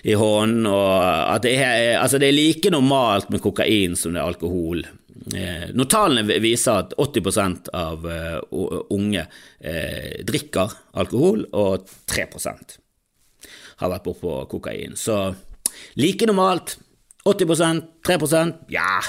i 0.03 0.15
hånden, 0.19 0.67
og 0.69 1.41
det 1.43 1.55
er, 1.57 1.97
altså 1.99 2.21
det 2.21 2.29
er 2.29 2.37
like 2.37 2.71
normalt 2.71 3.31
med 3.33 3.43
kokain 3.43 3.97
som 3.99 4.13
det 4.13 4.21
er 4.21 4.29
alkohol. 4.31 4.85
Eh, 5.35 5.69
når 5.73 5.89
tallene 5.91 6.39
viser 6.43 6.81
at 6.83 6.95
80% 6.99 7.69
av 7.77 8.05
uh, 8.05 8.79
unge 8.91 9.23
eh, 9.59 10.19
drikker 10.25 10.73
alkohol, 10.99 11.45
og 11.55 11.87
3% 12.11 12.77
har 13.81 13.91
vært 13.91 14.07
bortpå 14.07 14.37
kokain, 14.51 14.97
så 14.99 15.25
like 15.99 16.27
normalt 16.29 16.77
80 17.23 17.81
3% 18.03 18.53
ja, 18.73 18.99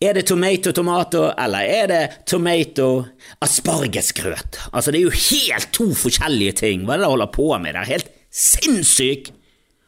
Er 0.00 0.14
det 0.16 0.24
tomato 0.26 0.72
tomato, 0.72 1.26
eller 1.38 1.68
er 1.68 1.86
det 1.90 2.00
tomato 2.26 3.04
aspargesgrøt? 3.44 4.58
Altså, 4.72 4.90
det 4.90 4.98
er 4.98 5.06
jo 5.06 5.20
helt 5.28 5.68
to 5.76 5.92
forskjellige 5.94 6.56
ting. 6.64 6.86
Hva 6.86 6.96
er 6.96 7.02
det 7.02 7.04
dere 7.04 7.14
holder 7.14 7.32
på 7.34 7.46
med? 7.58 7.76
Det 7.76 7.82
er 7.84 7.92
helt 7.92 8.10
sinnssykt! 8.32 9.32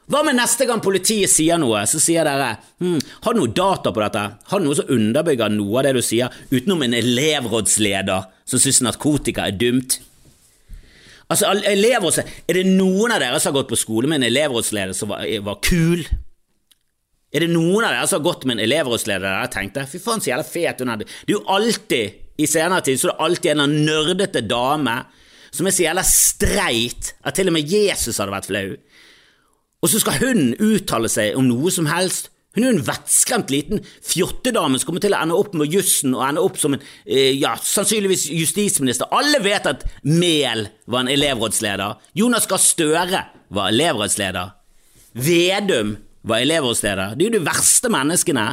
Hva 0.05 0.21
med 0.21 0.37
neste 0.37 0.67
gang 0.69 0.83
politiet 0.85 1.33
sier 1.33 1.57
noe, 1.57 1.81
så 1.89 1.97
sier 2.03 2.27
dere 2.29 2.51
hm, 2.83 2.99
har 3.25 3.33
du 3.33 3.41
noe 3.41 3.53
data 3.57 3.89
på 3.89 4.03
dette, 4.03 4.25
har 4.51 4.61
du 4.61 4.67
noe 4.67 4.77
som 4.77 4.91
underbygger 4.93 5.55
noe 5.55 5.79
av 5.81 5.87
det 5.87 5.95
du 5.97 6.03
sier, 6.05 6.35
utenom 6.53 6.85
en 6.85 6.97
elevrådsleder 6.99 8.27
som 8.45 8.61
syns 8.61 8.83
narkotika 8.85 9.49
er 9.49 9.57
dumt? 9.57 9.97
Altså, 11.33 11.55
elevrådsleder, 11.73 12.37
Er 12.47 12.61
det 12.61 12.67
noen 12.69 13.17
av 13.17 13.25
dere 13.25 13.41
som 13.41 13.55
har 13.55 13.63
gått 13.63 13.73
på 13.73 13.81
skole 13.81 14.11
med 14.11 14.21
en 14.21 14.29
elevrådsleder 14.29 14.93
som 14.93 15.09
var, 15.15 15.25
var 15.49 15.57
kul? 15.65 16.05
Er 17.35 17.43
det 17.43 17.51
noen 17.51 17.83
av 17.83 17.91
dere 17.91 18.07
som 18.07 18.21
har 18.21 18.29
gått 18.29 18.45
med 18.47 18.57
en 18.57 18.65
elevrådsleder 18.69 19.27
der 19.27 19.51
tenkt 19.51 19.75
tenkte 19.75 19.91
fy 19.91 20.01
faen 20.03 20.23
så 20.23 20.31
jævla 20.31 20.47
fet 20.47 20.83
hun 20.83 20.93
er? 20.93 21.03
Det 21.03 21.33
er 21.33 21.35
jo 21.35 21.43
alltid, 21.51 22.21
i 22.39 22.47
senere 22.51 22.83
tid, 22.87 22.99
så 22.99 23.09
er 23.09 23.15
det 23.15 23.27
alltid 23.27 23.51
en 23.55 23.75
nerdete 23.87 24.43
dame 24.47 24.95
som 25.55 25.67
er 25.67 25.75
så 25.75 25.85
jævla 25.85 26.05
streit 26.07 27.15
at 27.23 27.37
til 27.39 27.51
og 27.51 27.57
med 27.57 27.71
Jesus 27.71 28.19
hadde 28.19 28.35
vært 28.35 28.49
flau. 28.51 28.69
Og 29.83 29.91
så 29.91 30.01
skal 30.01 30.23
hun 30.23 30.55
uttale 30.63 31.11
seg 31.13 31.37
om 31.39 31.47
noe 31.47 31.75
som 31.75 31.91
helst. 31.91 32.31
Hun 32.55 32.63
er 32.63 32.71
jo 32.71 32.77
en 32.77 32.87
vettskremt 32.87 33.51
liten 33.51 33.83
fjottedame 34.07 34.79
som 34.79 34.89
kommer 34.89 35.03
til 35.03 35.15
å 35.17 35.21
ende 35.21 35.37
opp 35.37 35.57
med 35.59 35.75
jussen 35.75 36.15
og 36.15 36.23
ende 36.27 36.43
opp 36.47 36.59
som 36.63 36.77
en, 36.77 36.83
eh, 37.05 37.35
ja, 37.35 37.57
sannsynligvis 37.59 38.29
justisminister. 38.31 39.11
Alle 39.11 39.43
vet 39.43 39.67
at 39.67 39.85
Mehl 40.05 40.69
var 40.87 41.01
en 41.01 41.11
elevrådsleder. 41.11 41.99
Jonas 42.15 42.47
Gahr 42.47 42.63
Støre 42.63 43.25
var 43.51 43.69
elevrådsleder. 43.75 44.55
Vedum 45.15 45.97
var 46.25 46.45
elevrådsleder. 46.45 47.17
De 47.17 47.27
er 47.27 47.31
jo 47.33 47.39
de 47.39 47.47
verste 47.47 47.91
menneskene. 47.93 48.47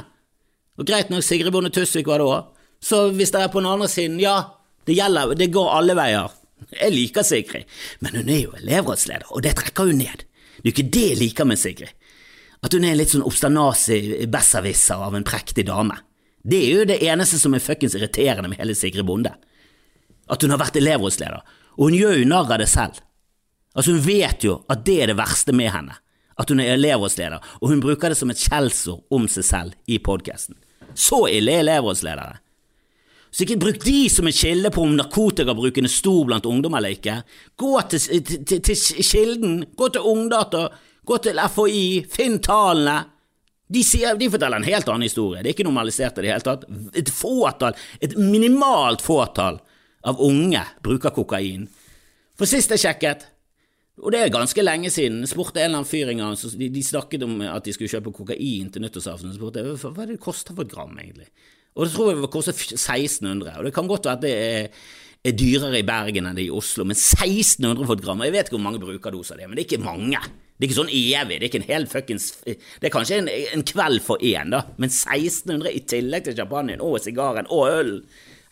Og 0.80 0.88
greit 0.88 1.12
nok, 1.12 1.24
Sigrid 1.26 1.54
Bonde 1.54 1.72
Tusvik 1.74 2.10
var 2.10 2.22
det 2.22 2.28
òg. 2.28 2.52
Så 2.82 3.04
hvis 3.16 3.32
det 3.34 3.44
er 3.44 3.52
på 3.54 3.62
den 3.62 3.70
andre 3.70 3.88
siden, 3.92 4.20
ja, 4.22 4.58
det 4.90 4.98
gjelder, 4.98 5.36
det 5.38 5.52
går 5.54 5.74
alle 5.78 5.96
veier. 5.98 6.34
Jeg 6.72 6.94
liker 6.94 7.26
Sigrid, 7.26 7.70
men 8.02 8.16
hun 8.20 8.30
er 8.30 8.44
jo 8.44 8.56
elevrådsleder, 8.60 9.32
og 9.34 9.44
det 9.46 9.56
trekker 9.60 9.90
hun 9.90 10.02
ned. 10.02 10.26
Det 10.62 10.64
er 10.64 10.70
jo 10.70 10.76
ikke 10.76 10.94
det 10.94 11.06
jeg 11.08 11.20
liker 11.20 11.48
med 11.50 11.62
Sigrid. 11.62 11.94
At 12.62 12.76
hun 12.78 12.86
er 12.86 12.98
litt 12.98 13.14
sånn 13.14 13.26
obstanasi 13.26 14.28
besserwisser 14.30 15.02
av 15.02 15.16
en 15.18 15.26
prektig 15.26 15.66
dame. 15.66 15.98
Det 16.42 16.58
er 16.58 16.76
jo 16.76 16.90
det 16.90 17.00
eneste 17.06 17.40
som 17.42 17.54
er 17.58 17.64
fuckings 17.64 17.96
irriterende 17.98 18.50
med 18.50 18.62
hele 18.62 18.76
Sigrid 18.78 19.06
Bonde. 19.06 19.34
At 20.30 20.42
hun 20.42 20.54
har 20.54 20.62
vært 20.62 20.78
elevrådsleder. 20.78 21.42
Og 21.78 21.90
hun 21.90 21.98
gjør 21.98 22.20
jo 22.20 22.30
narr 22.30 22.54
av 22.54 22.62
det 22.62 22.70
selv. 22.70 23.02
Altså 23.72 23.96
Hun 23.96 24.04
vet 24.04 24.44
jo 24.44 24.60
at 24.70 24.84
det 24.86 24.98
er 25.02 25.12
det 25.12 25.18
verste 25.18 25.54
med 25.56 25.72
henne. 25.74 25.96
At 26.40 26.50
hun 26.50 26.62
er 26.64 26.76
elevrådsleder, 26.76 27.42
og 27.60 27.74
hun 27.74 27.82
bruker 27.84 28.12
det 28.12 28.20
som 28.20 28.32
et 28.32 28.40
skjellsord 28.40 29.04
om 29.12 29.28
seg 29.32 29.46
selv 29.48 29.92
i 29.92 30.00
podkasten. 30.00 30.56
Så 30.96 31.26
ille 31.32 31.58
er 31.58 31.66
elevrådsledere. 31.66 32.40
Så 33.32 33.46
ikke 33.46 33.62
bruk 33.62 33.80
de 33.86 34.10
som 34.12 34.28
en 34.28 34.36
kilde 34.36 34.70
på 34.76 34.84
om 34.84 34.98
narkotikabruken 34.98 35.88
er 35.88 35.94
stor 35.94 36.26
blant 36.28 36.48
ungdom 36.50 36.76
eller 36.76 36.98
ikke. 36.98 37.22
Gå 37.56 37.72
til, 37.94 38.26
til, 38.28 38.60
til, 38.60 38.82
kilden, 39.08 39.62
gå 39.80 39.88
til 39.88 40.08
Ungdata, 40.12 40.66
gå 41.08 41.18
til 41.24 41.40
FHI, 41.40 41.86
finn 42.12 42.42
tallene. 42.44 42.98
De, 43.72 43.86
sier, 43.88 44.18
de, 44.20 44.28
forteller 44.28 44.60
en 44.60 44.68
helt 44.68 44.90
annen 44.92 45.08
historie, 45.08 45.40
det 45.40 45.48
er 45.48 45.56
ikke 45.56 45.64
normalisert 45.64 46.18
i 46.20 46.26
det 46.26 46.34
hele 46.34 46.44
tatt. 46.44 46.66
Et 47.00 47.08
fåtall, 47.08 47.78
et 48.04 48.18
minimalt 48.20 49.00
fåtall 49.00 49.62
av 50.04 50.20
unge 50.20 50.66
bruker 50.84 51.16
kokain. 51.16 51.70
For 52.36 52.50
sist 52.50 52.74
jeg 52.76 52.84
sjekket, 52.84 53.30
og 54.02 54.14
det 54.14 54.20
er 54.20 54.34
ganske 54.34 54.64
lenge 54.64 54.90
siden, 54.90 55.22
spurte 55.30 55.62
en 55.62 55.68
eller 55.68 55.82
annen 55.82 55.90
fyr 55.90 56.10
en 56.10 56.22
gang, 56.24 56.38
de, 56.58 56.70
de, 56.74 56.84
snakket 56.84 57.26
om 57.26 57.36
at 57.46 57.66
de 57.66 57.74
skulle 57.76 57.92
kjøpe 57.92 58.14
kokain 58.16 58.72
til 58.74 58.82
nyttårsaften, 58.82 59.34
spurte 59.36 59.62
jeg 59.62 59.78
hva 59.78 59.92
er 59.92 60.10
det 60.10 60.18
det 60.18 60.24
koster 60.24 60.58
for 60.58 60.66
et 60.66 60.74
gram, 60.74 60.96
egentlig? 60.98 61.30
Og 61.78 61.86
det 61.86 61.94
tror 61.94 62.10
jeg 62.10 62.20
det 62.20 62.32
koster 62.34 62.56
1600. 62.58 63.54
Og 63.60 63.68
det 63.68 63.74
kan 63.76 63.88
godt 63.88 64.10
være 64.10 64.18
at 64.18 64.24
det 64.26 64.32
er, 64.36 64.82
er, 65.24 65.36
dyrere 65.38 65.80
i 65.80 65.88
Bergen 65.88 66.28
enn 66.28 66.38
det 66.38 66.48
er 66.48 66.50
i 66.50 66.58
Oslo, 66.58 66.84
men 66.88 66.98
1600 66.98 67.86
for 67.86 67.96
et 67.96 68.04
gram 68.04 68.24
Jeg 68.26 68.36
vet 68.36 68.50
ikke 68.50 68.58
hvor 68.58 68.66
mange 68.66 68.82
bruker 68.82 69.14
doser 69.14 69.40
det, 69.40 69.48
men 69.48 69.56
det 69.56 69.64
er 69.64 69.70
ikke 69.70 69.86
mange. 69.86 70.20
Det 70.58 70.66
er 70.66 70.70
ikke 70.70 70.80
sånn 70.82 70.92
evig. 70.94 71.38
Det 71.38 71.46
er 71.46 71.50
ikke 71.50 71.62
en 71.62 71.70
hel 71.70 71.88
fuckings 71.90 72.26
Det 72.46 72.90
er 72.90 72.94
kanskje 72.94 73.22
en, 73.22 73.30
en 73.30 73.64
kveld 73.66 74.04
for 74.06 74.22
én, 74.26 74.52
da, 74.54 74.66
men 74.82 74.92
1600 74.92 75.72
i 75.72 75.86
tillegg 75.94 76.28
til 76.28 76.38
champagnen 76.42 76.84
og 76.84 77.00
sigaren 77.06 77.50
og 77.54 77.70
øl. 77.70 77.96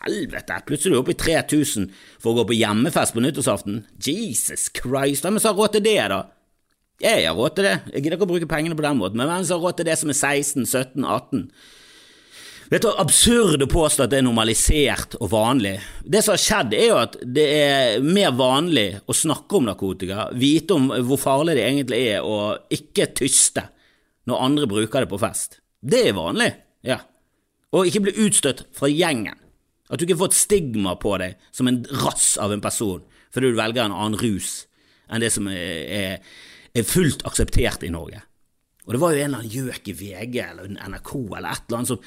Helvete, 0.00 0.56
plutselig 0.64 0.94
er 0.94 0.96
du 0.96 1.02
oppe 1.02 1.12
i 1.12 1.18
3000 1.20 1.90
for 2.20 2.32
å 2.32 2.40
gå 2.40 2.46
på 2.48 2.56
hjemmefest 2.56 3.12
på 3.12 3.24
nyttårsaften. 3.24 3.82
Jesus 4.00 4.70
Christ, 4.72 5.26
hvem 5.26 5.36
har 5.36 5.58
råd 5.58 5.76
til 5.76 5.84
det, 5.84 5.98
da? 6.12 6.22
Jeg 7.00 7.26
har 7.26 7.36
råd 7.36 7.56
til 7.56 7.68
det, 7.68 7.74
jeg 7.92 8.04
gidder 8.04 8.16
ikke 8.16 8.26
å 8.28 8.30
bruke 8.30 8.48
pengene 8.48 8.76
på 8.76 8.84
den 8.84 8.98
måten, 9.00 9.20
men 9.20 9.28
hvem 9.28 9.44
har 9.44 9.62
råd 9.64 9.76
til 9.76 9.88
det 9.88 9.96
som 10.00 10.12
er 10.12 10.16
16, 10.16 10.64
17, 10.64 11.04
18? 11.04 11.44
Vet 12.70 12.84
du, 12.86 12.90
absurd 13.02 13.64
å 13.64 13.66
påstå 13.66 14.04
at 14.04 14.12
det 14.12 14.20
er 14.20 14.24
normalisert 14.28 15.16
og 15.18 15.32
vanlig. 15.32 15.72
Det 16.06 16.20
som 16.22 16.36
har 16.36 16.42
skjedd, 16.44 16.76
er 16.78 16.86
jo 16.86 16.98
at 17.00 17.16
det 17.26 17.46
er 17.56 18.04
mer 18.06 18.30
vanlig 18.38 18.86
å 19.10 19.16
snakke 19.16 19.58
om 19.58 19.66
narkotika, 19.66 20.28
vite 20.38 20.76
om 20.76 20.86
hvor 21.08 21.18
farlig 21.18 21.56
det 21.58 21.64
egentlig 21.66 22.00
er, 22.12 22.22
og 22.22 22.70
ikke 22.70 23.08
tyste 23.18 23.66
når 24.30 24.44
andre 24.46 24.70
bruker 24.70 25.02
det 25.02 25.10
på 25.10 25.18
fest. 25.18 25.58
Det 25.82 26.04
er 26.12 26.14
vanlig, 26.14 26.52
ja. 26.86 27.00
Og 27.74 27.90
ikke 27.90 28.04
bli 28.06 28.14
utstøtt 28.28 28.68
fra 28.76 28.86
gjengen. 28.92 29.39
At 29.90 29.98
du 29.98 30.06
ikke 30.06 30.20
får 30.20 30.32
et 30.32 30.38
stigma 30.38 30.94
på 31.02 31.16
deg 31.20 31.38
som 31.54 31.68
en 31.68 31.82
rass 32.02 32.32
av 32.40 32.54
en 32.54 32.62
person 32.64 33.02
fordi 33.30 33.52
du 33.52 33.58
velger 33.58 33.84
en 33.84 33.94
annen 33.94 34.18
rus 34.18 34.64
enn 35.10 35.22
det 35.22 35.30
som 35.34 35.46
er, 35.50 36.18
er, 36.74 36.84
fullt 36.86 37.22
akseptert 37.26 37.82
i 37.86 37.90
Norge. 37.90 38.22
Og 38.86 38.94
det 38.94 39.00
var 39.02 39.14
jo 39.14 39.20
en 39.20 39.28
eller 39.28 39.42
annen 39.42 39.54
gjøk 39.54 39.90
i 39.90 39.94
VG 39.98 40.36
eller 40.44 40.70
NRK 40.70 41.12
eller 41.18 41.50
et 41.50 41.66
eller 41.66 41.80
annet 41.80 41.92
som 41.92 42.04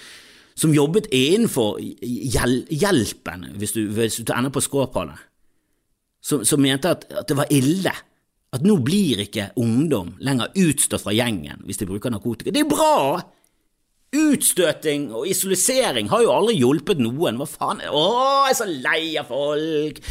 som 0.56 0.74
jobbet 0.74 1.10
innenfor 1.14 1.80
hjel 1.82 2.60
hjelpen, 2.70 3.48
hvis 3.58 3.76
du, 3.76 3.86
hvis 3.94 4.20
du 4.22 4.34
ender 4.36 4.54
på 4.54 4.62
skråplanet, 4.62 5.22
som, 6.24 6.44
som, 6.48 6.62
mente 6.62 6.92
at, 6.94 7.08
at, 7.10 7.28
det 7.28 7.38
var 7.38 7.50
ille. 7.52 7.92
At 8.54 8.62
nå 8.62 8.76
blir 8.86 9.24
ikke 9.24 9.50
ungdom 9.60 10.14
lenger 10.22 10.54
utstøtt 10.62 11.02
fra 11.02 11.14
gjengen 11.16 11.64
hvis 11.66 11.82
de 11.82 11.88
bruker 11.90 12.14
narkotika. 12.14 12.54
Det 12.54 12.62
er 12.62 12.70
bra! 12.70 13.18
Utstøting 14.14 15.10
og 15.16 15.26
isolisering 15.30 16.12
har 16.12 16.22
jo 16.26 16.34
aldri 16.34 16.60
hjulpet 16.60 17.02
noen. 17.02 17.40
Hva 17.42 17.50
faen? 17.50 17.82
Å, 17.90 18.06
jeg 18.48 18.54
er 18.54 18.60
så 18.60 18.70
lei 18.70 19.04
av 19.20 19.32
folk! 19.32 20.04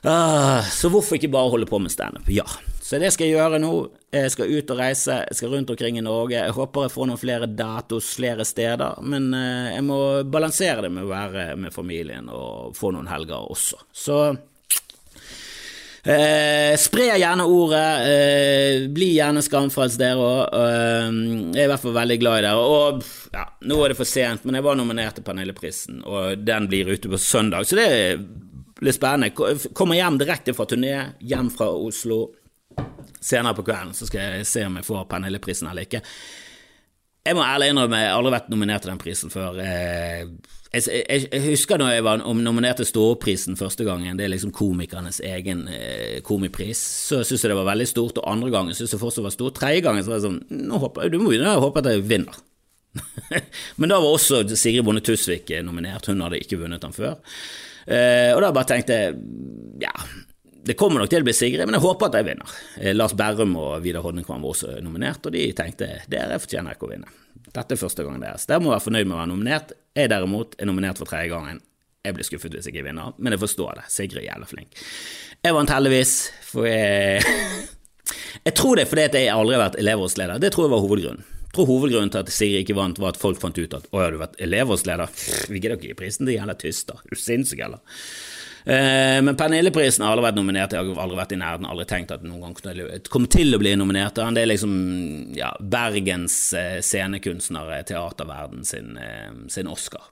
Ah, 0.00 0.64
så 0.64 0.88
hvorfor 0.88 1.18
ikke 1.18 1.28
bare 1.32 1.52
holde 1.52 1.68
på 1.68 1.78
med 1.82 1.92
standup? 1.92 2.28
Ja. 2.32 2.46
Så 2.80 2.98
det 2.98 3.12
skal 3.14 3.28
jeg 3.28 3.36
gjøre 3.36 3.60
nå. 3.62 3.74
Jeg 4.10 4.32
skal 4.34 4.50
ut 4.50 4.70
og 4.72 4.80
reise, 4.80 5.20
jeg 5.28 5.36
skal 5.38 5.52
rundt 5.52 5.70
omkring 5.70 6.00
i 6.00 6.02
Norge. 6.02 6.40
Jeg 6.40 6.54
håper 6.56 6.88
jeg 6.88 6.94
får 6.96 7.06
noen 7.06 7.20
flere 7.20 7.46
datos 7.46 8.08
flere 8.18 8.46
steder, 8.48 8.98
men 9.06 9.28
eh, 9.36 9.76
jeg 9.76 9.84
må 9.86 9.98
balansere 10.26 10.82
det 10.86 10.90
med 10.96 11.06
å 11.06 11.12
være 11.12 11.44
med 11.60 11.74
familien 11.74 12.26
og 12.34 12.74
få 12.74 12.90
noen 12.96 13.06
helger 13.12 13.46
også. 13.52 13.84
Så 13.94 14.16
eh, 16.04 16.74
spre 16.80 17.06
gjerne 17.20 17.46
ordet, 17.46 17.88
eh, 18.10 18.88
bli 18.92 19.12
gjerne 19.16 19.42
skamfrelst 19.44 20.00
dere 20.00 20.24
òg. 20.24 20.54
Eh, 20.56 21.08
jeg 21.54 21.62
er 21.62 21.68
i 21.68 21.70
hvert 21.72 21.84
fall 21.84 21.96
veldig 21.96 22.18
glad 22.22 22.40
i 22.40 22.44
dere. 22.46 22.66
Og 22.74 23.04
ja, 23.34 23.46
nå 23.68 23.80
er 23.84 23.92
det 23.92 24.00
for 24.00 24.08
sent, 24.08 24.44
men 24.44 24.58
jeg 24.58 24.66
var 24.66 24.78
nominert 24.80 25.18
til 25.18 25.26
Pernilleprisen, 25.26 26.02
og 26.04 26.44
den 26.46 26.68
blir 26.70 26.92
ute 26.92 27.10
på 27.10 27.20
søndag, 27.20 27.66
så 27.68 27.80
det 27.80 27.88
er 27.88 28.22
litt 28.80 28.96
spennende. 28.96 29.56
Kommer 29.76 29.98
hjem 29.98 30.20
direkte 30.20 30.56
fra 30.56 30.68
turné, 30.68 30.94
hjem 31.20 31.50
fra 31.52 31.68
Oslo 31.70 32.26
senere 33.20 33.56
på 33.58 33.66
kvelden, 33.66 33.92
så 33.94 34.08
skal 34.08 34.38
jeg 34.38 34.46
se 34.48 34.64
om 34.64 34.78
jeg 34.78 34.86
får 34.86 35.08
Pernilleprisen 35.10 35.68
eller 35.70 35.88
ikke. 35.88 36.00
Jeg 37.26 37.36
må 37.36 37.44
ærlig 37.44 37.68
innrømme, 37.70 37.98
jeg 38.00 38.08
har 38.08 38.16
aldri 38.16 38.32
vært 38.32 38.48
nominert 38.52 38.84
til 38.84 38.90
den 38.94 39.00
prisen 39.02 39.32
før. 39.32 39.58
Eh, 39.60 40.22
jeg, 40.72 40.84
jeg, 40.88 41.24
jeg 41.26 41.42
husker 41.50 41.80
da 41.80 41.90
jeg 41.92 42.04
var 42.06 42.22
nominert 42.22 42.78
til 42.80 42.88
Ståprisen 42.88 43.58
første 43.60 43.84
gangen, 43.84 44.16
det 44.16 44.24
er 44.24 44.32
liksom 44.32 44.54
komikernes 44.56 45.18
egen 45.28 45.66
eh, 45.68 46.20
komipris, 46.24 46.80
så 47.10 47.20
syntes 47.20 47.44
jeg 47.44 47.52
det 47.52 47.58
var 47.58 47.68
veldig 47.68 47.88
stort, 47.90 48.22
og 48.22 48.30
andre 48.30 48.52
gangen 48.54 48.76
syntes 48.78 48.94
jeg 48.96 49.02
fortsatt 49.02 49.26
var 49.26 49.34
stort. 49.34 49.58
Tredje 49.58 49.82
gangen 49.84 50.06
så 50.06 50.14
var 50.14 50.22
det 50.22 50.28
sånn 50.28 50.68
Nå 50.70 50.80
håper, 50.80 51.10
Du 51.12 51.18
må 51.20 51.34
jo 51.34 51.58
håpe 51.66 51.82
at 51.82 51.90
jeg 51.92 52.06
vinner. 52.08 52.40
Men 53.78 53.92
da 53.92 54.00
var 54.00 54.14
også 54.14 54.42
Sigrid 54.54 54.86
Bonde 54.86 55.04
Tusvik 55.04 55.52
nominert, 55.66 56.08
hun 56.08 56.24
hadde 56.24 56.40
ikke 56.40 56.62
vunnet 56.62 56.82
den 56.82 56.96
før. 56.96 57.20
Eh, 57.84 58.30
og 58.32 58.40
da 58.44 58.54
bare 58.54 58.70
tenkte 58.70 58.96
jeg 58.96 59.20
ja, 59.82 59.92
det 60.64 60.76
kommer 60.78 61.00
nok 61.00 61.10
til 61.12 61.22
å 61.22 61.26
bli 61.26 61.34
Sigrid, 61.36 61.64
men 61.66 61.78
jeg 61.78 61.84
håper 61.84 62.10
at 62.10 62.18
de 62.18 62.22
vinner. 62.26 62.58
Eh, 62.80 62.92
Lars 62.96 63.14
Berrum 63.16 63.56
og 63.60 63.80
Vidar 63.84 64.04
Hodnekvam 64.04 64.42
var 64.44 64.54
også 64.54 64.76
nominert, 64.84 65.24
og 65.26 65.34
de 65.34 65.46
tenkte 65.56 65.88
dere 66.10 66.38
fortjener 66.42 66.76
ikke 66.76 66.88
å 66.88 66.92
vinne. 66.92 67.10
Dette 67.50 67.74
er 67.74 67.80
første 67.80 68.04
gangen 68.06 68.22
deres. 68.22 68.46
Dere 68.46 68.62
må 68.62 68.74
være 68.74 68.84
fornøyd 68.84 69.08
med 69.08 69.16
å 69.16 69.20
være 69.22 69.32
nominert. 69.32 69.74
Jeg 69.96 70.12
derimot 70.12 70.54
er 70.60 70.70
nominert 70.70 71.00
for 71.00 71.10
tredje 71.10 71.32
gangen. 71.32 71.62
Jeg 72.04 72.16
blir 72.16 72.24
skuffet 72.24 72.54
hvis 72.56 72.68
jeg 72.68 72.76
ikke 72.76 72.86
vinner, 72.86 73.16
men 73.18 73.34
jeg 73.34 73.42
forstår 73.42 73.80
det. 73.80 73.88
Sigrid 73.92 74.22
er 74.22 74.30
jævla 74.30 74.48
flink. 74.48 74.78
Jeg 75.44 75.56
vant 75.56 75.72
heldigvis, 75.72 76.14
for 76.52 76.68
jeg 76.68 77.24
Jeg 78.46 78.54
tror 78.56 78.78
det 78.78 78.86
er 78.86 78.90
fordi 78.90 79.20
jeg 79.20 79.32
aldri 79.34 79.56
har 79.56 79.66
vært 79.66 79.78
elevrådsleder. 79.80 80.40
Det 80.42 80.50
tror 80.54 80.66
jeg 80.66 80.72
var 80.72 80.82
hovedgrunnen. 80.84 81.26
Jeg 81.50 81.56
tror 81.56 81.66
hovedgrunnen 81.66 82.12
til 82.14 82.22
at 82.22 82.32
Sigrid 82.32 82.64
ikke 82.64 82.76
vant, 82.78 82.98
var 83.02 83.12
at 83.12 83.20
folk 83.20 83.40
fant 83.42 83.58
ut 83.58 83.74
at 83.76 83.88
å, 83.90 84.00
har 84.00 84.14
du 84.14 84.20
vært 84.20 84.38
elevrådsleder? 84.42 85.12
Vi 85.50 85.60
gidder 85.60 85.76
ikke 85.76 85.90
gi 85.90 85.96
prisen 85.98 86.28
til 86.28 86.36
jævla 86.36 86.54
tyster. 86.58 87.02
Er 87.04 87.16
du 87.16 87.20
sinnssyk, 87.20 87.62
eller? 87.66 87.82
Eh, 88.64 89.22
men 89.22 89.36
Pernilleprisen 89.36 90.04
har 90.04 90.12
aldri 90.14 90.26
vært 90.28 90.38
nominert, 90.38 90.74
jeg 90.74 90.84
har 90.84 91.02
aldri 91.04 91.18
vært 91.18 91.34
i 91.34 91.40
nærheten, 91.40 91.68
aldri 91.70 91.88
tenkt 91.88 92.14
at 92.14 92.24
noen 92.26 92.42
gang 92.44 93.02
kom 93.08 93.26
til 93.30 93.56
å 93.56 93.60
bli 93.62 93.74
nominert. 93.78 94.20
Det 94.20 94.44
er 94.44 94.52
liksom 94.52 94.72
ja, 95.36 95.52
Bergens 95.60 96.38
eh, 96.56 96.78
scenekunstnere, 96.84 97.82
teaterverden 97.88 98.64
sin, 98.68 98.96
eh, 99.00 99.30
sin 99.52 99.70
Oscar. 99.70 100.10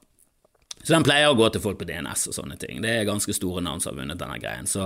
Så 0.79 0.93
den 0.93 1.03
pleier 1.03 1.27
å 1.27 1.35
gå 1.35 1.49
til 1.51 1.61
folk 1.61 1.75
på 1.81 1.85
DNS 1.85 2.29
og 2.31 2.35
sånne 2.37 2.55
ting. 2.57 2.77
Det 2.81 2.93
er 3.01 3.07
ganske 3.07 3.33
store 3.35 3.59
navn 3.61 3.81
som 3.83 3.91
har 3.91 3.99
vunnet 3.99 4.19
denne 4.21 4.37
greien. 4.39 4.67
Så 4.69 4.85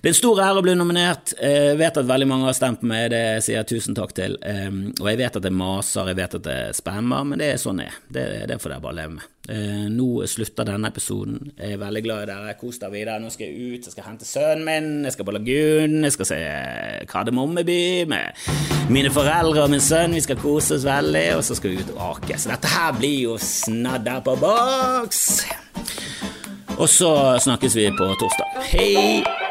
det 0.00 0.08
er 0.08 0.14
en 0.14 0.16
stor 0.16 0.40
ære 0.40 0.62
å 0.62 0.64
bli 0.64 0.72
nominert. 0.78 1.34
Jeg 1.36 1.76
vet 1.78 2.00
at 2.00 2.08
veldig 2.08 2.28
mange 2.30 2.48
har 2.48 2.56
stemt 2.56 2.80
på 2.80 2.88
meg, 2.88 3.10
det 3.12 3.42
sier 3.44 3.58
jeg 3.58 3.68
tusen 3.74 3.98
takk 3.98 4.14
til. 4.16 4.38
Og 4.40 5.10
jeg 5.10 5.20
vet 5.20 5.36
at 5.36 5.44
det 5.44 5.52
maser, 5.52 6.08
jeg 6.08 6.18
vet 6.22 6.38
at 6.40 6.46
det 6.48 6.56
spammer, 6.80 7.28
men 7.28 7.44
det 7.44 7.50
er 7.52 7.60
sånn 7.60 7.84
det 7.84 8.24
er. 8.24 8.48
Det 8.48 8.56
får 8.64 8.72
dere 8.72 8.84
bare 8.88 8.98
leve 9.02 9.18
med. 9.18 9.28
Nå 9.42 10.22
slutter 10.30 10.66
denne 10.68 10.90
episoden. 10.92 11.50
Jeg 11.58 11.74
er 11.74 11.80
veldig 11.80 12.02
glad 12.04 12.22
i 12.22 12.28
dere. 12.30 12.54
Kos 12.60 12.78
dere 12.78 12.94
videre. 12.94 13.18
Nå 13.22 13.32
skal 13.34 13.48
jeg 13.48 13.74
ut, 13.74 13.88
jeg 13.88 13.94
skal 13.96 14.06
hente 14.06 14.28
sønnen 14.28 14.64
min, 14.68 14.90
jeg 15.08 15.16
skal 15.16 15.26
på 15.26 15.34
lagunen, 15.34 16.06
jeg 16.06 16.14
skal 16.14 16.30
se 16.30 16.40
Kardemommeby 17.10 18.06
med 18.12 18.46
mine 18.92 19.10
foreldre 19.10 19.66
og 19.66 19.74
min 19.74 19.82
sønn. 19.82 20.14
Vi 20.14 20.22
skal 20.22 20.38
kose 20.42 20.78
oss 20.78 20.86
veldig, 20.86 21.26
og 21.40 21.44
så 21.46 21.58
skal 21.58 21.74
vi 21.74 21.82
ut 21.82 21.94
og 21.96 22.02
ake. 22.12 22.38
Så 22.38 22.54
dette 22.54 22.70
her 22.70 22.94
blir 22.98 23.18
jo 23.26 23.38
snadder 23.42 24.22
på 24.22 24.38
boks. 24.46 25.22
Og 26.78 26.88
så 26.88 27.14
snakkes 27.42 27.76
vi 27.76 27.90
på 27.98 28.12
torsdag. 28.22 28.60
Hei! 28.72 29.41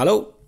Allô? 0.00 0.39